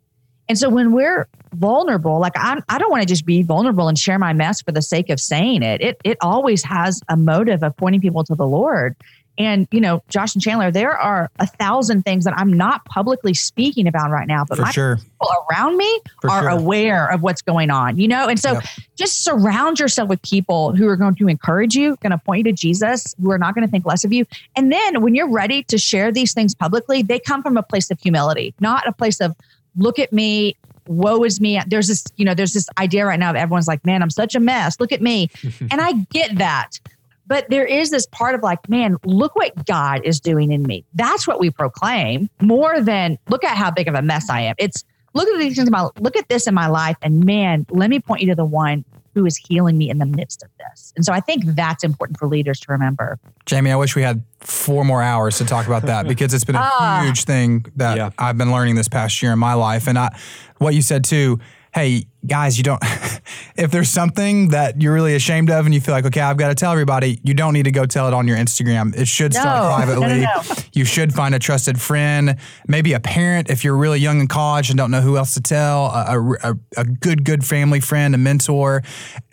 And 0.51 0.59
so 0.59 0.69
when 0.69 0.91
we're 0.91 1.29
vulnerable, 1.55 2.19
like 2.19 2.33
I'm, 2.35 2.61
I 2.69 2.79
don't 2.79 2.91
want 2.91 3.03
to 3.03 3.07
just 3.09 3.25
be 3.25 3.45
vulnerable 3.45 3.87
and 3.87 3.97
share 3.97 4.19
my 4.19 4.33
mess 4.33 4.61
for 4.61 4.73
the 4.73 4.83
sake 4.83 5.09
of 5.09 5.21
saying 5.21 5.63
it. 5.63 5.81
It 5.81 6.01
it 6.03 6.17
always 6.21 6.65
has 6.65 7.01
a 7.09 7.17
motive 7.17 7.63
of 7.63 7.77
pointing 7.77 8.01
people 8.01 8.25
to 8.25 8.35
the 8.35 8.49
Lord. 8.49 8.97
And 9.39 9.69
you 9.71 9.81
know, 9.81 10.03
Josh 10.09 10.35
and 10.35 10.43
Chandler, 10.43 10.73
there 10.73 10.99
are 10.99 11.31
a 11.39 11.47
thousand 11.47 12.03
things 12.03 12.25
that 12.25 12.35
I'm 12.37 12.53
not 12.53 12.85
publicly 12.87 13.33
speaking 13.33 13.87
about 13.87 14.11
right 14.11 14.27
now, 14.27 14.45
but 14.45 14.57
For 14.57 14.63
my 14.63 14.71
sure. 14.73 14.97
people 14.97 15.29
around 15.53 15.77
me 15.77 16.01
For 16.21 16.31
are 16.33 16.41
sure. 16.41 16.49
aware 16.49 17.07
of 17.13 17.23
what's 17.23 17.43
going 17.43 17.71
on. 17.71 17.97
You 18.01 18.09
know, 18.09 18.27
and 18.27 18.41
so 18.41 18.55
Yep. 18.55 18.65
just 18.99 19.23
surround 19.23 19.79
yourself 19.79 20.09
with 20.09 20.21
people 20.23 20.75
who 20.75 20.89
are 20.89 20.97
going 20.97 21.15
to 21.15 21.29
encourage 21.29 21.77
you, 21.77 21.97
going 22.03 22.11
to 22.11 22.19
point 22.19 22.39
you 22.39 22.53
to 22.53 22.53
Jesus, 22.53 23.15
who 23.23 23.31
are 23.31 23.39
not 23.39 23.55
going 23.55 23.65
to 23.65 23.71
think 23.71 23.87
less 23.87 24.03
of 24.03 24.13
you. 24.13 24.27
And 24.57 24.73
then 24.73 25.01
when 25.01 25.15
you're 25.15 25.31
ready 25.31 25.63
to 25.69 25.79
share 25.79 26.11
these 26.11 26.35
things 26.35 26.57
publicly, 26.57 27.03
they 27.03 27.21
come 27.21 27.41
from 27.41 27.57
a 27.57 27.63
place 27.63 27.89
of 27.93 28.01
humility, 28.01 28.53
not 28.59 28.85
a 28.89 28.93
place 28.93 29.21
of 29.21 29.37
look 29.77 29.99
at 29.99 30.13
me, 30.13 30.57
woe 30.87 31.23
is 31.25 31.41
me. 31.41 31.61
There's 31.67 31.89
this, 31.89 32.05
you 32.17 32.25
know, 32.25 32.35
there's 32.35 32.53
this 32.53 32.67
idea 32.79 33.07
right 33.07 33.19
now 33.19 33.31
of 33.31 33.37
everyone's 33.37 33.69
like, 33.69 33.85
man, 33.85 34.03
I'm 34.03 34.11
such 34.11 34.35
a 34.35 34.41
mess. 34.41 34.79
Look 34.81 34.93
at 34.93 35.01
me. 35.01 35.31
and 35.71 35.81
I 35.81 35.93
get 36.11 36.37
that. 36.39 36.81
But 37.27 37.49
there 37.49 37.65
is 37.65 37.91
this 37.91 38.07
part 38.07 38.35
of 38.35 38.43
like, 38.43 38.69
man, 38.69 38.97
look 39.05 39.37
what 39.37 39.65
God 39.65 40.01
is 40.05 40.19
doing 40.19 40.51
in 40.51 40.65
me. 40.65 40.85
That's 40.95 41.29
what 41.29 41.39
we 41.39 41.51
proclaim 41.51 42.29
more 42.41 42.81
than 42.81 43.19
look 43.29 43.45
at 43.45 43.57
how 43.57 43.71
big 43.71 43.87
of 43.87 43.95
a 43.95 44.03
mess 44.03 44.29
I 44.29 44.41
am. 44.41 44.57
It's 44.59 44.85
look 45.15 45.29
at 45.29 45.39
these 45.39 45.55
things 45.55 45.69
about 45.69 46.01
look 46.03 46.17
at 46.17 46.29
this 46.29 46.49
in 46.49 46.55
my 46.55 46.67
life 46.67 46.97
and 47.03 47.25
man, 47.25 47.67
let 47.71 47.89
me 47.89 48.01
point 48.01 48.23
you 48.23 48.29
to 48.29 48.35
the 48.35 48.45
one 48.45 48.85
who 49.15 49.27
is 49.27 49.37
healing 49.37 49.77
me 49.77 49.91
in 49.91 49.99
the 49.99 50.07
midst 50.07 50.43
of 50.43 50.51
this. 50.59 50.93
And 50.97 51.05
so 51.05 51.13
I 51.13 51.21
think 51.21 51.45
that's 51.45 51.83
important 51.83 52.19
for 52.19 52.29
leaders 52.29 52.61
to 52.61 52.73
remember. 52.73 53.19
Jamie, 53.47 53.73
I 53.73 53.77
wish 53.77 53.97
we 53.97 54.03
had 54.03 54.23
four 54.41 54.85
more 54.85 55.03
hours 55.03 55.39
to 55.39 55.45
talk 55.45 55.67
about 55.67 55.83
that 55.83 56.07
because 56.09 56.33
it's 56.33 56.45
been 56.45 56.55
a 56.57 56.61
Ah. 56.63 57.03
huge 57.05 57.25
thing 57.25 57.67
that 57.77 57.97
Yeah. 57.97 58.11
I've 58.19 58.39
been 58.39 58.53
learning 58.53 58.77
this 58.77 58.89
past 58.89 59.21
year 59.23 59.33
in 59.33 59.39
my 59.39 59.55
life. 59.55 59.89
And 59.89 59.99
I, 59.99 60.17
what 60.59 60.75
you 60.75 60.83
said 60.83 61.05
too, 61.05 61.41
hey, 61.73 62.05
guys, 62.27 62.59
you 62.59 62.65
don't, 62.65 62.83
if 63.57 63.71
there's 63.71 63.89
something 63.89 64.49
that 64.49 64.81
you're 64.83 64.93
really 64.93 65.15
ashamed 65.15 65.51
of 65.51 65.65
and 65.67 65.75
you 65.75 65.81
feel 65.81 65.95
like, 65.95 66.05
okay, 66.05 66.21
I've 66.21 66.37
got 66.37 66.49
to 66.49 66.55
tell 66.55 66.73
everybody, 66.73 67.21
you 67.23 67.33
don't 67.33 67.53
need 67.53 67.63
to 67.65 67.71
go 67.71 67.87
tell 67.87 68.09
it 68.09 68.15
on 68.15 68.27
your 68.29 68.37
Instagram. 68.37 68.95
It 68.97 69.07
should 69.09 69.33
start 69.33 69.75
privately. 69.75 70.21
No, 70.21 70.25
no, 70.25 70.43
no. 70.49 70.55
You 70.73 70.85
should 70.85 71.13
find 71.15 71.35
a 71.35 71.39
trusted 71.39 71.81
friend, 71.81 72.37
maybe 72.67 72.93
a 72.93 73.01
parent 73.01 73.51
if 73.51 73.63
you're 73.65 73.77
really 73.77 73.99
young 74.01 74.21
in 74.21 74.27
college 74.27 74.71
and 74.71 74.77
don't 74.77 74.91
know 74.91 75.01
who 75.01 75.17
else 75.17 75.35
to 75.35 75.41
tell, 75.41 75.87
a, 75.87 76.35
a, 76.43 76.55
a 76.77 76.85
good, 76.85 77.25
good 77.25 77.45
family 77.45 77.81
friend, 77.81 78.15
a 78.15 78.19
mentor. 78.19 78.83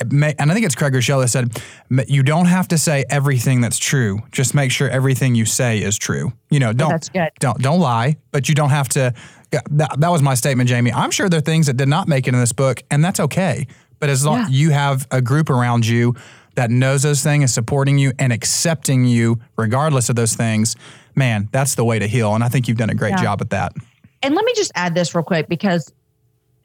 May- 0.10 0.36
And 0.40 0.52
I 0.52 0.54
think 0.54 0.66
it's 0.66 0.76
Craig 0.76 0.94
Groeschel 0.94 1.22
that 1.22 1.30
said, 1.30 1.60
you 2.08 2.24
don't 2.24 2.46
have 2.48 2.68
to 2.70 2.78
say 2.78 3.04
everything 3.10 3.62
that's 3.62 3.78
true. 3.80 4.20
Just 4.32 4.54
make 4.54 4.72
sure 4.72 4.90
everything 4.90 5.36
you 5.36 5.46
say 5.46 5.80
is 5.80 5.98
true. 5.98 6.32
You 6.50 6.60
know, 6.60 6.72
don't, 6.72 6.92
don't, 7.40 7.60
don't 7.60 7.80
lie, 7.80 8.16
but 8.32 8.48
you 8.48 8.56
don't 8.56 8.70
have 8.70 8.88
to. 8.90 9.14
That, 9.52 10.00
that 10.00 10.10
was 10.10 10.22
my 10.22 10.34
statement, 10.36 10.68
Jamie. 10.70 10.92
I'm 10.92 11.12
sure 11.12 11.30
there 11.30 11.38
are 11.38 11.42
things 11.42 11.68
that 11.68 11.78
did 11.78 11.88
not 11.88 12.08
make 12.08 12.28
it 12.28 12.34
in 12.34 12.40
this 12.40 12.52
book, 12.52 12.84
and 12.92 13.04
that's 13.04 13.20
okay. 13.22 13.66
But 14.00 14.10
as 14.10 14.26
long 14.26 14.40
Yeah. 14.40 14.48
you 14.50 14.70
have 14.72 15.08
a 15.10 15.22
group 15.22 15.50
around 15.50 15.88
you 15.88 16.16
that 16.56 16.70
knows 16.70 17.04
those 17.04 17.24
things, 17.24 17.46
is 17.46 17.54
supporting 17.54 17.98
you 17.98 18.12
and 18.20 18.34
accepting 18.34 19.06
you 19.06 19.40
regardless 19.58 20.10
of 20.10 20.16
those 20.16 20.36
things, 20.36 20.76
man, 21.16 21.48
that's 21.52 21.76
the 21.76 21.86
way 21.86 21.98
to 22.00 22.08
heal. 22.08 22.36
And 22.36 22.44
I 22.44 22.50
think 22.50 22.68
you've 22.68 22.78
done 22.78 22.90
a 22.90 22.96
great 22.96 23.12
Yeah. 23.12 23.24
job 23.24 23.42
at 23.42 23.50
that. 23.52 23.74
And 24.22 24.36
let 24.36 24.44
me 24.44 24.54
just 24.56 24.72
add 24.76 24.96
this 24.96 25.14
real 25.16 25.24
quick 25.24 25.48
because 25.48 25.92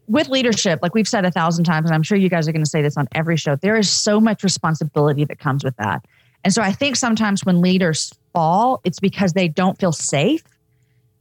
with 0.09 0.29
leadership, 0.29 0.81
like 0.83 0.95
we've 0.95 1.07
said 1.09 1.25
a 1.25 1.31
thousand 1.31 1.65
times, 1.65 1.87
and 1.87 1.95
I'm 1.95 2.03
sure 2.03 2.19
you 2.19 2.29
guys 2.29 2.49
are 2.49 2.53
going 2.53 2.65
to 2.65 2.69
say 2.71 2.83
this 2.83 2.97
on 2.97 3.07
every 3.15 3.37
show, 3.37 3.57
there 3.57 3.77
is 3.77 3.89
so 3.89 4.21
much 4.21 4.43
responsibility 4.43 5.25
that 5.27 5.39
comes 5.39 5.63
with 5.63 5.77
that. 5.77 6.05
And 6.45 6.53
so 6.53 6.61
I 6.63 6.73
think 6.73 6.97
sometimes 6.97 7.45
when 7.45 7.61
leaders 7.61 8.13
fall, 8.33 8.81
it's 8.85 8.99
because 8.99 9.35
they 9.35 9.47
don't 9.49 9.79
feel 9.79 9.93
safe. 9.93 10.43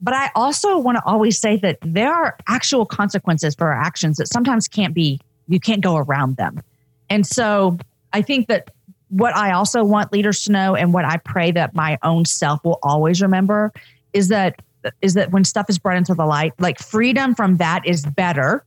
But 0.01 0.15
I 0.15 0.31
also 0.35 0.77
want 0.79 0.97
to 0.97 1.03
always 1.05 1.39
say 1.39 1.57
that 1.57 1.77
there 1.81 2.13
are 2.13 2.35
actual 2.47 2.85
consequences 2.85 3.53
for 3.55 3.67
our 3.67 3.79
actions 3.79 4.17
that 4.17 4.27
sometimes 4.27 4.67
can't 4.67 4.95
be, 4.95 5.19
you 5.47 5.59
can't 5.59 5.81
go 5.81 5.95
around 5.97 6.37
them. 6.37 6.61
And 7.09 7.25
so 7.25 7.77
I 8.13 8.21
think 8.21 8.47
that 8.47 8.71
what 9.09 9.35
I 9.35 9.51
also 9.51 9.83
want 9.83 10.11
leaders 10.11 10.43
to 10.45 10.51
know 10.51 10.75
and 10.75 10.93
what 10.93 11.05
I 11.05 11.17
pray 11.17 11.51
that 11.51 11.75
my 11.75 11.97
own 12.01 12.25
self 12.25 12.63
will 12.63 12.79
always 12.81 13.21
remember 13.21 13.71
is 14.13 14.29
that 14.29 14.55
is 15.01 15.13
that 15.13 15.31
when 15.31 15.43
stuff 15.43 15.67
is 15.69 15.77
brought 15.77 15.97
into 15.97 16.15
the 16.15 16.25
light, 16.25 16.53
like 16.57 16.79
freedom 16.79 17.35
from 17.35 17.57
that 17.57 17.85
is 17.85 18.03
better 18.03 18.63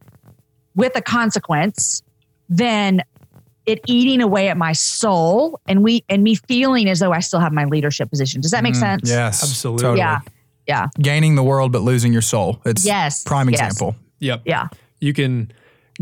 with 0.77 0.95
a 0.95 1.03
consequence 1.03 2.03
than 2.49 3.03
it 3.67 3.81
eating 3.87 4.21
away 4.21 4.49
at 4.49 4.57
my 4.57 4.73
soul 4.73 5.59
and 5.67 5.83
we 5.83 6.05
and 6.09 6.23
me 6.23 6.35
feeling 6.35 6.89
as 6.89 7.01
though 7.01 7.13
I 7.13 7.21
still 7.21 7.41
have 7.41 7.53
my 7.53 7.65
leadership 7.65 8.11
position. 8.11 8.41
Does 8.41 8.51
that 8.51 8.63
make 8.63 8.75
Mm, 8.75 8.81
sense? 8.81 9.11
Yes. 9.11 9.43
Absolutely. 9.43 9.99
Yeah. 9.99 10.21
Yeah. 10.67 10.89
Gaining 11.01 11.35
the 11.35 11.43
world 11.43 11.73
but 11.73 11.83
losing 11.83 12.13
your 12.13 12.23
soul. 12.23 12.61
It's 12.65 12.85
Yes. 12.85 13.23
prime 13.25 13.49
Yes. 13.51 13.61
example. 13.61 13.97
Yep. 14.21 14.43
Yeah. 14.47 14.69
You 15.01 15.13
can 15.13 15.53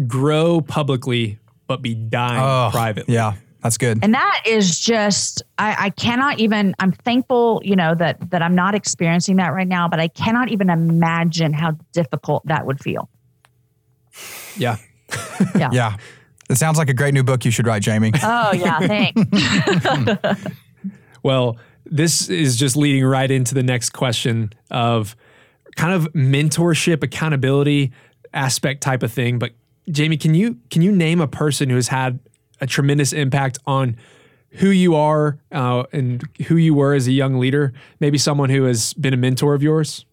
grow 0.06 0.60
publicly, 0.60 1.38
but 1.66 1.82
be 1.82 1.94
dying 1.94 2.40
Oh, 2.40 2.68
privately. 2.70 3.14
Yeah, 3.14 3.34
that's 3.62 3.76
good. 3.76 3.98
And 4.02 4.14
that 4.14 4.42
is 4.46 4.78
just 4.78 5.42
I, 5.58 5.86
I 5.86 5.90
cannot 5.90 6.38
even 6.38 6.74
I'm 6.78 6.92
thankful, 6.92 7.60
you 7.64 7.74
know, 7.76 7.94
that 7.96 8.30
that 8.30 8.42
I'm 8.42 8.54
not 8.54 8.74
experiencing 8.74 9.36
that 9.36 9.48
right 9.52 9.66
now, 9.68 9.88
but 9.88 9.98
I 10.00 10.08
cannot 10.08 10.50
even 10.50 10.70
imagine 10.70 11.52
how 11.52 11.72
difficult 11.92 12.46
that 12.46 12.64
would 12.66 12.80
feel. 12.80 13.08
Yeah. 14.56 14.76
yeah. 15.56 15.68
Yeah. 15.72 15.96
It 16.50 16.56
sounds 16.56 16.76
like 16.76 16.90
a 16.90 16.94
great 16.94 17.14
new 17.14 17.22
book 17.22 17.44
you 17.46 17.50
should 17.50 17.66
write, 17.66 17.82
Jamie. 17.82 18.12
Oh 18.22 18.52
yeah, 18.52 18.78
thanks. 18.80 19.20
Hmm. 19.84 20.08
Well, 21.24 21.56
this 21.92 22.30
is 22.30 22.56
just 22.56 22.74
leading 22.74 23.04
right 23.04 23.30
into 23.30 23.54
the 23.54 23.62
next 23.62 23.90
question 23.90 24.50
of 24.70 25.14
kind 25.76 25.92
of 25.92 26.10
mentorship, 26.14 27.02
accountability 27.02 27.92
aspect 28.32 28.80
type 28.80 29.02
of 29.02 29.12
thing. 29.12 29.38
But 29.38 29.52
Jamie, 29.90 30.16
can 30.16 30.34
you 30.34 30.56
can 30.70 30.80
you 30.80 30.90
name 30.90 31.20
a 31.20 31.28
person 31.28 31.68
who 31.68 31.76
has 31.76 31.88
had 31.88 32.18
a 32.62 32.66
tremendous 32.66 33.12
impact 33.12 33.58
on 33.66 33.96
who 34.52 34.70
you 34.70 34.94
are 34.94 35.38
uh, 35.52 35.84
and 35.92 36.26
who 36.46 36.56
you 36.56 36.72
were 36.74 36.94
as 36.94 37.06
a 37.06 37.12
young 37.12 37.38
leader? 37.38 37.74
Maybe 38.00 38.16
someone 38.16 38.48
who 38.48 38.64
has 38.64 38.94
been 38.94 39.12
a 39.12 39.18
mentor 39.18 39.52
of 39.54 39.62
yours. 39.62 40.06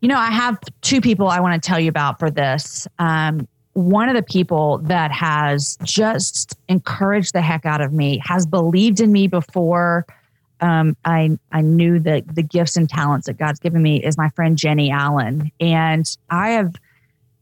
You 0.00 0.08
know, 0.08 0.18
I 0.18 0.30
have 0.30 0.58
two 0.80 1.00
people 1.00 1.28
I 1.28 1.40
want 1.40 1.60
to 1.60 1.66
tell 1.66 1.78
you 1.78 1.88
about 1.88 2.20
for 2.20 2.30
this. 2.30 2.86
Um, 3.00 3.48
one 3.72 4.08
of 4.08 4.14
the 4.14 4.22
people 4.22 4.78
that 4.84 5.10
has 5.10 5.76
just 5.82 6.56
encouraged 6.68 7.32
the 7.32 7.40
heck 7.40 7.66
out 7.66 7.80
of 7.80 7.92
me, 7.92 8.20
has 8.24 8.46
believed 8.46 9.00
in 9.00 9.10
me 9.10 9.26
before 9.26 10.06
um, 10.62 10.96
I 11.04 11.38
I 11.50 11.60
knew 11.60 11.98
the 11.98 12.24
the 12.32 12.42
gifts 12.42 12.76
and 12.76 12.88
talents 12.88 13.26
that 13.26 13.36
God's 13.36 13.60
given 13.60 13.82
me, 13.82 14.02
is 14.02 14.16
my 14.16 14.30
friend 14.30 14.56
Jennie 14.56 14.90
Allen, 14.90 15.50
and 15.60 16.06
I 16.30 16.50
have 16.50 16.74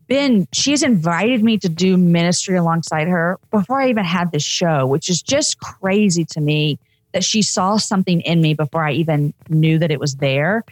been. 0.09 0.49
She's 0.53 0.83
invited 0.83 1.45
me 1.45 1.59
to 1.59 1.69
do 1.69 1.97
ministry 1.97 2.57
alongside 2.57 3.07
her 3.07 3.39
before 3.51 3.81
I 3.81 3.91
even 3.91 4.05
had 4.05 4.33
this 4.33 4.43
show, 4.43 4.87
which 4.87 5.09
is 5.09 5.23
just 5.23 5.61
crazy 5.61 6.25
to 6.25 6.41
me 6.41 6.79
that 7.13 7.23
she 7.23 7.43
saw 7.43 7.77
something 7.77 8.21
in 8.23 8.41
me 8.41 8.55
before 8.55 8.85
I 8.85 8.93
even 8.93 9.35
knew 9.49 9.79
that 9.79 9.91
it 9.91 10.01
was 10.01 10.17
there. 10.17 10.65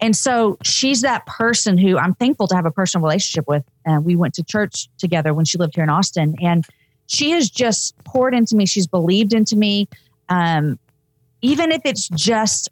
And 0.00 0.16
so 0.16 0.58
she's 0.64 1.02
that 1.02 1.24
person 1.26 1.78
who 1.78 1.96
I'm 1.96 2.14
thankful 2.14 2.48
to 2.48 2.56
have 2.56 2.66
a 2.66 2.72
personal 2.72 3.04
relationship 3.04 3.46
with. 3.46 3.62
And 3.86 4.04
we 4.04 4.16
went 4.16 4.34
to 4.34 4.42
church 4.42 4.88
together 4.98 5.32
when 5.32 5.44
she 5.44 5.58
lived 5.58 5.76
here 5.76 5.84
in 5.84 5.90
Austin. 5.90 6.34
And 6.42 6.64
she 7.06 7.30
has 7.30 7.48
just 7.48 7.96
poured 8.04 8.34
into 8.34 8.56
me. 8.56 8.66
She's 8.66 8.86
believed 8.88 9.32
into 9.32 9.54
me. 9.54 9.88
Um, 10.28 10.78
even 11.42 11.72
if 11.72 11.82
it's 11.84 12.08
just 12.08 12.70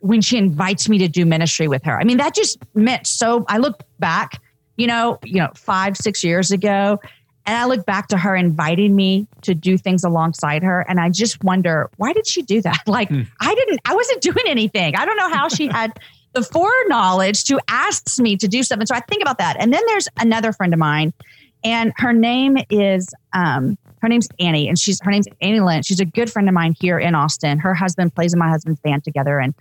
when 0.00 0.20
she 0.20 0.36
invites 0.36 0.88
me 0.88 0.98
to 0.98 1.08
do 1.08 1.24
ministry 1.24 1.68
with 1.68 1.84
her. 1.84 2.00
I 2.00 2.04
mean, 2.04 2.16
that 2.16 2.34
just 2.34 2.58
meant 2.74 3.06
so 3.06 3.44
I 3.48 3.58
look 3.58 3.82
back, 4.00 4.40
you 4.76 4.86
know, 4.86 5.18
you 5.24 5.36
know, 5.38 5.50
five, 5.54 5.96
six 5.96 6.24
years 6.24 6.50
ago, 6.50 6.98
and 7.46 7.56
I 7.56 7.66
look 7.66 7.86
back 7.86 8.08
to 8.08 8.18
her 8.18 8.34
inviting 8.34 8.96
me 8.96 9.26
to 9.42 9.54
do 9.54 9.76
things 9.78 10.02
alongside 10.04 10.62
her. 10.62 10.80
And 10.88 10.98
I 11.00 11.08
just 11.08 11.42
wonder, 11.44 11.88
why 11.98 12.12
did 12.12 12.26
she 12.26 12.42
do 12.42 12.60
that? 12.62 12.80
Like, 12.86 13.08
Hmm. 13.08 13.22
I 13.40 13.54
didn't, 13.54 13.80
I 13.84 13.94
wasn't 13.94 14.22
doing 14.22 14.44
anything. 14.46 14.96
I 14.96 15.04
don't 15.04 15.16
know 15.16 15.28
how 15.28 15.48
she 15.48 15.68
had 15.68 15.98
the 16.32 16.42
foreknowledge 16.42 17.44
to 17.44 17.60
ask 17.68 18.18
me 18.18 18.36
to 18.38 18.48
do 18.48 18.62
something. 18.62 18.86
So 18.86 18.94
I 18.94 19.00
think 19.00 19.22
about 19.22 19.38
that. 19.38 19.56
And 19.60 19.72
then 19.72 19.82
there's 19.86 20.08
another 20.18 20.52
friend 20.52 20.72
of 20.72 20.78
mine, 20.78 21.12
and 21.62 21.92
her 21.96 22.12
name 22.12 22.56
is, 22.70 23.12
um, 23.32 23.76
her 24.02 24.08
name's 24.08 24.28
Annie, 24.38 24.68
and 24.68 24.78
she's 24.78 25.00
her 25.02 25.10
name's 25.10 25.28
Annie 25.40 25.60
Lynch. 25.60 25.86
She's 25.86 26.00
a 26.00 26.04
good 26.04 26.30
friend 26.30 26.48
of 26.48 26.54
mine 26.54 26.74
here 26.78 26.98
in 26.98 27.14
Austin. 27.14 27.58
Her 27.58 27.72
husband 27.72 28.14
plays 28.14 28.32
in 28.34 28.38
my 28.38 28.48
husband's 28.48 28.80
band 28.80 29.04
together. 29.04 29.38
And 29.38 29.54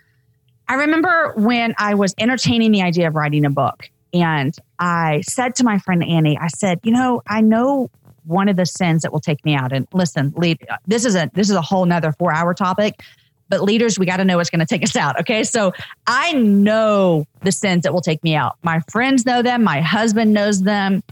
I 0.67 0.73
remember 0.75 1.33
when 1.37 1.75
I 1.77 1.93
was 1.93 2.13
entertaining 2.17 2.71
the 2.71 2.81
idea 2.81 3.07
of 3.07 3.15
writing 3.15 3.45
a 3.45 3.49
book, 3.49 3.89
and 4.13 4.53
I 4.79 5.21
said 5.21 5.55
to 5.55 5.63
my 5.63 5.77
friend 5.77 6.03
Annie, 6.03 6.37
I 6.37 6.47
said, 6.47 6.79
you 6.83 6.91
know, 6.91 7.21
I 7.27 7.41
know 7.41 7.89
one 8.25 8.49
of 8.49 8.57
the 8.57 8.65
sins 8.65 9.03
that 9.03 9.13
will 9.13 9.19
take 9.19 9.43
me 9.45 9.55
out. 9.55 9.71
And 9.71 9.87
listen, 9.93 10.33
lead, 10.35 10.59
this 10.87 11.05
is 11.05 11.15
a 11.15 11.29
this 11.33 11.49
is 11.49 11.55
a 11.55 11.61
whole 11.61 11.85
nother 11.85 12.11
four 12.11 12.33
hour 12.33 12.53
topic. 12.53 13.01
But 13.49 13.63
leaders, 13.63 13.99
we 13.99 14.05
got 14.05 14.17
to 14.17 14.25
know 14.25 14.37
what's 14.37 14.49
going 14.49 14.61
to 14.61 14.65
take 14.65 14.81
us 14.81 14.95
out. 14.95 15.19
Okay. 15.19 15.43
So 15.43 15.73
I 16.07 16.31
know 16.33 17.25
the 17.41 17.51
sins 17.51 17.83
that 17.83 17.93
will 17.93 18.01
take 18.01 18.23
me 18.23 18.33
out. 18.33 18.57
My 18.63 18.79
friends 18.89 19.25
know 19.25 19.41
them. 19.41 19.63
My 19.63 19.81
husband 19.81 20.33
knows 20.33 20.61
them. 20.61 21.03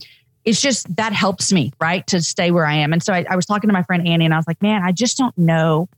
It's 0.45 0.61
just 0.61 0.95
that 0.95 1.13
helps 1.13 1.51
me, 1.51 1.71
right, 1.79 2.05
to 2.07 2.21
stay 2.21 2.51
where 2.51 2.65
I 2.65 2.75
am. 2.75 2.93
And 2.93 3.03
so 3.03 3.13
I, 3.13 3.25
I 3.29 3.35
was 3.35 3.45
talking 3.45 3.67
to 3.67 3.73
my 3.73 3.83
friend 3.83 4.07
Annie 4.07 4.25
and 4.25 4.33
I 4.33 4.37
was 4.37 4.47
like, 4.47 4.61
man, 4.61 4.81
I 4.83 4.91
just 4.91 5.17
don't 5.17 5.37
know 5.37 5.89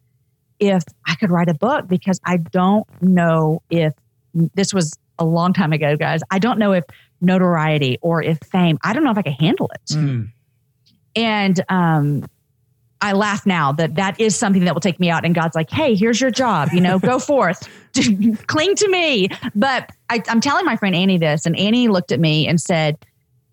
if 0.60 0.84
I 1.06 1.16
could 1.16 1.32
write 1.32 1.50
a 1.50 1.54
book 1.54 1.88
because 1.88 2.20
I 2.26 2.38
don't 2.38 2.88
know 3.02 3.62
if 3.70 3.94
this 4.34 4.74
was 4.74 4.98
a 5.20 5.26
long 5.26 5.54
time 5.54 5.74
ago, 5.74 5.96
guys. 5.96 6.22
I 6.32 6.40
don't 6.40 6.60
know 6.60 6.74
if 6.74 6.84
notoriety 7.22 7.98
or 8.02 8.22
if 8.22 8.40
fame, 8.40 8.80
I 8.84 8.94
don't 8.94 9.04
know 9.04 9.12
if 9.12 9.18
I 9.18 9.22
can 9.22 9.34
handle 9.34 9.70
it. 9.74 9.94
Mm. 9.94 10.32
And 11.16 11.62
um, 11.70 12.26
I 13.02 13.14
laugh 13.14 13.46
now 13.46 13.72
that 13.74 13.96
that 13.96 14.20
is 14.20 14.36
something 14.36 14.66
that 14.66 14.74
will 14.74 14.82
take 14.82 15.00
me 15.00 15.10
out. 15.10 15.26
And 15.26 15.34
God's 15.34 15.56
like, 15.56 15.70
hey, 15.70 15.96
here's 15.96 16.22
your 16.22 16.32
job, 16.32 16.70
you 16.72 16.82
know, 16.82 17.00
go 17.00 17.20
forth, 17.20 17.68
cling 18.48 18.76
to 18.76 18.88
me. 18.88 19.30
But 19.56 19.90
I, 20.10 20.22
I'm 20.30 20.42
telling 20.42 20.66
my 20.66 20.76
friend 20.76 20.96
Annie 20.96 21.18
this, 21.18 21.46
and 21.46 21.58
Annie 21.58 21.88
looked 21.88 22.12
at 22.12 22.20
me 22.20 22.48
and 22.48 22.62
said, 22.62 22.98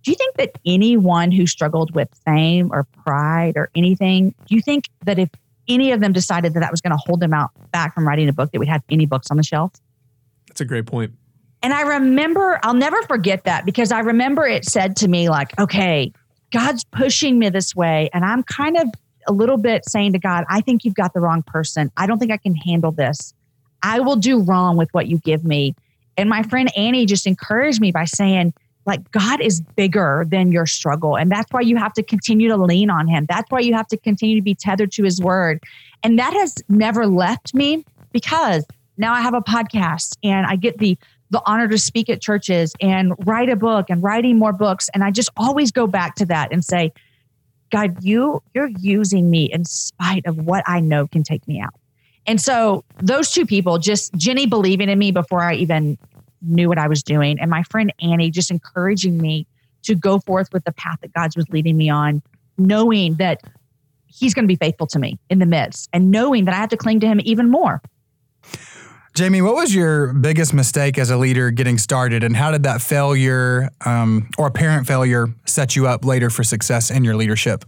do 0.09 0.13
you 0.13 0.17
think 0.17 0.37
that 0.37 0.59
anyone 0.65 1.31
who 1.31 1.47
struggled 1.47 1.95
with 1.95 2.09
fame 2.25 2.71
or 2.73 2.85
pride 3.05 3.59
or 3.59 3.69
anything, 3.75 4.31
do 4.47 4.55
you 4.55 4.63
think 4.63 4.85
that 5.05 5.19
if 5.19 5.29
any 5.69 5.93
of 5.93 6.01
them 6.01 6.15
decided 6.15 6.55
that 6.55 6.61
that 6.61 6.71
was 6.71 6.81
going 6.81 6.93
to 6.93 6.97
hold 6.97 7.21
them 7.21 7.35
out 7.35 7.51
back 7.73 7.95
from 7.95 8.09
writing 8.09 8.27
a 8.27 8.33
book, 8.33 8.51
that 8.51 8.59
we'd 8.59 8.71
have 8.71 8.83
any 8.89 9.05
books 9.05 9.31
on 9.31 9.37
the 9.37 9.43
shelf? 9.43 9.71
That's 10.47 10.63
a 10.63 10.65
great 10.65 10.87
point. 10.87 11.13
And 11.63 11.75
I 11.75 11.83
remember, 11.83 12.59
I'll 12.63 12.73
never 12.73 13.03
forget 13.03 13.45
that 13.45 13.67
because 13.67 13.93
I 13.93 13.99
remember 14.01 14.47
it 14.47 14.65
said 14.65 14.97
to 14.97 15.09
me, 15.09 15.29
like, 15.29 15.61
okay, 15.61 16.11
God's 16.53 16.85
pushing 16.85 17.39
me 17.39 17.51
this 17.51 17.77
way. 17.77 18.09
And 18.15 18.25
I'm 18.25 18.45
kind 18.45 18.79
of 18.79 18.89
a 19.27 19.33
little 19.33 19.59
bit 19.59 19.87
saying 19.87 20.15
to 20.15 20.19
God, 20.19 20.47
I 20.49 20.63
think 20.63 20.87
you've 20.87 20.95
got 20.95 21.13
the 21.13 21.21
wrong 21.21 21.43
person. 21.43 21.93
I 21.99 22.07
don't 22.07 22.19
think 22.19 22.33
I 22.33 22.39
can 22.39 22.55
handle 22.55 22.93
this. 22.93 23.35
I 23.83 24.01
will 24.01 24.17
do 24.17 24.41
wrong 24.41 24.79
with 24.79 24.89
what 24.93 25.07
you 25.07 25.19
give 25.19 25.45
me. 25.45 25.75
And 26.17 26.31
my 26.31 26.45
friend 26.45 26.73
Annie 26.79 27.05
just 27.05 27.27
encouraged 27.27 27.83
me 27.83 27.93
by 27.93 28.07
saying, 28.07 28.55
like, 28.89 29.11
God 29.13 29.41
is 29.41 29.61
bigger 29.61 30.25
than 30.27 30.51
your 30.51 30.67
struggle. 30.67 31.17
And 31.17 31.31
that's 31.31 31.53
why 31.53 31.61
you 31.61 31.77
have 31.77 31.93
to 31.93 32.03
continue 32.03 32.49
to 32.49 32.57
lean 32.57 32.91
on 32.91 33.07
Him. 33.07 33.27
That's 33.29 33.49
why 33.51 33.61
you 33.61 33.75
have 33.75 33.87
to 33.89 33.97
continue 33.97 34.35
to 34.37 34.43
be 34.43 34.55
tethered 34.55 34.91
to 34.93 35.05
His 35.05 35.21
word. 35.21 35.63
And 36.03 36.19
that 36.19 36.33
has 36.33 36.57
never 36.69 37.07
left 37.07 37.55
me 37.55 37.85
because 38.13 38.65
now 38.97 39.13
I 39.13 39.21
have 39.21 39.35
a 39.35 39.43
podcast 39.43 40.17
and 40.25 40.47
I 40.47 40.57
get 40.57 40.79
the 40.79 40.99
the 41.31 41.43
honor 41.45 41.69
to 41.69 41.79
speak 41.79 42.09
at 42.09 42.23
churches 42.23 42.75
and 42.81 43.13
write 43.27 43.51
a 43.51 43.57
book 43.57 43.91
and 43.91 44.03
writing 44.03 44.39
more 44.39 44.53
books 44.53 44.89
and 44.95 45.05
i 45.05 45.11
just 45.11 45.29
always 45.37 45.71
go 45.71 45.87
back 45.87 46.15
to 46.15 46.25
that 46.25 46.51
and 46.53 46.65
say 46.65 46.91
god 47.71 48.03
you 48.03 48.43
you're 48.55 48.71
using 48.81 49.31
me 49.31 49.45
in 49.45 49.65
spite 49.65 50.25
of 50.27 50.39
what 50.39 50.65
i 50.67 50.81
know 50.81 51.07
can 51.07 51.23
take 51.23 51.47
me 51.47 51.61
out 51.61 51.75
and 52.27 52.41
so 52.41 52.85
those 53.03 53.31
two 53.31 53.45
people 53.45 53.79
just 53.79 54.13
jennie 54.15 54.47
believing 54.47 54.89
in 54.89 54.99
me 54.99 55.11
before 55.11 55.43
i 55.43 55.55
even 55.55 55.99
knew 56.43 56.69
what 56.69 56.79
i 56.79 56.89
was 56.89 57.03
doing 57.03 57.39
and 57.41 57.51
my 57.51 57.63
friend 57.65 57.93
annie 58.01 58.31
just 58.31 58.51
encouraging 58.51 59.19
me 59.19 59.47
to 59.83 59.95
go 59.95 60.19
forth 60.21 60.49
with 60.53 60.65
the 60.65 60.73
path 60.73 60.99
that 61.01 61.13
god 61.13 61.31
was 61.37 61.49
leading 61.51 61.77
me 61.77 61.89
on 61.89 62.23
knowing 62.57 63.15
that 63.15 63.41
he's 64.07 64.35
going 64.35 64.45
to 64.45 64.49
be 64.49 64.57
faithful 64.57 64.87
to 64.87 64.99
me 64.99 65.19
in 65.31 65.39
the 65.39 65.47
midst 65.47 65.89
and 65.93 66.11
knowing 66.11 66.45
that 66.45 66.55
i 66.55 66.57
have 66.57 66.69
to 66.69 66.77
cling 66.77 67.01
to 67.01 67.07
him 67.07 67.21
even 67.25 67.51
more 67.51 67.81
Jamie, 69.15 69.43
what 69.43 69.57
was 69.57 69.75
your 69.75 70.13
biggest 70.13 70.55
mistake 70.55 70.97
as 70.97 71.11
a 71.11 71.17
leader 71.17 71.51
getting 71.51 71.77
started, 71.77 72.23
and 72.23 72.37
how 72.37 72.53
did 72.53 72.63
that 72.63 72.81
failure 72.81 73.69
um, 73.85 74.31
or 74.39 74.47
apparent 74.47 74.87
failure 74.87 75.27
set 75.45 75.75
you 75.75 75.89
up 75.89 76.05
later 76.05 76.31
for 76.31 76.45
success 76.45 76.89
in 76.89 77.03
your 77.03 77.17
leadership? 77.17 77.65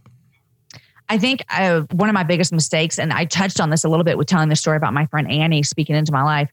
I 1.09 1.19
think 1.19 1.43
uh, 1.51 1.81
one 1.91 2.09
of 2.09 2.15
my 2.15 2.23
biggest 2.23 2.53
mistakes, 2.53 3.01
and 3.01 3.13
I 3.13 3.25
touched 3.25 3.61
on 3.61 3.71
this 3.71 3.83
a 3.83 3.89
little 3.89 4.05
bit 4.05 4.17
with 4.17 4.29
telling 4.29 4.49
the 4.49 4.55
story 4.55 4.77
about 4.77 4.95
my 4.95 5.07
friend 5.07 5.29
Annie 5.29 5.65
speaking 5.65 5.97
into 5.97 6.13
my 6.13 6.23
life, 6.23 6.49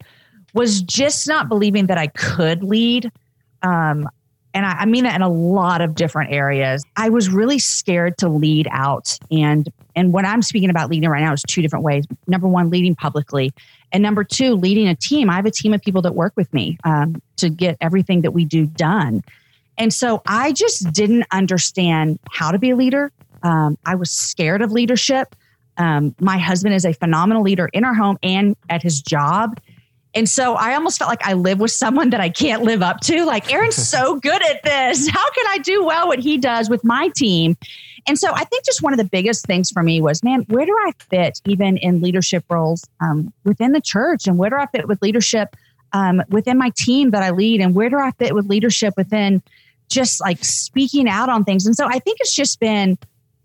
was 0.57 0.81
just 0.81 1.27
not 1.27 1.47
believing 1.47 1.85
that 1.85 1.97
I 1.97 2.07
could 2.07 2.63
lead. 2.63 3.11
Um, 3.61 4.09
and 4.53 4.65
I, 4.65 4.71
I 4.71 4.85
mean 4.85 5.03
that 5.03 5.15
in 5.15 5.21
a 5.21 5.29
lot 5.29 5.81
of 5.81 5.93
different 5.93 6.31
areas. 6.31 6.83
I 6.95 7.09
was 7.09 7.29
really 7.29 7.59
scared 7.59 8.17
to 8.17 8.27
lead 8.27 8.67
out, 8.71 9.17
and 9.29 9.69
and 9.95 10.13
what 10.13 10.25
I'm 10.25 10.41
speaking 10.41 10.69
about 10.69 10.89
leading 10.89 11.09
right 11.09 11.21
now 11.21 11.33
is 11.33 11.43
two 11.47 11.61
different 11.61 11.85
ways. 11.85 12.05
Number 12.25 12.47
one, 12.47 12.69
leading 12.69 12.95
publicly, 12.95 13.53
and 13.91 14.01
number 14.01 14.23
two, 14.23 14.55
leading 14.55 14.87
a 14.87 14.95
team. 14.95 15.29
I 15.29 15.35
have 15.35 15.45
a 15.45 15.51
team 15.51 15.73
of 15.73 15.81
people 15.81 16.01
that 16.01 16.15
work 16.15 16.33
with 16.35 16.51
me 16.53 16.77
um, 16.83 17.21
to 17.37 17.49
get 17.49 17.77
everything 17.79 18.21
that 18.21 18.31
we 18.31 18.45
do 18.45 18.65
done. 18.65 19.23
And 19.77 19.93
so 19.93 20.23
I 20.25 20.53
just 20.53 20.91
didn't 20.91 21.25
understand 21.31 22.17
how 22.31 22.49
to 22.49 22.57
be 22.57 22.71
a 22.71 22.75
leader. 22.75 23.11
Um, 23.43 23.77
I 23.85 23.93
was 23.93 24.09
scared 24.09 24.63
of 24.63 24.71
leadership. 24.71 25.35
Um, 25.77 26.15
my 26.19 26.39
husband 26.39 26.73
is 26.73 26.83
a 26.83 26.93
phenomenal 26.93 27.43
leader 27.43 27.69
in 27.73 27.85
our 27.85 27.93
home 27.93 28.17
and 28.23 28.55
at 28.71 28.81
his 28.81 29.01
job. 29.01 29.59
And 30.17 30.27
so 30.27 30.55
I 30.55 30.73
almost 30.73 30.97
felt 30.97 31.09
like 31.09 31.23
I 31.23 31.33
live 31.33 31.59
with 31.59 31.69
someone 31.69 32.09
that 32.09 32.19
I 32.19 32.29
can't 32.29 32.63
live 32.63 32.81
up 32.81 33.01
to. 33.01 33.23
Like, 33.23 33.53
Aaron's 33.53 33.75
so 33.75 34.15
good 34.19 34.43
at 34.49 34.63
this. 34.63 35.07
How 35.07 35.29
can 35.29 35.45
I 35.49 35.59
do 35.59 35.85
well 35.85 36.07
what 36.07 36.17
he 36.17 36.39
does 36.39 36.71
with 36.71 36.83
my 36.83 37.09
team? 37.15 37.55
And 38.07 38.17
so 38.17 38.31
I 38.33 38.43
think 38.45 38.65
just 38.65 38.81
one 38.81 38.93
of 38.93 38.97
the 38.97 39.05
biggest 39.05 39.45
things 39.45 39.69
for 39.69 39.83
me 39.83 40.01
was, 40.01 40.23
man, 40.23 40.41
where 40.47 40.65
do 40.65 40.75
I 40.87 40.91
fit 41.11 41.39
even 41.45 41.77
in 41.77 42.01
leadership 42.01 42.43
roles 42.49 42.83
um, 42.99 43.31
within 43.43 43.73
the 43.73 43.81
church? 43.81 44.25
And 44.25 44.39
where 44.39 44.49
do 44.49 44.55
I 44.55 44.65
fit 44.65 44.87
with 44.87 44.99
leadership 45.03 45.55
um, 45.93 46.23
within 46.29 46.57
my 46.57 46.71
team 46.75 47.11
that 47.11 47.21
I 47.21 47.29
lead? 47.29 47.61
And 47.61 47.75
where 47.75 47.91
do 47.91 47.99
I 47.99 48.09
fit 48.17 48.33
with 48.33 48.47
leadership 48.47 48.95
within 48.97 49.43
just 49.87 50.19
like 50.19 50.43
speaking 50.43 51.07
out 51.07 51.29
on 51.29 51.43
things? 51.43 51.67
And 51.67 51.75
so 51.75 51.85
I 51.85 51.99
think 51.99 52.17
it's 52.21 52.33
just 52.33 52.59
been 52.59 52.97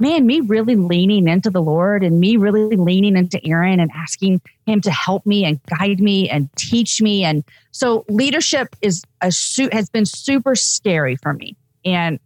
man, 0.03 0.27
me 0.27 0.41
really 0.41 0.75
leaning 0.75 1.29
into 1.29 1.49
the 1.49 1.63
Lord 1.63 2.03
and 2.03 2.19
me 2.19 2.37
really 2.37 2.77
leaning 2.77 3.17
into 3.17 3.41
Aaron 3.47 3.79
and 3.79 3.91
asking 3.95 4.41
him 4.67 4.81
to 4.81 4.91
help 4.91 5.25
me 5.25 5.45
and 5.45 5.61
guide 5.79 6.01
me 6.01 6.29
and 6.29 6.51
teach 6.57 7.01
me. 7.01 7.23
And 7.25 7.45
so 7.71 8.05
leadership 8.09 8.75
is 8.83 9.05
a 9.21 9.31
suit 9.31 9.73
has 9.73 9.89
been 9.89 10.05
super 10.05 10.57
scary 10.57 11.15
for 11.15 11.33
me. 11.33 11.57
And 11.85 12.19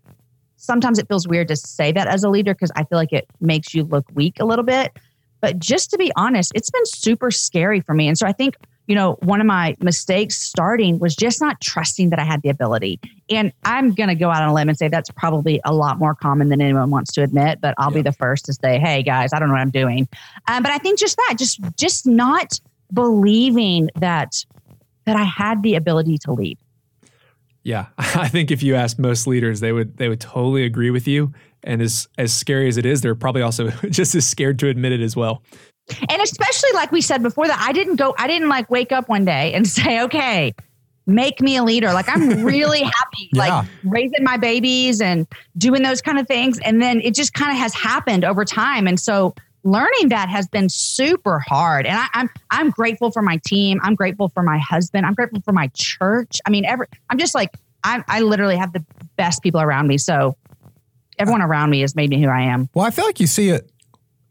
sometimes 0.56 0.98
it 0.98 1.06
feels 1.06 1.28
weird 1.28 1.48
to 1.48 1.56
say 1.56 1.92
that 1.92 2.08
as 2.08 2.24
a 2.24 2.30
leader 2.30 2.54
because 2.54 2.72
I 2.74 2.84
feel 2.84 2.96
like 2.96 3.12
it 3.12 3.28
makes 3.40 3.74
you 3.74 3.84
look 3.84 4.06
weak 4.14 4.40
a 4.40 4.46
little 4.46 4.64
bit. 4.64 4.96
But 5.42 5.58
just 5.58 5.90
to 5.90 5.98
be 5.98 6.10
honest, 6.16 6.52
it's 6.54 6.70
been 6.70 6.86
super 6.86 7.30
scary 7.30 7.80
for 7.82 7.94
me. 7.94 8.08
And 8.08 8.16
so 8.16 8.26
I 8.26 8.32
think 8.32 8.56
you 8.86 8.94
know, 8.94 9.18
one 9.22 9.40
of 9.40 9.46
my 9.46 9.76
mistakes 9.80 10.38
starting 10.38 10.98
was 10.98 11.16
just 11.16 11.40
not 11.40 11.60
trusting 11.60 12.10
that 12.10 12.18
I 12.18 12.24
had 12.24 12.42
the 12.42 12.48
ability. 12.48 13.00
And 13.28 13.52
I'm 13.64 13.92
going 13.92 14.08
to 14.08 14.14
go 14.14 14.30
out 14.30 14.42
on 14.42 14.48
a 14.48 14.54
limb 14.54 14.68
and 14.68 14.78
say 14.78 14.88
that's 14.88 15.10
probably 15.10 15.60
a 15.64 15.74
lot 15.74 15.98
more 15.98 16.14
common 16.14 16.48
than 16.48 16.60
anyone 16.60 16.90
wants 16.90 17.12
to 17.14 17.22
admit, 17.22 17.60
but 17.60 17.74
I'll 17.78 17.90
yeah. 17.90 17.96
be 17.96 18.02
the 18.02 18.12
first 18.12 18.44
to 18.46 18.52
say, 18.52 18.78
"Hey 18.78 19.02
guys, 19.02 19.32
I 19.32 19.38
don't 19.38 19.48
know 19.48 19.54
what 19.54 19.60
I'm 19.60 19.70
doing." 19.70 20.08
Um, 20.48 20.62
but 20.62 20.72
I 20.72 20.78
think 20.78 20.98
just 20.98 21.16
that, 21.16 21.34
just 21.38 21.60
just 21.76 22.06
not 22.06 22.60
believing 22.92 23.90
that 23.96 24.44
that 25.04 25.16
I 25.16 25.24
had 25.24 25.62
the 25.62 25.74
ability 25.74 26.18
to 26.18 26.32
lead. 26.32 26.58
Yeah, 27.62 27.86
I 27.98 28.28
think 28.28 28.52
if 28.52 28.62
you 28.62 28.76
asked 28.76 28.98
most 28.98 29.26
leaders, 29.26 29.60
they 29.60 29.72
would 29.72 29.96
they 29.96 30.08
would 30.08 30.20
totally 30.20 30.64
agree 30.64 30.90
with 30.90 31.08
you. 31.08 31.32
And 31.64 31.82
as 31.82 32.06
as 32.16 32.32
scary 32.32 32.68
as 32.68 32.76
it 32.76 32.86
is, 32.86 33.00
they're 33.00 33.16
probably 33.16 33.42
also 33.42 33.70
just 33.90 34.14
as 34.14 34.24
scared 34.26 34.60
to 34.60 34.68
admit 34.68 34.92
it 34.92 35.00
as 35.00 35.16
well. 35.16 35.42
And 36.08 36.22
especially 36.22 36.72
like 36.74 36.92
we 36.92 37.00
said 37.00 37.22
before 37.22 37.46
that, 37.46 37.58
I 37.60 37.72
didn't 37.72 37.96
go, 37.96 38.14
I 38.18 38.26
didn't 38.26 38.48
like 38.48 38.70
wake 38.70 38.92
up 38.92 39.08
one 39.08 39.24
day 39.24 39.52
and 39.54 39.66
say, 39.68 40.02
okay, 40.02 40.54
make 41.06 41.40
me 41.40 41.56
a 41.56 41.62
leader. 41.62 41.92
Like 41.92 42.08
I'm 42.08 42.44
really 42.44 42.82
happy, 42.82 43.30
yeah. 43.32 43.58
like 43.58 43.66
raising 43.84 44.24
my 44.24 44.36
babies 44.36 45.00
and 45.00 45.26
doing 45.56 45.82
those 45.82 46.00
kind 46.02 46.18
of 46.18 46.26
things. 46.26 46.58
And 46.60 46.82
then 46.82 47.00
it 47.00 47.14
just 47.14 47.32
kind 47.32 47.52
of 47.52 47.58
has 47.58 47.74
happened 47.74 48.24
over 48.24 48.44
time. 48.44 48.86
And 48.86 48.98
so 48.98 49.34
learning 49.62 50.08
that 50.08 50.28
has 50.28 50.48
been 50.48 50.68
super 50.68 51.38
hard. 51.38 51.86
And 51.86 51.96
I, 51.96 52.04
am 52.04 52.08
I'm, 52.14 52.30
I'm 52.50 52.70
grateful 52.70 53.10
for 53.10 53.22
my 53.22 53.40
team. 53.44 53.80
I'm 53.82 53.94
grateful 53.94 54.28
for 54.28 54.42
my 54.42 54.58
husband. 54.58 55.06
I'm 55.06 55.14
grateful 55.14 55.40
for 55.42 55.52
my 55.52 55.70
church. 55.74 56.40
I 56.46 56.50
mean, 56.50 56.64
every 56.64 56.86
I'm 57.10 57.18
just 57.18 57.34
like 57.34 57.50
I 57.84 58.02
I 58.08 58.20
literally 58.20 58.56
have 58.56 58.72
the 58.72 58.84
best 59.16 59.42
people 59.42 59.60
around 59.60 59.86
me. 59.86 59.98
So 59.98 60.36
everyone 61.18 61.42
around 61.42 61.70
me 61.70 61.80
has 61.80 61.94
made 61.94 62.10
me 62.10 62.20
who 62.22 62.28
I 62.28 62.42
am. 62.42 62.68
Well, 62.74 62.84
I 62.84 62.90
feel 62.90 63.04
like 63.04 63.20
you 63.20 63.26
see 63.26 63.48
it 63.48 63.70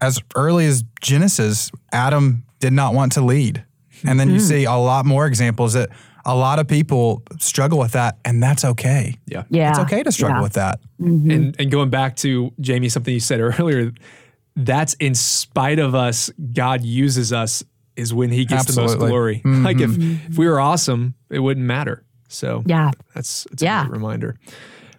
as 0.02 0.20
early 0.36 0.66
as 0.66 0.84
Genesis, 1.02 1.72
Adam 1.92 2.44
did 2.60 2.74
not 2.74 2.94
want 2.94 3.14
to 3.14 3.22
lead. 3.22 3.64
And 4.06 4.20
then 4.20 4.28
mm-hmm. 4.28 4.36
you 4.36 4.42
see 4.42 4.66
a 4.66 4.74
lot 4.74 5.06
more 5.06 5.26
examples 5.26 5.74
that 5.74 5.90
a 6.26 6.36
lot 6.36 6.60
of 6.60 6.68
people 6.68 7.24
struggle 7.40 7.80
with 7.80 7.92
that, 7.94 8.18
and 8.26 8.42
that's 8.42 8.66
okay. 8.66 9.16
Yeah. 9.28 9.44
Yeah. 9.50 9.70
It's 9.70 9.80
okay 9.80 10.04
to 10.04 10.12
struggle 10.12 10.38
yeah. 10.38 10.44
with 10.44 10.54
that. 10.54 10.80
Mm-hmm. 11.00 11.32
And, 11.32 11.56
and 11.60 11.72
going 11.72 11.90
back 11.90 12.16
to 12.18 12.52
Jamie, 12.60 12.90
something 12.90 13.14
you 13.14 13.20
said 13.20 13.40
earlier, 13.60 13.92
that's 14.56 14.96
in 14.96 15.16
spite 15.16 15.80
of 15.80 15.96
us, 15.96 16.32
God 16.54 16.84
uses 16.84 17.32
us 17.32 17.64
is 17.96 18.14
when 18.14 18.30
he 18.30 18.46
gets 18.46 18.68
Absolutely. 18.68 18.94
the 18.94 19.00
most 19.00 19.10
glory. 19.10 19.36
Mm-hmm. 19.46 19.66
Like 19.66 19.80
if, 19.80 19.98
if 20.32 20.38
we 20.38 20.48
were 20.48 20.60
awesome, 20.60 21.14
it 21.30 21.40
wouldn't 21.40 21.66
matter. 21.66 22.04
So 22.28 22.64
yeah, 22.66 22.92
that's, 23.14 23.46
that's 23.52 23.62
yeah. 23.64 23.84
a 23.84 23.88
great 23.88 23.98
reminder. 23.98 24.36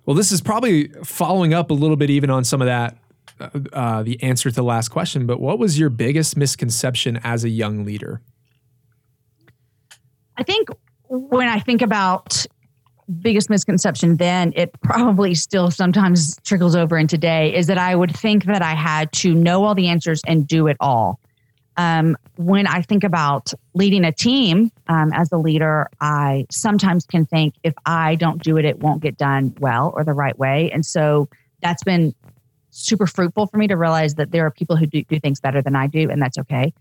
Well, 0.06 0.14
this 0.14 0.30
is 0.30 0.40
probably 0.40 0.88
following 1.04 1.52
up 1.52 1.70
a 1.70 1.74
little 1.74 1.96
bit 1.96 2.10
even 2.10 2.30
on 2.30 2.44
some 2.44 2.62
of 2.62 2.66
that 2.66 2.96
uh, 3.40 4.02
the 4.02 4.22
answer 4.22 4.50
to 4.50 4.54
the 4.54 4.62
last 4.62 4.88
question, 4.88 5.26
but 5.26 5.40
what 5.40 5.58
was 5.58 5.78
your 5.78 5.90
biggest 5.90 6.36
misconception 6.36 7.18
as 7.22 7.44
a 7.44 7.48
young 7.48 7.84
leader? 7.84 8.20
I 10.36 10.42
think 10.42 10.68
when 11.08 11.48
I 11.48 11.60
think 11.60 11.82
about 11.82 12.46
biggest 13.20 13.48
misconception 13.48 14.16
then, 14.16 14.52
it 14.56 14.72
probably 14.82 15.34
still 15.34 15.70
sometimes 15.70 16.36
trickles 16.44 16.74
over 16.74 16.98
in 16.98 17.06
today, 17.06 17.54
is 17.54 17.66
that 17.68 17.78
I 17.78 17.94
would 17.94 18.16
think 18.16 18.44
that 18.46 18.62
I 18.62 18.74
had 18.74 19.12
to 19.12 19.34
know 19.34 19.64
all 19.64 19.74
the 19.74 19.88
answers 19.88 20.20
and 20.26 20.46
do 20.46 20.66
it 20.66 20.76
all. 20.80 21.20
Um, 21.76 22.16
when 22.36 22.66
I 22.66 22.80
think 22.80 23.04
about 23.04 23.52
leading 23.74 24.04
a 24.04 24.12
team 24.12 24.72
um, 24.88 25.12
as 25.12 25.30
a 25.30 25.36
leader, 25.36 25.88
I 26.00 26.46
sometimes 26.50 27.04
can 27.04 27.26
think 27.26 27.54
if 27.62 27.74
I 27.84 28.14
don't 28.14 28.42
do 28.42 28.56
it, 28.56 28.64
it 28.64 28.80
won't 28.80 29.02
get 29.02 29.18
done 29.18 29.54
well 29.60 29.92
or 29.94 30.02
the 30.02 30.14
right 30.14 30.36
way. 30.38 30.70
And 30.72 30.84
so 30.84 31.28
that's 31.60 31.84
been 31.84 32.14
super 32.76 33.06
fruitful 33.06 33.46
for 33.46 33.56
me 33.56 33.66
to 33.68 33.76
realize 33.76 34.14
that 34.14 34.30
there 34.30 34.46
are 34.46 34.50
people 34.50 34.76
who 34.76 34.86
do, 34.86 35.02
do 35.02 35.18
things 35.18 35.40
better 35.40 35.62
than 35.62 35.74
I 35.76 35.86
do, 35.86 36.10
and 36.10 36.20
that's 36.20 36.38
okay. 36.38 36.72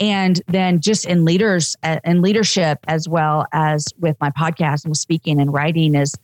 And 0.00 0.40
then 0.46 0.80
just 0.80 1.06
in 1.06 1.24
leaders 1.24 1.76
uh, 1.82 1.98
in 2.04 2.22
leadership 2.22 2.78
as 2.86 3.08
well 3.08 3.46
as 3.52 3.86
with 3.98 4.16
my 4.20 4.30
podcast 4.30 4.84
and 4.84 4.90
with 4.90 4.98
speaking 4.98 5.40
and 5.40 5.52
writing 5.52 5.94
is 5.94 6.14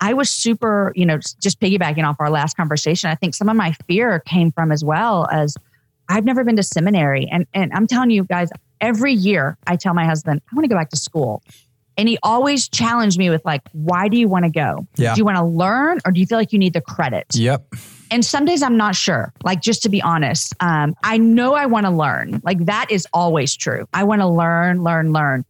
I 0.00 0.12
was 0.14 0.30
super, 0.30 0.92
you 0.94 1.06
know, 1.06 1.18
just 1.40 1.60
piggybacking 1.60 2.04
off 2.04 2.16
our 2.18 2.30
last 2.30 2.56
conversation. 2.56 3.10
I 3.10 3.14
think 3.14 3.34
some 3.34 3.48
of 3.48 3.56
my 3.56 3.72
fear 3.86 4.20
came 4.20 4.52
from 4.52 4.70
as 4.70 4.84
well 4.84 5.28
as 5.32 5.56
I've 6.08 6.24
never 6.24 6.44
been 6.44 6.56
to 6.56 6.62
seminary. 6.62 7.28
And 7.30 7.46
and 7.54 7.72
I'm 7.72 7.86
telling 7.86 8.10
you 8.10 8.24
guys, 8.24 8.50
every 8.80 9.12
year 9.12 9.56
I 9.66 9.76
tell 9.76 9.94
my 9.94 10.04
husband, 10.04 10.40
I 10.50 10.54
want 10.54 10.64
to 10.64 10.68
go 10.68 10.76
back 10.76 10.90
to 10.90 10.96
school. 10.96 11.42
And 11.96 12.08
he 12.08 12.18
always 12.22 12.68
challenged 12.68 13.18
me 13.18 13.30
with 13.30 13.44
like, 13.44 13.62
why 13.72 14.08
do 14.08 14.16
you 14.16 14.28
want 14.28 14.44
to 14.44 14.50
go? 14.50 14.86
Yeah. 14.96 15.14
Do 15.14 15.20
you 15.20 15.24
want 15.24 15.36
to 15.36 15.44
learn 15.44 16.00
or 16.04 16.10
do 16.10 16.18
you 16.20 16.26
feel 16.26 16.38
like 16.38 16.52
you 16.52 16.58
need 16.58 16.72
the 16.72 16.80
credit? 16.80 17.26
Yep. 17.34 17.72
And 18.10 18.24
some 18.24 18.44
days 18.44 18.62
I'm 18.62 18.76
not 18.76 18.94
sure. 18.94 19.32
Like 19.42 19.60
just 19.60 19.82
to 19.82 19.88
be 19.88 20.00
honest, 20.02 20.54
um, 20.60 20.94
I 21.02 21.18
know 21.18 21.54
I 21.54 21.66
want 21.66 21.86
to 21.86 21.90
learn. 21.90 22.40
Like 22.44 22.64
that 22.66 22.90
is 22.90 23.06
always 23.12 23.56
true. 23.56 23.88
I 23.92 24.04
want 24.04 24.20
to 24.20 24.28
learn, 24.28 24.82
learn, 24.82 25.12
learn. 25.12 25.44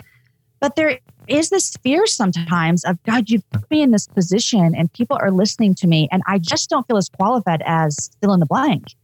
But 0.61 0.77
there 0.77 0.99
is 1.29 1.51
this 1.51 1.75
fear 1.83 2.07
sometimes 2.07 2.85
of 2.85 3.03
God, 3.05 3.29
you've 3.29 3.49
put 3.51 3.71
me 3.71 3.83
in 3.83 3.91
this 3.91 4.07
position 4.07 4.75
and 4.75 4.93
people 4.93 5.19
are 5.21 5.31
listening 5.31 5.75
to 5.77 5.87
me, 5.87 6.09
and 6.13 6.23
I 6.27 6.39
just 6.39 6.71
don't 6.71 6.87
feel 6.87 6.97
as 6.97 7.09
qualified 7.09 7.63
as 7.67 8.11
fill 8.21 8.33
in 8.33 8.41
the 8.41 8.47
blank. 8.47 8.95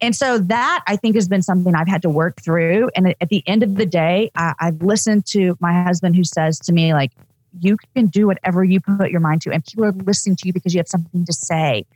And 0.00 0.14
so 0.14 0.38
that 0.38 0.82
I 0.86 0.96
think 0.96 1.14
has 1.14 1.28
been 1.28 1.42
something 1.42 1.74
I've 1.74 1.88
had 1.88 2.02
to 2.02 2.10
work 2.10 2.42
through. 2.42 2.90
And 2.94 3.14
at 3.20 3.28
the 3.28 3.42
end 3.46 3.62
of 3.62 3.76
the 3.76 3.86
day, 3.86 4.30
I, 4.34 4.52
I've 4.60 4.82
listened 4.82 5.24
to 5.26 5.56
my 5.60 5.82
husband 5.82 6.16
who 6.16 6.24
says 6.24 6.58
to 6.60 6.72
me, 6.72 6.92
like, 6.92 7.12
you 7.60 7.76
can 7.94 8.08
do 8.08 8.26
whatever 8.26 8.64
you 8.64 8.80
put 8.80 9.10
your 9.10 9.20
mind 9.20 9.42
to, 9.42 9.52
and 9.52 9.64
people 9.64 9.84
are 9.84 9.92
listening 9.92 10.36
to 10.36 10.46
you 10.46 10.52
because 10.52 10.74
you 10.74 10.78
have 10.78 10.88
something 10.88 11.24
to 11.24 11.32
say. 11.32 11.86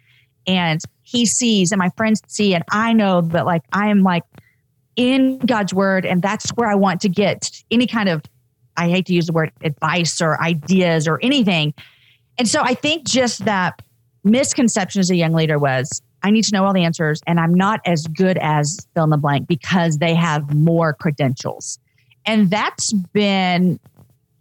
And 0.48 0.80
he 1.02 1.26
sees, 1.26 1.70
and 1.70 1.78
my 1.78 1.90
friends 1.90 2.20
see, 2.26 2.54
and 2.54 2.64
I 2.72 2.92
know 2.92 3.20
that 3.20 3.46
like 3.46 3.62
I 3.72 3.88
am 3.88 4.02
like 4.02 4.24
in 4.96 5.38
God's 5.38 5.72
word, 5.72 6.04
and 6.04 6.22
that's 6.22 6.50
where 6.50 6.68
I 6.68 6.74
want 6.74 7.00
to 7.02 7.08
get 7.08 7.62
any 7.70 7.86
kind 7.86 8.08
of, 8.08 8.22
I 8.76 8.88
hate 8.88 9.06
to 9.06 9.12
use 9.12 9.26
the 9.26 9.32
word 9.32 9.52
advice 9.62 10.20
or 10.20 10.40
ideas 10.42 11.06
or 11.06 11.20
anything. 11.22 11.74
And 12.38 12.48
so 12.48 12.62
I 12.62 12.74
think 12.74 13.06
just 13.06 13.44
that 13.44 13.80
misconception 14.24 15.00
as 15.00 15.10
a 15.10 15.16
young 15.16 15.34
leader 15.34 15.58
was 15.58 16.02
I 16.22 16.30
need 16.30 16.44
to 16.44 16.52
know 16.52 16.64
all 16.64 16.72
the 16.72 16.84
answers, 16.84 17.22
and 17.26 17.38
I'm 17.38 17.54
not 17.54 17.80
as 17.84 18.06
good 18.06 18.38
as 18.38 18.86
fill 18.94 19.04
in 19.04 19.10
the 19.10 19.16
blank 19.16 19.46
because 19.46 19.98
they 19.98 20.14
have 20.14 20.52
more 20.54 20.92
credentials. 20.92 21.78
And 22.26 22.50
that's 22.50 22.92
been 22.92 23.78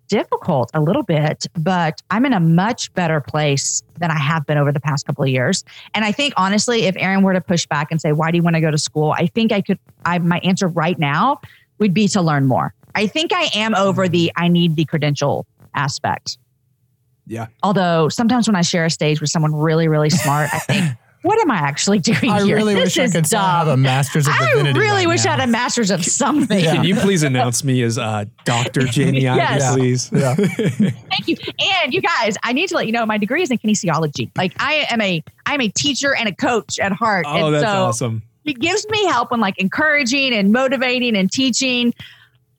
difficult 0.08 0.72
a 0.74 0.82
little 0.82 1.04
bit, 1.04 1.46
but 1.58 2.02
I'm 2.10 2.26
in 2.26 2.34
a 2.34 2.40
much 2.40 2.94
better 2.94 3.22
place 3.22 3.82
than 4.00 4.12
I 4.12 4.18
have 4.18 4.46
been 4.46 4.58
over 4.58 4.72
the 4.72 4.80
past 4.80 5.06
couple 5.06 5.24
of 5.24 5.30
years. 5.30 5.64
And 5.94 6.06
I 6.06 6.12
think 6.12 6.34
honestly, 6.38 6.84
if 6.84 6.96
Aaron 6.98 7.24
were 7.24 7.34
to 7.34 7.42
push 7.42 7.66
back 7.66 7.92
and 7.92 8.02
say, 8.02 8.12
"Why 8.12 8.32
do 8.32 8.38
you 8.38 8.44
want 8.44 8.56
to 8.56 8.62
go 8.62 8.72
to 8.72 8.78
school?" 8.78 9.12
I 9.12 9.28
think 9.28 9.52
I 9.52 9.62
could. 9.62 9.80
I 10.06 10.20
my 10.20 10.40
answer 10.40 10.68
right 10.68 10.98
now 10.98 11.42
would 11.80 11.94
be 11.94 12.08
to 12.10 12.22
learn 12.22 12.46
more. 12.46 12.74
I 12.96 13.08
think 13.08 13.32
I 13.34 13.50
am 13.54 13.76
over 13.76 14.08
the 14.08 14.32
I 14.36 14.48
need 14.48 14.76
the 14.76 14.86
credential 14.86 15.46
aspect. 15.76 16.38
Yeah. 17.28 17.48
Although 17.62 18.10
sometimes 18.10 18.48
when 18.48 18.56
I 18.56 18.62
share 18.62 18.86
a 18.86 18.90
stage 18.90 19.22
with 19.22 19.30
someone 19.30 19.54
really, 19.54 19.88
really 19.88 20.10
smart, 20.10 20.50
I 20.54 20.60
think, 20.60 20.98
what 21.28 21.40
am 21.42 21.52
I 21.52 21.58
actually 21.58 22.00
doing 22.12 22.32
I 22.32 22.44
here? 22.44 22.56
really 22.56 22.74
this 22.74 22.86
wish 22.96 22.98
I 23.00 23.04
is 23.04 23.12
could 23.14 23.26
still 23.28 23.40
dumb. 23.42 23.50
have 23.50 23.68
a 23.68 23.78
master's 23.78 24.28
of 24.28 24.34
I 24.34 24.52
really 24.62 25.06
right 25.06 25.08
wish 25.08 25.26
now. 25.26 25.34
I 25.34 25.36
had 25.40 25.48
a 25.50 25.52
master's 25.52 25.92
of 25.92 26.04
something. 26.04 26.60
Yeah. 26.60 26.76
Can 26.76 26.84
you 26.86 26.96
please 27.02 27.24
announce 27.24 27.64
me 27.64 27.82
as 27.84 27.98
uh, 27.98 28.26
Dr. 28.46 28.82
Jamie 28.86 29.28
Ivey, 29.28 29.38
Yes. 29.40 29.74
please? 29.76 30.10
Yeah. 30.12 30.36
Thank 30.36 31.28
you. 31.28 31.36
And 31.84 31.94
you 31.94 32.02
guys, 32.02 32.36
I 32.44 32.54
need 32.54 32.70
to 32.70 32.76
let 32.76 32.86
you 32.88 32.92
know 32.94 33.06
my 33.06 33.18
degree 33.18 33.42
is 33.44 33.52
in 33.52 33.58
kinesiology. 33.58 34.32
Like 34.38 34.54
I 34.60 34.86
am 34.90 35.02
a 35.02 35.24
I 35.46 35.54
am 35.54 35.62
a 35.62 35.70
teacher 35.70 36.16
and 36.16 36.28
a 36.30 36.36
coach 36.36 36.80
at 36.80 36.92
heart. 36.94 37.26
Oh, 37.28 37.48
and 37.48 37.56
that's 37.56 37.66
so 37.66 37.70
awesome. 37.86 38.24
it 38.46 38.60
gives 38.60 38.88
me 38.90 39.06
help 39.06 39.32
when 39.32 39.40
like 39.40 39.58
encouraging 39.60 40.34
and 40.34 40.52
motivating 40.52 41.16
and 41.16 41.32
teaching. 41.32 41.94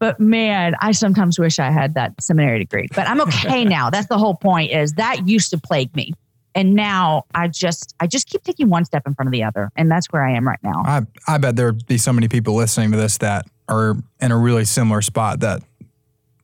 But 0.00 0.20
man, 0.20 0.76
I 0.80 0.92
sometimes 0.92 1.40
wish 1.40 1.58
I 1.58 1.70
had 1.72 1.94
that 1.94 2.14
seminary 2.22 2.60
degree. 2.60 2.86
But 2.94 3.08
I'm 3.08 3.20
okay 3.22 3.64
now. 3.64 3.90
That's 3.90 4.06
the 4.06 4.16
whole 4.18 4.36
point 4.36 4.70
is 4.70 4.92
that 4.92 5.26
used 5.26 5.50
to 5.50 5.58
plague 5.58 5.94
me. 5.96 6.12
And 6.58 6.74
now 6.74 7.22
I 7.34 7.46
just 7.48 7.94
I 8.00 8.06
just 8.08 8.26
keep 8.28 8.42
taking 8.42 8.68
one 8.68 8.84
step 8.84 9.04
in 9.06 9.14
front 9.14 9.28
of 9.28 9.32
the 9.32 9.44
other. 9.44 9.70
And 9.76 9.88
that's 9.90 10.06
where 10.08 10.24
I 10.24 10.32
am 10.32 10.46
right 10.46 10.58
now. 10.62 10.82
I, 10.84 11.02
I 11.28 11.38
bet 11.38 11.54
there'd 11.54 11.86
be 11.86 11.98
so 11.98 12.12
many 12.12 12.26
people 12.26 12.54
listening 12.56 12.90
to 12.90 12.96
this 12.96 13.18
that 13.18 13.46
are 13.68 13.94
in 14.20 14.32
a 14.32 14.36
really 14.36 14.64
similar 14.64 15.00
spot 15.00 15.38
that, 15.40 15.62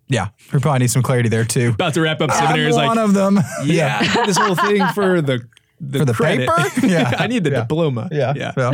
yeah, 0.08 0.28
we 0.52 0.60
probably 0.60 0.78
need 0.80 0.90
some 0.92 1.02
clarity 1.02 1.28
there 1.28 1.44
too. 1.44 1.70
About 1.74 1.94
to 1.94 2.00
wrap 2.00 2.20
up 2.20 2.30
I'm 2.30 2.36
seminary 2.38 2.68
is 2.70 2.76
one 2.76 2.96
of 2.98 3.12
them. 3.12 3.40
yeah, 3.64 3.98
I 4.00 4.14
did 4.14 4.26
this 4.28 4.36
whole 4.36 4.54
thing 4.54 4.86
for 4.94 5.20
the 5.20 5.48
the, 5.80 5.98
For 5.98 6.04
the 6.04 6.14
credit. 6.14 6.48
paper? 6.48 6.86
Yeah. 6.86 7.12
I 7.18 7.26
need 7.26 7.42
the 7.42 7.50
Yeah. 7.50 7.60
diploma. 7.62 8.08
Yeah. 8.12 8.32
yeah. 8.36 8.52
Yeah. 8.56 8.72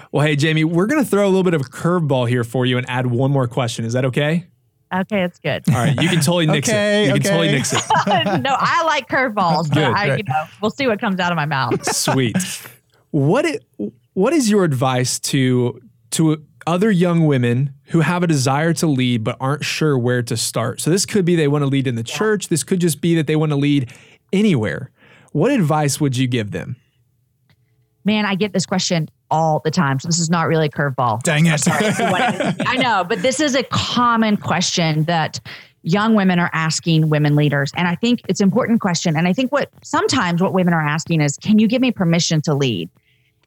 Well, 0.12 0.24
hey, 0.24 0.36
Jamie, 0.36 0.62
we're 0.64 0.86
gonna 0.86 1.04
throw 1.04 1.24
a 1.24 1.28
little 1.28 1.42
bit 1.42 1.54
of 1.54 1.62
a 1.62 1.64
curveball 1.64 2.28
here 2.28 2.44
for 2.44 2.64
you 2.64 2.78
and 2.78 2.88
add 2.88 3.06
one 3.06 3.32
more 3.32 3.48
question. 3.48 3.84
Is 3.84 3.92
that 3.94 4.04
okay? 4.04 4.46
Okay, 4.94 5.24
it's 5.24 5.38
good. 5.40 5.64
All 5.68 5.74
right, 5.74 6.00
you 6.00 6.08
can 6.08 6.20
totally 6.20 6.46
nix 6.46 6.68
Okay, 6.68 7.04
it. 7.04 7.06
You 7.08 7.12
can 7.14 7.22
totally 7.22 7.50
nix 7.50 7.72
it. 7.72 7.82
no, 8.42 8.54
I 8.58 8.84
like 8.84 9.08
curveballs, 9.08 9.68
but 9.68 9.74
Good, 9.74 9.84
I, 9.84 10.06
great. 10.06 10.18
you 10.18 10.32
know, 10.32 10.44
we'll 10.62 10.70
see 10.70 10.86
what 10.86 11.00
comes 11.00 11.18
out 11.18 11.32
of 11.32 11.36
my 11.36 11.46
mouth. 11.46 11.84
Sweet. 11.94 12.36
What 13.10 13.44
it, 13.44 13.64
what 14.14 14.32
is 14.32 14.48
your 14.48 14.64
advice 14.64 15.18
to 15.20 15.80
to 16.12 16.44
other 16.66 16.90
young 16.90 17.26
women 17.26 17.74
who 17.86 18.00
have 18.00 18.22
a 18.22 18.26
desire 18.26 18.72
to 18.74 18.86
lead 18.86 19.22
but 19.24 19.36
aren't 19.40 19.64
sure 19.64 19.98
where 19.98 20.22
to 20.22 20.36
start? 20.36 20.80
So 20.80 20.90
this 20.90 21.04
could 21.04 21.24
be 21.24 21.34
they 21.34 21.48
want 21.48 21.62
to 21.62 21.66
lead 21.68 21.86
in 21.86 21.96
the 21.96 22.04
church. 22.04 22.48
This 22.48 22.62
could 22.62 22.80
just 22.80 23.00
be 23.00 23.14
that 23.16 23.26
they 23.26 23.36
want 23.36 23.50
to 23.50 23.56
lead 23.56 23.92
anywhere. 24.32 24.90
What 25.32 25.50
advice 25.50 26.00
would 26.00 26.16
you 26.16 26.26
give 26.28 26.52
them? 26.52 26.76
Man, 28.04 28.24
I 28.24 28.36
get 28.36 28.52
this 28.52 28.66
question 28.66 29.08
all 29.30 29.60
the 29.64 29.70
time. 29.70 29.98
So 29.98 30.08
this 30.08 30.18
is 30.18 30.30
not 30.30 30.48
really 30.48 30.66
a 30.66 30.70
curveball. 30.70 31.22
Dang 31.22 31.46
it. 31.46 31.62
I 32.66 32.76
know, 32.76 33.04
but 33.04 33.22
this 33.22 33.40
is 33.40 33.54
a 33.54 33.62
common 33.64 34.36
question 34.36 35.04
that 35.04 35.40
young 35.82 36.14
women 36.14 36.38
are 36.38 36.50
asking 36.52 37.08
women 37.08 37.36
leaders. 37.36 37.72
And 37.76 37.86
I 37.86 37.94
think 37.94 38.22
it's 38.28 38.40
an 38.40 38.44
important 38.44 38.80
question. 38.80 39.16
And 39.16 39.28
I 39.28 39.32
think 39.32 39.52
what 39.52 39.70
sometimes 39.82 40.42
what 40.42 40.52
women 40.52 40.74
are 40.74 40.82
asking 40.82 41.20
is, 41.20 41.36
can 41.36 41.58
you 41.58 41.68
give 41.68 41.80
me 41.80 41.92
permission 41.92 42.42
to 42.42 42.54
lead? 42.54 42.90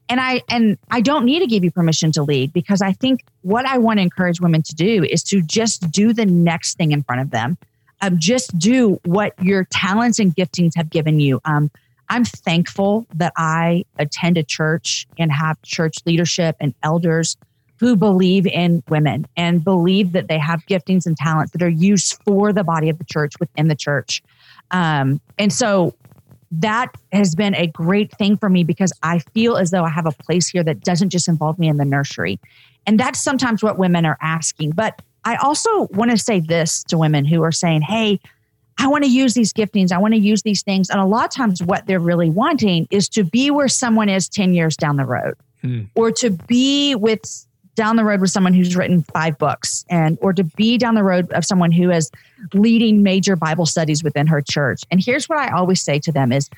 And 0.08 0.20
I 0.20 0.42
and 0.48 0.76
I 0.90 1.02
don't 1.02 1.24
need 1.24 1.38
to 1.38 1.46
give 1.46 1.62
you 1.62 1.70
permission 1.70 2.10
to 2.12 2.22
lead 2.22 2.52
because 2.52 2.82
I 2.82 2.92
think 2.92 3.24
what 3.42 3.64
I 3.64 3.78
want 3.78 3.98
to 3.98 4.02
encourage 4.02 4.40
women 4.40 4.62
to 4.62 4.74
do 4.74 5.04
is 5.04 5.22
to 5.24 5.40
just 5.40 5.88
do 5.92 6.12
the 6.12 6.26
next 6.26 6.76
thing 6.78 6.90
in 6.90 7.02
front 7.04 7.20
of 7.20 7.30
them. 7.30 7.56
Um, 8.00 8.18
just 8.18 8.58
do 8.58 8.98
what 9.04 9.34
your 9.40 9.64
talents 9.70 10.18
and 10.18 10.34
giftings 10.34 10.72
have 10.74 10.90
given 10.90 11.20
you. 11.20 11.40
Um, 11.44 11.70
I'm 12.10 12.24
thankful 12.24 13.06
that 13.14 13.32
I 13.36 13.84
attend 13.98 14.36
a 14.36 14.42
church 14.42 15.06
and 15.18 15.30
have 15.32 15.60
church 15.62 15.98
leadership 16.04 16.56
and 16.60 16.74
elders 16.82 17.36
who 17.78 17.96
believe 17.96 18.46
in 18.46 18.82
women 18.90 19.26
and 19.36 19.64
believe 19.64 20.12
that 20.12 20.28
they 20.28 20.38
have 20.38 20.60
giftings 20.66 21.06
and 21.06 21.16
talents 21.16 21.52
that 21.52 21.62
are 21.62 21.68
used 21.68 22.20
for 22.24 22.52
the 22.52 22.62
body 22.62 22.90
of 22.90 22.98
the 22.98 23.04
church 23.04 23.32
within 23.40 23.68
the 23.68 23.74
church. 23.74 24.22
Um, 24.70 25.20
and 25.38 25.50
so 25.50 25.94
that 26.50 26.94
has 27.12 27.34
been 27.34 27.54
a 27.54 27.68
great 27.68 28.10
thing 28.18 28.36
for 28.36 28.50
me 28.50 28.64
because 28.64 28.92
I 29.02 29.20
feel 29.20 29.56
as 29.56 29.70
though 29.70 29.84
I 29.84 29.88
have 29.88 30.04
a 30.04 30.12
place 30.12 30.48
here 30.48 30.64
that 30.64 30.80
doesn't 30.80 31.10
just 31.10 31.28
involve 31.28 31.58
me 31.58 31.68
in 31.68 31.76
the 31.76 31.84
nursery. 31.84 32.38
And 32.86 32.98
that's 32.98 33.20
sometimes 33.20 33.62
what 33.62 33.78
women 33.78 34.04
are 34.04 34.18
asking. 34.20 34.72
But 34.72 35.00
I 35.24 35.36
also 35.36 35.86
want 35.92 36.10
to 36.10 36.18
say 36.18 36.40
this 36.40 36.82
to 36.84 36.98
women 36.98 37.24
who 37.24 37.42
are 37.44 37.52
saying, 37.52 37.82
hey, 37.82 38.20
I 38.80 38.88
want 38.88 39.04
to 39.04 39.10
use 39.10 39.34
these 39.34 39.52
giftings. 39.52 39.92
I 39.92 39.98
want 39.98 40.14
to 40.14 40.20
use 40.20 40.42
these 40.42 40.62
things. 40.62 40.90
And 40.90 40.98
a 40.98 41.04
lot 41.04 41.26
of 41.26 41.30
times, 41.30 41.62
what 41.62 41.86
they're 41.86 42.00
really 42.00 42.30
wanting 42.30 42.88
is 42.90 43.08
to 43.10 43.24
be 43.24 43.50
where 43.50 43.68
someone 43.68 44.08
is 44.08 44.28
10 44.28 44.54
years 44.54 44.76
down 44.76 44.96
the 44.96 45.04
road 45.04 45.34
Hmm. 45.62 45.82
or 45.94 46.10
to 46.12 46.30
be 46.30 46.94
with 46.94 47.46
down 47.74 47.96
the 47.96 48.04
road 48.04 48.20
with 48.22 48.30
someone 48.30 48.54
who's 48.54 48.74
written 48.74 49.02
five 49.02 49.36
books 49.36 49.84
and 49.90 50.16
or 50.22 50.32
to 50.32 50.42
be 50.42 50.78
down 50.78 50.94
the 50.94 51.02
road 51.02 51.30
of 51.32 51.44
someone 51.44 51.70
who 51.70 51.90
is 51.90 52.10
leading 52.54 53.02
major 53.02 53.36
bible 53.36 53.66
studies 53.66 54.02
within 54.02 54.26
her 54.26 54.40
church 54.40 54.82
and 54.90 55.04
here's 55.04 55.28
what 55.28 55.38
i 55.38 55.50
always 55.50 55.82
say 55.82 55.98
to 55.98 56.10
them 56.10 56.32
is 56.32 56.48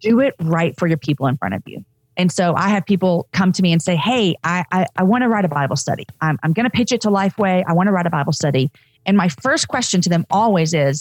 do 0.00 0.18
it 0.20 0.34
right 0.40 0.74
for 0.78 0.86
your 0.86 0.96
people 0.96 1.26
in 1.26 1.36
front 1.36 1.54
of 1.54 1.62
you 1.66 1.84
and 2.16 2.32
so 2.32 2.54
i 2.54 2.68
have 2.70 2.86
people 2.86 3.28
come 3.32 3.52
to 3.52 3.60
me 3.60 3.70
and 3.70 3.82
say 3.82 3.96
hey 3.96 4.34
i 4.44 4.64
i, 4.72 4.86
I 4.96 5.02
want 5.02 5.22
to 5.22 5.28
write 5.28 5.44
a 5.44 5.48
bible 5.48 5.76
study 5.76 6.06
i'm, 6.22 6.38
I'm 6.42 6.54
going 6.54 6.64
to 6.64 6.70
pitch 6.70 6.92
it 6.92 7.02
to 7.02 7.08
lifeway 7.08 7.64
i 7.66 7.74
want 7.74 7.86
to 7.88 7.92
write 7.92 8.06
a 8.06 8.10
bible 8.10 8.32
study 8.32 8.70
and 9.04 9.14
my 9.16 9.28
first 9.28 9.68
question 9.68 10.00
to 10.00 10.08
them 10.08 10.24
always 10.30 10.72
is 10.72 11.00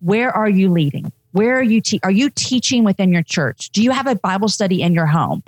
where 0.00 0.30
are 0.30 0.48
you 0.48 0.68
leading 0.70 1.12
where 1.32 1.58
are 1.58 1.62
you 1.62 1.80
te- 1.80 2.00
are 2.02 2.10
you 2.10 2.28
teaching 2.30 2.84
within 2.84 3.12
your 3.12 3.22
church 3.22 3.70
do 3.70 3.82
you 3.82 3.90
have 3.90 4.06
a 4.06 4.14
bible 4.16 4.48
study 4.48 4.82
in 4.82 4.92
your 4.94 5.06
home 5.06 5.42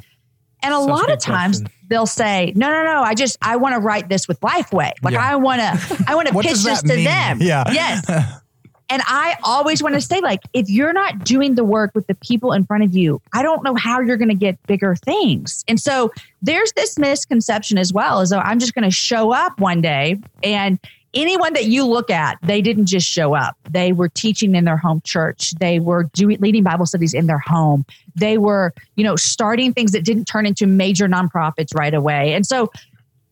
and 0.64 0.72
a 0.72 0.78
Such 0.78 0.88
lot 0.88 1.10
of 1.10 1.18
times 1.18 1.58
question. 1.60 1.76
they'll 1.88 2.06
say, 2.06 2.52
"No, 2.54 2.70
no, 2.70 2.84
no. 2.84 3.02
I 3.02 3.14
just 3.14 3.36
I 3.42 3.56
want 3.56 3.74
to 3.74 3.80
write 3.80 4.08
this 4.08 4.28
with 4.28 4.38
Lifeway. 4.42 4.92
Like 5.02 5.14
Yeah. 5.14 5.28
I 5.32 5.34
want 5.34 5.60
to 5.60 6.04
I 6.06 6.14
want 6.14 6.28
to 6.32 6.34
pitch 6.34 6.52
this 6.62 6.82
that 6.82 6.86
to 6.86 6.94
mean? 6.94 7.04
them." 7.04 7.38
Yeah. 7.42 7.64
Yes. 7.72 8.08
And 8.88 9.00
I 9.06 9.36
always 9.42 9.82
want 9.82 9.94
to 9.94 10.02
say, 10.02 10.20
like, 10.20 10.40
if 10.52 10.68
you're 10.68 10.92
not 10.92 11.24
doing 11.24 11.54
the 11.54 11.64
work 11.64 11.92
with 11.94 12.06
the 12.08 12.14
people 12.16 12.52
in 12.52 12.64
front 12.66 12.84
of 12.84 12.94
you, 12.94 13.22
I 13.32 13.42
don't 13.42 13.64
know 13.64 13.74
how 13.74 14.00
you're 14.00 14.18
going 14.18 14.28
to 14.28 14.34
get 14.34 14.62
bigger 14.66 14.94
things. 14.96 15.64
And 15.66 15.80
so 15.80 16.12
there's 16.42 16.72
this 16.74 16.98
misconception 16.98 17.78
as 17.78 17.90
well, 17.90 18.20
as 18.20 18.28
though 18.28 18.38
I'm 18.40 18.58
just 18.58 18.74
going 18.74 18.84
to 18.84 18.90
show 18.90 19.32
up 19.32 19.58
one 19.58 19.80
day 19.80 20.20
and 20.42 20.78
anyone 21.14 21.52
that 21.54 21.66
you 21.66 21.86
look 21.86 22.10
at, 22.10 22.38
they 22.42 22.60
didn't 22.60 22.86
just 22.86 23.06
show 23.06 23.34
up. 23.34 23.56
They 23.70 23.92
were 23.92 24.08
teaching 24.08 24.54
in 24.54 24.64
their 24.64 24.76
home 24.76 25.00
church. 25.04 25.52
They 25.52 25.78
were 25.80 26.04
doing 26.14 26.38
leading 26.40 26.62
Bible 26.62 26.86
studies 26.86 27.14
in 27.14 27.26
their 27.26 27.38
home. 27.38 27.84
They 28.14 28.38
were, 28.38 28.72
you 28.96 29.04
know, 29.04 29.16
starting 29.16 29.72
things 29.72 29.92
that 29.92 30.04
didn't 30.04 30.24
turn 30.24 30.46
into 30.46 30.66
major 30.66 31.08
nonprofits 31.08 31.74
right 31.74 31.94
away. 31.94 32.34
And 32.34 32.46
so 32.46 32.70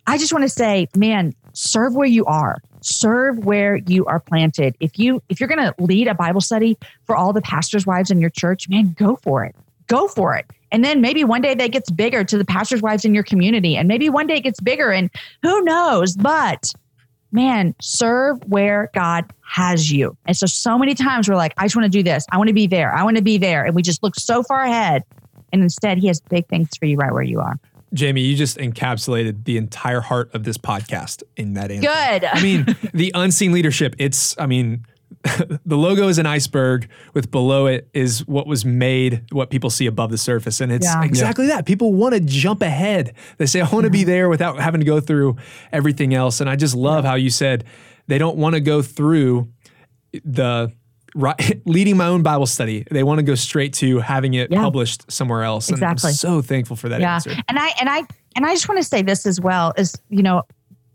I 0.06 0.18
just 0.18 0.32
want 0.32 0.42
to 0.42 0.48
say, 0.48 0.88
man, 0.96 1.34
serve 1.52 1.94
where 1.94 2.08
you 2.08 2.24
are. 2.24 2.58
Serve 2.82 3.44
where 3.44 3.76
you 3.76 4.06
are 4.06 4.20
planted. 4.20 4.74
If 4.80 4.98
you 4.98 5.22
if 5.28 5.38
you're 5.38 5.48
going 5.48 5.58
to 5.58 5.74
lead 5.78 6.08
a 6.08 6.14
Bible 6.14 6.40
study 6.40 6.78
for 7.04 7.14
all 7.14 7.32
the 7.32 7.42
pastors' 7.42 7.86
wives 7.86 8.10
in 8.10 8.20
your 8.20 8.30
church, 8.30 8.68
man, 8.68 8.94
go 8.98 9.16
for 9.16 9.44
it. 9.44 9.54
Go 9.86 10.08
for 10.08 10.34
it. 10.34 10.46
And 10.72 10.84
then 10.84 11.00
maybe 11.00 11.24
one 11.24 11.42
day 11.42 11.54
that 11.54 11.72
gets 11.72 11.90
bigger 11.90 12.24
to 12.24 12.38
the 12.38 12.44
pastors' 12.44 12.80
wives 12.80 13.04
in 13.04 13.12
your 13.12 13.24
community. 13.24 13.76
And 13.76 13.86
maybe 13.88 14.08
one 14.08 14.26
day 14.26 14.36
it 14.36 14.42
gets 14.42 14.60
bigger 14.60 14.90
and 14.90 15.10
who 15.42 15.60
knows, 15.62 16.16
but 16.16 16.72
man, 17.32 17.74
serve 17.80 18.38
where 18.44 18.90
God 18.94 19.24
has 19.42 19.90
you. 19.90 20.16
And 20.26 20.36
so, 20.36 20.46
so 20.46 20.78
many 20.78 20.94
times 20.94 21.28
we're 21.28 21.36
like, 21.36 21.54
I 21.56 21.64
just 21.64 21.76
want 21.76 21.84
to 21.84 21.98
do 21.98 22.02
this. 22.02 22.26
I 22.30 22.36
want 22.36 22.48
to 22.48 22.54
be 22.54 22.66
there. 22.66 22.92
I 22.94 23.02
want 23.02 23.16
to 23.16 23.22
be 23.22 23.38
there. 23.38 23.64
And 23.64 23.74
we 23.74 23.82
just 23.82 24.02
look 24.02 24.14
so 24.16 24.42
far 24.42 24.62
ahead. 24.62 25.04
And 25.52 25.62
instead, 25.62 25.98
He 25.98 26.06
has 26.06 26.20
big 26.20 26.46
things 26.48 26.70
for 26.78 26.86
you 26.86 26.96
right 26.96 27.12
where 27.12 27.22
you 27.22 27.40
are. 27.40 27.58
Jamie, 27.92 28.20
you 28.20 28.36
just 28.36 28.56
encapsulated 28.58 29.44
the 29.44 29.56
entire 29.56 30.00
heart 30.00 30.32
of 30.32 30.44
this 30.44 30.56
podcast 30.56 31.24
in 31.36 31.54
that 31.54 31.72
answer. 31.72 31.88
Good. 31.88 32.24
I 32.24 32.40
mean, 32.40 32.76
the 32.94 33.10
unseen 33.14 33.52
leadership, 33.52 33.96
it's, 33.98 34.38
I 34.38 34.46
mean, 34.46 34.86
the 35.66 35.76
logo 35.76 36.08
is 36.08 36.18
an 36.18 36.26
iceberg. 36.26 36.88
With 37.14 37.30
below 37.30 37.66
it 37.66 37.88
is 37.92 38.26
what 38.26 38.46
was 38.46 38.64
made 38.64 39.24
what 39.32 39.50
people 39.50 39.68
see 39.70 39.86
above 39.86 40.10
the 40.10 40.18
surface. 40.18 40.60
And 40.60 40.72
it's 40.72 40.86
Yeah. 40.86 41.04
exactly 41.04 41.46
that. 41.48 41.66
People 41.66 41.92
want 41.92 42.14
to 42.14 42.20
jump 42.20 42.62
ahead. 42.62 43.14
They 43.38 43.46
say 43.46 43.60
i 43.60 43.68
want 43.68 43.84
to 43.84 43.90
be 43.90 44.04
there 44.04 44.28
without 44.28 44.58
having 44.60 44.80
to 44.80 44.86
go 44.86 45.00
through 45.00 45.36
everything 45.72 46.14
else. 46.14 46.40
And 46.40 46.48
i 46.48 46.56
just 46.56 46.74
love 46.74 47.04
how 47.04 47.14
you 47.16 47.30
said 47.30 47.64
they 48.06 48.18
don't 48.18 48.36
want 48.36 48.54
to 48.54 48.60
go 48.60 48.82
through 48.82 49.48
the 50.24 50.72
right, 51.14 51.60
leading 51.66 51.96
my 51.96 52.06
own 52.06 52.22
bible 52.22 52.46
study. 52.46 52.84
They 52.90 53.02
want 53.02 53.18
to 53.18 53.22
go 53.22 53.34
straight 53.34 53.74
to 53.74 53.98
having 53.98 54.34
it 54.34 54.50
Yeah. 54.50 54.60
published 54.62 55.10
somewhere 55.10 55.42
else. 55.42 55.68
And 55.68 55.76
Exactly. 55.76 56.08
i'm 56.08 56.14
so 56.14 56.40
thankful 56.42 56.76
for 56.76 56.88
that 56.88 57.00
yeah. 57.00 57.14
answer. 57.14 57.32
And 57.48 57.58
I 57.58 57.68
and 57.80 57.88
I 57.88 58.02
and 58.36 58.46
I 58.46 58.54
just 58.54 58.68
want 58.68 58.78
to 58.80 58.84
say 58.84 59.02
this 59.02 59.26
as 59.26 59.40
well 59.40 59.72
is 59.76 59.94
you 60.08 60.22
know 60.22 60.42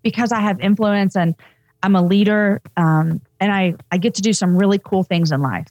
because 0.04 0.32
I 0.32 0.40
have 0.40 0.60
influence 0.62 1.16
and 1.16 1.36
I'm 1.84 1.96
a 1.96 2.02
leader 2.02 2.62
um, 2.78 3.22
and 3.40 3.52
I 3.52 3.76
I 3.92 3.98
get 3.98 4.16
to 4.16 4.22
do 4.22 4.34
some 4.34 4.56
really 4.56 4.80
cool 4.80 5.04
things 5.04 5.32
in 5.32 5.42
life. 5.42 5.68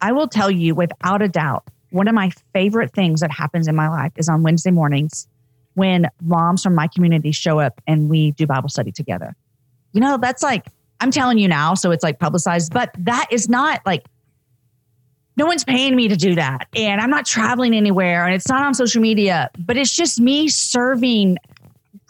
I 0.00 0.12
will 0.12 0.28
tell 0.28 0.50
you 0.50 0.74
without 0.74 1.22
a 1.22 1.28
doubt 1.28 1.68
one 1.90 2.08
of 2.08 2.14
my 2.14 2.30
favorite 2.52 2.92
things 2.92 3.20
that 3.20 3.30
happens 3.30 3.68
in 3.68 3.74
my 3.74 3.88
life 3.88 4.12
is 4.16 4.28
on 4.28 4.42
Wednesday 4.42 4.70
mornings 4.70 5.26
when 5.74 6.06
moms 6.22 6.62
from 6.62 6.74
my 6.74 6.86
community 6.86 7.32
show 7.32 7.58
up 7.58 7.80
and 7.86 8.08
we 8.08 8.32
do 8.32 8.46
Bible 8.46 8.68
study 8.68 8.92
together. 8.92 9.34
You 9.92 10.00
know, 10.00 10.16
that's 10.16 10.42
like 10.42 10.66
I'm 11.00 11.10
telling 11.10 11.38
you 11.38 11.48
now, 11.48 11.74
so 11.74 11.90
it's 11.90 12.04
like 12.04 12.18
publicized, 12.18 12.72
but 12.72 12.90
that 12.98 13.26
is 13.30 13.48
not 13.48 13.80
like 13.86 14.06
no 15.36 15.46
one's 15.46 15.64
paying 15.64 15.96
me 15.96 16.08
to 16.08 16.16
do 16.16 16.34
that. 16.34 16.68
And 16.76 17.00
I'm 17.00 17.10
not 17.10 17.24
traveling 17.24 17.74
anywhere 17.74 18.26
and 18.26 18.34
it's 18.34 18.48
not 18.48 18.62
on 18.62 18.74
social 18.74 19.00
media, 19.00 19.50
but 19.58 19.76
it's 19.76 19.94
just 19.94 20.20
me 20.20 20.48
serving 20.48 21.38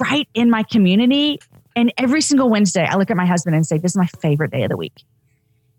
right 0.01 0.28
in 0.34 0.51
my 0.51 0.62
community. 0.64 1.38
And 1.76 1.92
every 1.98 2.20
single 2.20 2.50
Wednesday, 2.50 2.84
I 2.84 2.96
look 2.96 3.10
at 3.10 3.16
my 3.16 3.26
husband 3.26 3.56
and 3.56 3.66
say, 3.66 3.78
This 3.78 3.92
is 3.92 3.96
my 3.96 4.08
favorite 4.20 4.50
day 4.50 4.62
of 4.62 4.70
the 4.70 4.76
week. 4.76 5.02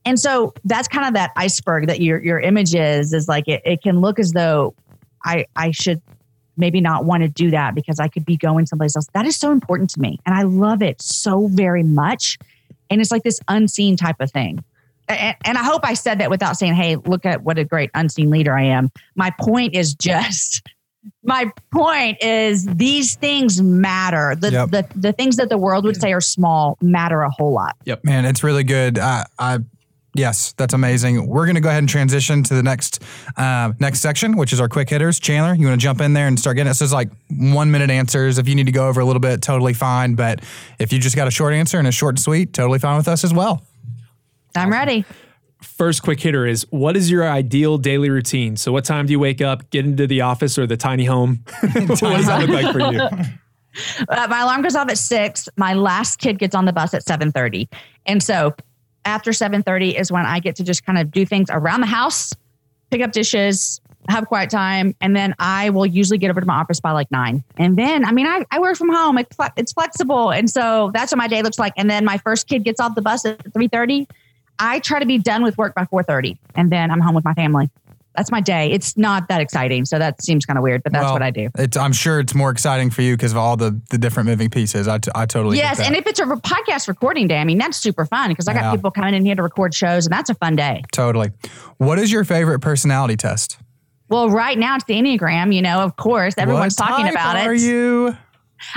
And 0.06 0.20
so 0.20 0.54
that's 0.66 0.88
kind 0.88 1.08
of 1.08 1.14
that 1.14 1.32
iceberg 1.36 1.88
that 1.88 2.02
your 2.02 2.24
your 2.24 2.40
image 2.40 2.74
is, 2.74 3.14
is 3.14 3.28
like 3.28 3.48
it, 3.48 3.62
it 3.66 3.82
can 3.82 4.00
look 4.00 4.20
as 4.20 4.32
though 4.32 4.74
I 5.24 5.46
I 5.56 5.72
should 5.72 6.02
maybe 6.58 6.82
not 6.82 7.06
want 7.06 7.24
to 7.24 7.30
do 7.30 7.52
that 7.52 7.76
because 7.76 8.00
I 8.00 8.08
could 8.08 8.26
be 8.26 8.38
going 8.38 8.66
someplace 8.66 8.96
else. 8.96 9.08
That 9.14 9.26
is 9.26 9.38
so 9.38 9.52
important 9.52 9.90
to 9.92 10.00
me. 10.00 10.20
And 10.26 10.36
I 10.36 10.44
love 10.44 10.82
it 10.82 11.02
so 11.02 11.48
very 11.48 11.84
much. 11.84 12.38
And 12.90 13.00
it's 13.00 13.12
like 13.12 13.24
this 13.24 13.40
unseen 13.48 13.96
type 13.96 14.20
of 14.20 14.32
thing 14.32 14.64
and, 15.12 15.36
and 15.46 15.58
I 15.58 15.64
hope 15.64 15.82
I 15.84 15.94
said 15.94 16.20
that 16.20 16.30
without 16.30 16.58
saying, 16.58 16.76
"Hey, 16.76 16.96
look 16.96 17.26
at 17.26 17.44
what 17.44 17.58
a 17.58 17.64
great 17.64 17.90
unseen 17.94 18.30
leader 18.30 18.58
I 18.58 18.64
am." 18.64 18.92
My 19.16 19.32
point 19.40 19.76
is 19.76 19.94
just, 19.94 20.68
my 21.24 21.52
point 21.72 22.18
is 22.22 22.66
these 22.66 23.16
things 23.16 23.62
matter. 23.62 24.36
The 24.36 24.52
Yep. 24.52 24.70
the, 24.72 24.86
the 24.96 25.14
things 25.14 25.36
that 25.38 25.50
the 25.50 25.58
world 25.58 25.86
would 25.86 26.00
say 26.00 26.14
are 26.14 26.22
small 26.22 26.78
matter 26.82 27.22
a 27.22 27.30
whole 27.30 27.54
lot. 27.54 27.76
Yep, 27.86 28.04
man, 28.04 28.26
it's 28.26 28.44
really 28.44 28.64
good. 28.64 29.00
I, 29.00 29.26
I 29.40 29.60
yes, 30.16 30.54
that's 30.58 30.74
amazing. 30.74 31.28
We're 31.28 31.46
gonna 31.48 31.62
go 31.62 31.70
ahead 31.70 31.80
and 31.80 31.90
transition 31.90 32.44
to 32.44 32.54
the 32.54 32.64
next 32.64 33.02
uh, 33.38 33.74
next 33.80 34.02
section, 34.02 34.38
which 34.38 34.54
is 34.54 34.60
our 34.60 34.70
quick 34.70 34.90
hitters. 34.90 35.20
Chandler, 35.20 35.56
you 35.56 35.68
want 35.68 35.80
to 35.80 35.84
jump 35.84 36.02
in 36.02 36.14
there 36.14 36.28
and 36.28 36.40
start 36.40 36.56
getting 36.58 36.72
it? 36.72 36.76
So 36.76 36.86
it's 36.86 36.94
like 36.94 37.10
one 37.30 37.72
minute 37.72 37.90
answers. 37.90 38.38
If 38.38 38.48
you 38.48 38.56
need 38.56 38.66
to 38.68 38.72
go 38.72 38.88
over 38.88 39.02
a 39.02 39.06
little 39.06 39.20
bit, 39.22 39.42
totally 39.42 39.74
fine. 39.74 40.16
But 40.16 40.42
if 40.80 40.92
you 40.94 41.00
just 41.00 41.16
got 41.16 41.28
a 41.28 41.32
short 41.32 41.54
answer 41.54 41.80
and 41.80 41.88
a 41.88 41.92
short 41.92 42.14
and 42.14 42.20
sweet, 42.20 42.54
totally 42.54 42.80
fine 42.80 42.98
with 42.98 43.08
us 43.08 43.24
as 43.24 43.34
well. 43.34 43.64
I'm 44.56 44.70
ready. 44.72 45.06
First 45.62 46.04
quick 46.04 46.20
hitter 46.20 46.46
is 46.46 46.66
what 46.70 46.98
is 46.98 47.10
your 47.10 47.28
ideal 47.28 47.78
daily 47.78 48.10
routine? 48.10 48.58
So 48.58 48.72
what 48.72 48.86
time 48.86 49.06
do 49.06 49.12
you 49.12 49.20
wake 49.20 49.42
up, 49.42 49.70
get 49.70 49.86
into 49.86 50.08
the 50.08 50.22
office 50.22 50.58
or 50.58 50.68
the 50.68 50.78
tiny 50.78 51.06
home? 51.06 51.44
what 51.62 51.88
does 52.00 52.26
that 52.28 52.42
look 52.42 52.50
like 52.50 52.74
for 52.74 52.92
you? 52.92 53.10
Uh, 54.10 54.28
my 54.30 54.42
alarm 54.42 54.62
goes 54.62 54.76
off 54.76 54.90
at 54.90 54.98
six. 54.98 55.48
My 55.56 55.74
last 55.74 56.20
kid 56.20 56.38
gets 56.38 56.54
on 56.54 56.66
the 56.66 56.74
bus 56.74 56.94
at 56.94 57.04
seven 57.04 57.32
thirty, 57.32 57.70
and 58.06 58.22
so 58.22 58.54
after 59.06 59.32
seven 59.32 59.64
thirty 59.64 59.96
is 59.96 60.12
when 60.12 60.26
I 60.26 60.42
get 60.42 60.58
to 60.58 60.64
just 60.66 60.86
kind 60.86 61.00
of 61.00 61.10
do 61.10 61.26
things 61.26 61.48
around 61.50 61.80
the 61.80 61.88
house, 61.88 62.34
pick 62.90 63.02
up 63.02 63.14
dishes, 63.14 63.80
have 64.10 64.28
quiet 64.28 64.50
time, 64.50 64.96
and 65.00 65.16
then 65.16 65.36
I 65.40 65.70
will 65.70 65.86
usually 65.86 66.18
get 66.18 66.30
over 66.30 66.42
to 66.42 66.46
my 66.46 66.56
office 66.56 66.80
by 66.80 66.92
like 66.92 67.10
nine. 67.12 67.44
And 67.58 67.78
then, 67.78 68.04
I 68.04 68.12
mean, 68.12 68.28
I, 68.28 68.46
I 68.52 68.60
work 68.60 68.76
from 68.76 68.90
home. 68.90 69.18
It's, 69.18 69.38
it's 69.56 69.72
flexible, 69.74 70.32
and 70.32 70.50
so 70.50 70.92
that's 70.94 71.12
what 71.12 71.18
my 71.18 71.28
day 71.28 71.42
looks 71.42 71.60
like. 71.60 71.74
And 71.78 71.90
then 71.90 72.04
my 72.04 72.18
first 72.18 72.48
kid 72.48 72.64
gets 72.64 72.80
off 72.80 72.96
the 72.96 73.02
bus 73.02 73.26
at 73.26 73.54
three 73.54 73.68
thirty. 73.68 74.08
I 74.62 74.80
try 74.80 75.00
to 75.00 75.06
be 75.06 75.18
done 75.18 75.44
with 75.44 75.58
work 75.58 75.76
by 75.76 75.86
four 75.86 76.04
thirty, 76.04 76.38
and 76.56 76.72
then 76.72 76.92
I'm 76.92 77.02
home 77.02 77.16
with 77.16 77.26
my 77.26 77.34
family. 77.34 77.70
That's 78.16 78.30
my 78.30 78.42
day. 78.42 78.70
It's 78.72 78.98
not 78.98 79.30
that 79.30 79.40
exciting, 79.40 79.86
so 79.86 79.98
that 79.98 80.22
seems 80.22 80.46
kind 80.46 80.58
of 80.58 80.64
weird, 80.64 80.84
but 80.84 80.92
that's 80.92 81.06
Well, 81.06 81.14
what 81.14 81.22
I 81.22 81.32
do. 81.32 81.48
It's, 81.58 81.78
I'm 81.78 81.94
sure 81.94 82.20
it's 82.20 82.36
more 82.36 82.52
exciting 82.52 82.90
for 82.90 83.02
you 83.04 83.16
because 83.16 83.32
of 83.32 83.38
all 83.38 83.56
the 83.58 83.80
the 83.90 83.98
different 83.98 84.28
moving 84.28 84.50
pieces. 84.50 84.88
I, 84.88 84.98
t- 84.98 85.10
I 85.16 85.26
totally 85.26 85.58
get 85.58 85.78
Yes, 85.78 85.80
and 85.88 85.96
if 85.96 86.06
it's 86.06 86.20
a 86.20 86.26
podcast 86.26 86.88
recording 86.90 87.28
day, 87.28 87.38
I 87.40 87.46
mean 87.46 87.58
that's 87.58 87.78
super 87.78 88.06
fun 88.06 88.30
because 88.30 88.48
I 88.50 88.54
got 88.54 88.64
Yeah. 88.66 88.76
people 88.76 88.92
coming 88.92 89.14
in 89.14 89.24
here 89.26 89.36
to 89.36 89.42
record 89.44 89.74
shows, 89.74 90.06
and 90.06 90.14
that's 90.14 90.30
a 90.30 90.36
fun 90.36 90.56
day. 90.58 90.84
totally. 90.92 91.32
What 91.78 92.00
is 92.00 92.12
your 92.12 92.24
favorite 92.26 92.60
personality 92.60 93.16
test? 93.16 93.58
Well, 94.10 94.30
right 94.30 94.58
now 94.60 94.76
it's 94.76 94.84
the 94.84 94.96
Enneagram. 94.96 95.56
You 95.56 95.62
know, 95.62 95.80
of 95.80 95.96
course, 95.96 96.34
everyone's 96.38 96.76
What 96.78 96.88
talking 96.90 97.08
about 97.10 97.38
Are 97.38 97.44
it. 97.44 97.48
Are 97.48 97.54
you? 97.54 98.18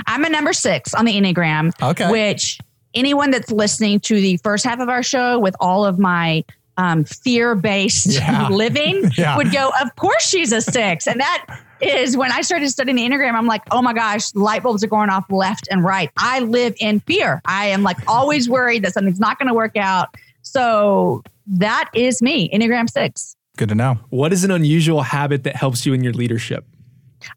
I'm 0.07 0.23
a 0.23 0.29
number 0.29 0.53
six 0.53 0.93
on 0.93 1.03
the 1.03 1.11
Enneagram. 1.11 1.73
Okay. 1.81 2.09
Which 2.09 2.57
anyone 2.95 3.31
that's 3.31 3.51
listening 3.51 3.99
to 4.01 4.15
the 4.15 4.37
first 4.37 4.65
half 4.65 4.79
of 4.79 4.89
our 4.89 5.03
show 5.03 5.39
with 5.39 5.55
all 5.59 5.85
of 5.85 5.99
my 5.99 6.43
um, 6.77 7.03
fear-based 7.05 8.07
Yeah. 8.07 8.47
living 8.51 9.09
Yeah. 9.17 9.37
would 9.37 9.51
go, 9.51 9.71
of 9.81 9.95
course 9.95 10.27
she's 10.27 10.51
a 10.51 10.61
six, 10.61 11.07
and 11.07 11.19
that 11.19 11.61
is 11.81 12.15
when 12.17 12.31
I 12.31 12.41
started 12.41 12.69
studying 12.69 12.95
the 12.95 13.03
Enneagram. 13.03 13.33
I'm 13.33 13.45
like, 13.47 13.61
oh 13.71 13.81
my 13.81 13.93
gosh, 13.93 14.33
light 14.33 14.63
bulbs 14.63 14.83
are 14.83 14.87
going 14.87 15.09
off 15.09 15.25
left 15.29 15.67
and 15.69 15.83
right. 15.83 16.09
I 16.17 16.39
live 16.39 16.73
in 16.79 17.01
fear. 17.01 17.41
I 17.45 17.67
am 17.67 17.83
like 17.83 17.97
always 18.07 18.49
worried 18.49 18.83
that 18.85 18.93
something's 18.93 19.19
not 19.19 19.37
going 19.39 19.47
to 19.49 19.53
work 19.53 19.75
out. 19.77 20.15
So 20.41 21.21
that 21.47 21.89
is 21.93 22.21
me, 22.21 22.49
Enneagram 22.53 22.89
six. 22.89 23.35
Good 23.57 23.69
to 23.69 23.75
know. 23.75 23.99
What 24.09 24.33
is 24.33 24.43
an 24.43 24.51
unusual 24.51 25.01
habit 25.01 25.43
that 25.43 25.55
helps 25.55 25.85
you 25.85 25.93
in 25.93 26.03
your 26.03 26.13
leadership? 26.13 26.65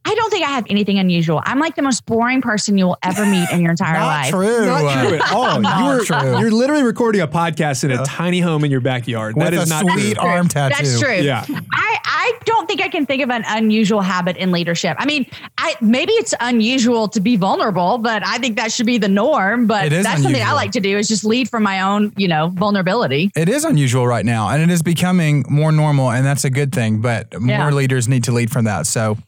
I 0.04 0.14
don't 0.14 0.17
think 0.38 0.48
I 0.50 0.54
have 0.54 0.66
anything 0.70 0.98
unusual. 0.98 1.42
I'm 1.44 1.58
like 1.58 1.74
the 1.74 1.82
most 1.82 2.06
boring 2.06 2.40
person 2.40 2.78
you 2.78 2.86
will 2.86 2.98
ever 3.02 3.26
meet 3.26 3.50
in 3.50 3.60
your 3.60 3.72
entire 3.72 3.98
Not 3.98 4.06
life. 4.06 4.30
true. 4.30 4.66
Not 4.66 5.06
true 5.06 5.16
at 5.18 5.32
all. 5.32 5.60
Not 5.60 5.84
you're, 5.96 6.04
true. 6.04 6.38
you're 6.40 6.50
literally 6.50 6.82
recording 6.84 7.20
a 7.20 7.28
podcast 7.28 7.84
in 7.84 7.90
a 7.90 8.04
tiny 8.04 8.40
home 8.40 8.64
in 8.64 8.70
your 8.70 8.80
backyard. 8.80 9.34
With 9.36 9.44
that 9.44 9.54
is 9.54 9.66
a 9.66 9.68
not 9.68 9.84
sweet 9.90 10.16
true. 10.16 10.28
arm 10.28 10.48
tattoo. 10.48 10.74
That's 10.76 11.00
true. 11.00 11.14
Yeah. 11.16 11.44
I, 11.72 11.98
I 12.04 12.38
don't 12.44 12.68
think 12.68 12.80
I 12.80 12.88
can 12.88 13.04
think 13.06 13.22
of 13.22 13.30
an 13.30 13.42
unusual 13.46 14.00
habit 14.00 14.36
in 14.36 14.52
leadership. 14.52 14.96
I 15.00 15.06
mean, 15.06 15.26
I 15.58 15.74
maybe 15.80 16.12
it's 16.12 16.34
unusual 16.40 17.08
to 17.08 17.20
be 17.20 17.36
vulnerable, 17.36 17.98
but 17.98 18.24
I 18.26 18.38
think 18.38 18.56
that 18.56 18.70
should 18.72 18.86
be 18.86 18.98
the 18.98 19.08
norm. 19.08 19.66
But 19.66 19.86
It 19.86 19.92
is 19.92 20.04
that's 20.04 20.22
something 20.22 20.40
I 20.42 20.52
like 20.52 20.70
to 20.72 20.80
do 20.80 20.96
is 20.98 21.08
just 21.08 21.24
lead 21.24 21.48
from 21.48 21.62
my 21.64 21.80
own, 21.82 22.12
you 22.16 22.28
know, 22.28 22.48
vulnerability. 22.54 23.30
It 23.34 23.48
is 23.48 23.64
unusual 23.64 24.06
right 24.06 24.24
now, 24.24 24.48
and 24.50 24.62
it 24.62 24.70
is 24.70 24.82
becoming 24.82 25.44
more 25.48 25.72
normal, 25.72 26.10
and 26.10 26.24
that's 26.24 26.44
a 26.44 26.50
good 26.50 26.72
thing. 26.72 27.00
But 27.00 27.38
more 27.40 27.48
Yeah. 27.50 27.70
leaders 27.70 28.08
need 28.08 28.24
to 28.24 28.32
lead 28.32 28.50
from 28.50 28.64
that. 28.66 28.86
So, 28.86 29.18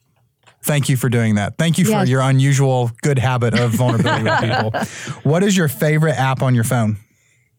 thank 0.62 0.88
you 0.88 0.96
for 0.96 1.08
doing 1.08 1.34
that. 1.36 1.56
Thank 1.58 1.78
you 1.78 1.84
for 1.84 1.90
Yes. 1.92 2.08
your 2.08 2.20
unusual 2.20 2.90
good 3.02 3.18
habit 3.18 3.58
of 3.58 3.70
vulnerability 3.72 4.24
with 4.24 4.40
people. 4.40 5.20
What 5.30 5.42
is 5.42 5.56
your 5.56 5.68
favorite 5.68 6.16
app 6.18 6.42
on 6.42 6.54
your 6.54 6.64
phone? 6.64 6.96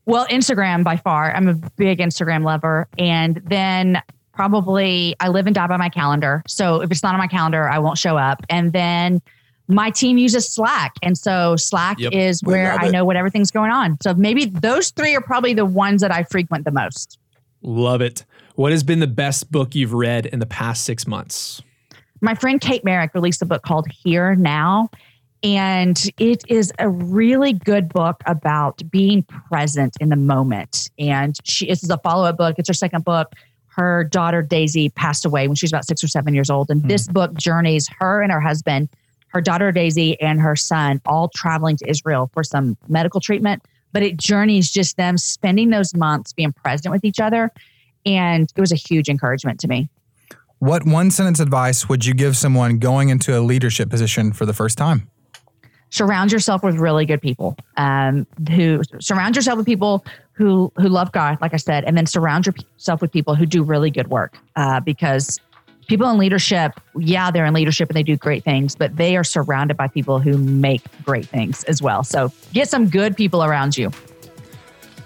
Well, 0.05 0.25
Instagram 0.27 0.83
by 0.83 0.97
far. 0.97 1.31
I'm 1.35 1.47
a 1.47 1.53
big 1.77 1.99
Instagram 1.99 2.43
lover. 2.43 2.87
And 2.97 3.41
then 3.45 4.01
probably 4.33 5.15
I 5.19 5.27
live 5.29 5.45
and 5.45 5.53
die 5.55 5.67
by 5.67 5.77
my 5.77 5.89
calendar. 5.89 6.41
So 6.47 6.81
if 6.81 6.89
it's 6.91 7.03
not 7.03 7.13
on 7.13 7.19
my 7.19 7.27
calendar, 7.27 7.69
I 7.69 7.79
won't 7.79 7.97
show 7.97 8.17
up. 8.17 8.43
And 8.49 8.73
then 8.73 9.21
my 9.67 9.89
team 9.91 10.17
uses 10.17 10.47
Slack. 10.51 10.93
And 11.03 11.17
so 11.17 11.55
Slack 11.55 11.99
Yep. 11.99 12.13
is 12.13 12.41
where 12.43 12.73
I 12.73 12.87
know 12.89 13.05
what 13.05 13.15
everything's 13.15 13.51
going 13.51 13.71
on. 13.71 13.97
So 14.01 14.13
maybe 14.13 14.45
those 14.45 14.89
three 14.89 15.15
are 15.15 15.21
probably 15.21 15.53
the 15.53 15.65
ones 15.65 16.01
that 16.01 16.11
I 16.11 16.23
frequent 16.23 16.65
the 16.65 16.71
most. 16.71 17.19
Love 17.61 18.01
it. 18.01 18.25
What 18.55 18.71
has 18.71 18.83
been 18.83 18.99
the 18.99 19.07
best 19.07 19.51
book 19.51 19.75
you've 19.75 19.93
read 19.93 20.25
in 20.25 20.39
the 20.39 20.45
past 20.47 20.83
six 20.83 21.05
months? 21.07 21.61
My 22.21 22.35
friend 22.35 22.61
Kate 22.61 22.83
Merrick 22.83 23.13
released 23.15 23.41
a 23.41 23.45
book 23.45 23.63
called 23.63 23.87
Here 23.91 24.35
Now. 24.35 24.89
And 25.43 25.99
it 26.19 26.43
is 26.47 26.71
a 26.77 26.87
really 26.87 27.51
good 27.51 27.89
book 27.89 28.21
about 28.27 28.83
being 28.91 29.23
present 29.23 29.97
in 29.99 30.09
the 30.09 30.15
moment. 30.15 30.91
And 30.99 31.35
she 31.43 31.65
this 31.65 31.83
is 31.83 31.89
a 31.89 31.97
follow-up 31.97 32.37
book. 32.37 32.55
It's 32.59 32.69
her 32.69 32.75
second 32.75 33.03
book. 33.03 33.33
Her 33.65 34.03
daughter 34.03 34.43
Daisy 34.43 34.89
passed 34.89 35.25
away 35.25 35.47
when 35.47 35.55
she 35.55 35.65
was 35.65 35.71
about 35.71 35.87
six 35.87 36.03
or 36.03 36.07
seven 36.07 36.35
years 36.35 36.51
old. 36.51 36.69
And 36.69 36.83
mm. 36.83 36.89
this 36.89 37.07
book 37.07 37.33
journeys 37.33 37.89
her 37.97 38.21
and 38.21 38.31
her 38.31 38.39
husband, 38.39 38.89
her 39.29 39.41
daughter 39.41 39.71
Daisy, 39.71 40.19
and 40.21 40.39
her 40.39 40.55
son 40.55 41.01
all 41.07 41.29
traveling 41.29 41.77
to 41.77 41.89
Israel 41.89 42.29
for 42.33 42.43
some 42.43 42.77
medical 42.87 43.19
treatment. 43.19 43.63
But 43.93 44.03
it 44.03 44.17
journeys 44.17 44.69
just 44.69 44.95
them 44.95 45.17
spending 45.17 45.71
those 45.71 45.95
months 45.95 46.33
being 46.33 46.53
present 46.53 46.91
with 46.91 47.03
each 47.03 47.19
other. 47.19 47.49
And 48.05 48.51
it 48.55 48.59
was 48.59 48.71
a 48.71 48.75
huge 48.75 49.09
encouragement 49.09 49.59
to 49.61 49.67
me. 49.67 49.89
What 50.61 50.85
one 50.85 51.09
sentence 51.09 51.39
advice 51.39 51.89
would 51.89 52.05
you 52.05 52.13
give 52.13 52.37
someone 52.37 52.77
going 52.77 53.09
into 53.09 53.35
a 53.35 53.41
leadership 53.41 53.89
position 53.89 54.31
for 54.31 54.45
the 54.45 54.53
first 54.53 54.77
time? 54.77 55.09
surround 55.89 56.31
yourself 56.31 56.63
with 56.63 56.75
really 56.77 57.05
good 57.05 57.21
people 57.21 57.57
um, 57.75 58.25
who 58.49 58.81
surround 58.99 59.35
yourself 59.35 59.57
with 59.57 59.65
people 59.65 60.05
who 60.33 60.71
who 60.77 60.87
love 60.87 61.11
God, 61.11 61.41
like 61.41 61.53
I 61.53 61.57
said, 61.57 61.83
and 61.83 61.97
then 61.97 62.05
surround 62.05 62.45
yourself 62.45 63.01
with 63.01 63.11
people 63.11 63.35
who 63.35 63.45
do 63.45 63.61
really 63.61 63.91
good 63.91 64.07
work 64.07 64.37
uh, 64.55 64.79
because 64.79 65.37
people 65.87 66.09
in 66.09 66.17
leadership, 66.17 66.79
yeah, 66.95 67.29
they're 67.29 67.45
in 67.45 67.53
leadership 67.53 67.89
and 67.89 67.97
they 67.97 68.03
do 68.03 68.15
great 68.15 68.45
things, 68.45 68.73
but 68.75 68.95
they 68.95 69.17
are 69.17 69.23
surrounded 69.23 69.75
by 69.75 69.87
people 69.87 70.19
who 70.19 70.37
make 70.37 70.81
great 71.03 71.25
things 71.25 71.63
as 71.65 71.81
well. 71.81 72.03
So 72.03 72.31
get 72.53 72.69
some 72.69 72.87
good 72.87 73.17
people 73.17 73.43
around 73.43 73.77
you. 73.77 73.91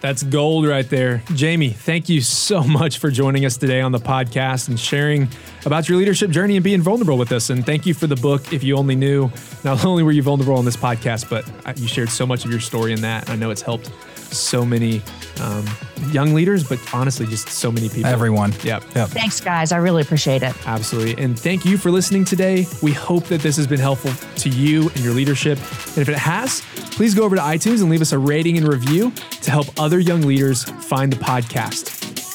That's 0.02 0.24
gold 0.24 0.68
right 0.68 0.88
there. 0.88 1.24
Jamie, 1.34 1.70
thank 1.70 2.10
you 2.10 2.22
so 2.22 2.64
much 2.64 3.00
for 3.00 3.10
joining 3.10 3.46
us 3.46 3.58
today 3.58 3.82
on 3.82 3.92
the 3.92 4.00
podcast 4.00 4.68
and 4.68 4.80
sharing 4.80 5.28
about 5.66 5.90
your 5.90 5.98
leadership 5.98 6.30
journey 6.30 6.56
and 6.58 6.64
being 6.64 6.82
vulnerable 6.82 7.18
with 7.18 7.32
us. 7.32 7.50
And 7.50 7.66
thank 7.66 7.86
you 7.86 7.94
for 7.94 8.06
the 8.06 8.16
book. 8.16 8.54
If 8.54 8.64
you 8.64 8.78
only 8.78 8.96
knew, 8.96 9.32
not 9.64 9.84
only 9.84 10.04
were 10.04 10.12
you 10.12 10.22
vulnerable 10.22 10.58
on 10.58 10.66
this 10.66 10.78
podcast, 10.78 11.30
but 11.30 11.46
you 11.80 11.88
shared 11.88 12.10
so 12.10 12.26
much 12.26 12.46
of 12.46 12.52
your 12.52 12.60
story 12.60 12.94
in 12.94 13.02
that. 13.02 13.30
I 13.30 13.36
know 13.36 13.50
it's 13.50 13.64
helped 13.64 13.92
so 14.38 14.66
many 14.66 15.02
um, 15.42 15.66
young 16.08 16.34
leaders, 16.34 16.68
but 16.68 16.80
honestly, 16.94 17.26
just 17.26 17.50
so 17.50 17.72
many 17.72 17.90
people. 17.90 18.08
Everyone. 18.08 18.52
Yep. 18.64 18.84
yep. 18.96 19.10
Thanks, 19.10 19.40
guys. 19.42 19.72
I 19.72 19.78
really 19.78 20.02
appreciate 20.02 20.44
it. 20.44 20.56
Absolutely. 20.68 21.22
And 21.24 21.40
thank 21.40 21.66
you 21.66 21.78
for 21.78 21.92
listening 21.92 22.26
today. 22.26 22.66
We 22.82 22.92
hope 22.92 23.26
that 23.26 23.42
this 23.42 23.58
has 23.58 23.68
been 23.68 23.80
helpful 23.80 24.12
to 24.42 24.50
you 24.50 24.90
and 24.90 25.00
your 25.00 25.14
leadership. 25.14 25.58
And 25.58 26.00
if 26.00 26.10
it 26.10 26.18
has, 26.18 26.62
please 26.92 27.14
go 27.14 27.24
over 27.24 27.36
to 27.36 27.42
iTunes 27.42 27.82
and 27.82 27.90
leave 27.90 28.02
us 28.02 28.12
a 28.12 28.20
rating 28.20 28.58
and 28.58 28.68
review 28.68 29.12
to 29.42 29.52
help 29.52 29.68
other 29.80 30.00
young 30.00 30.22
leaders 30.22 30.64
find 30.64 31.12
the 31.12 31.18
podcast. 31.18 31.90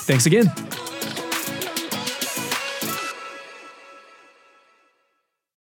Thanks 0.05 0.27
again. 0.27 0.53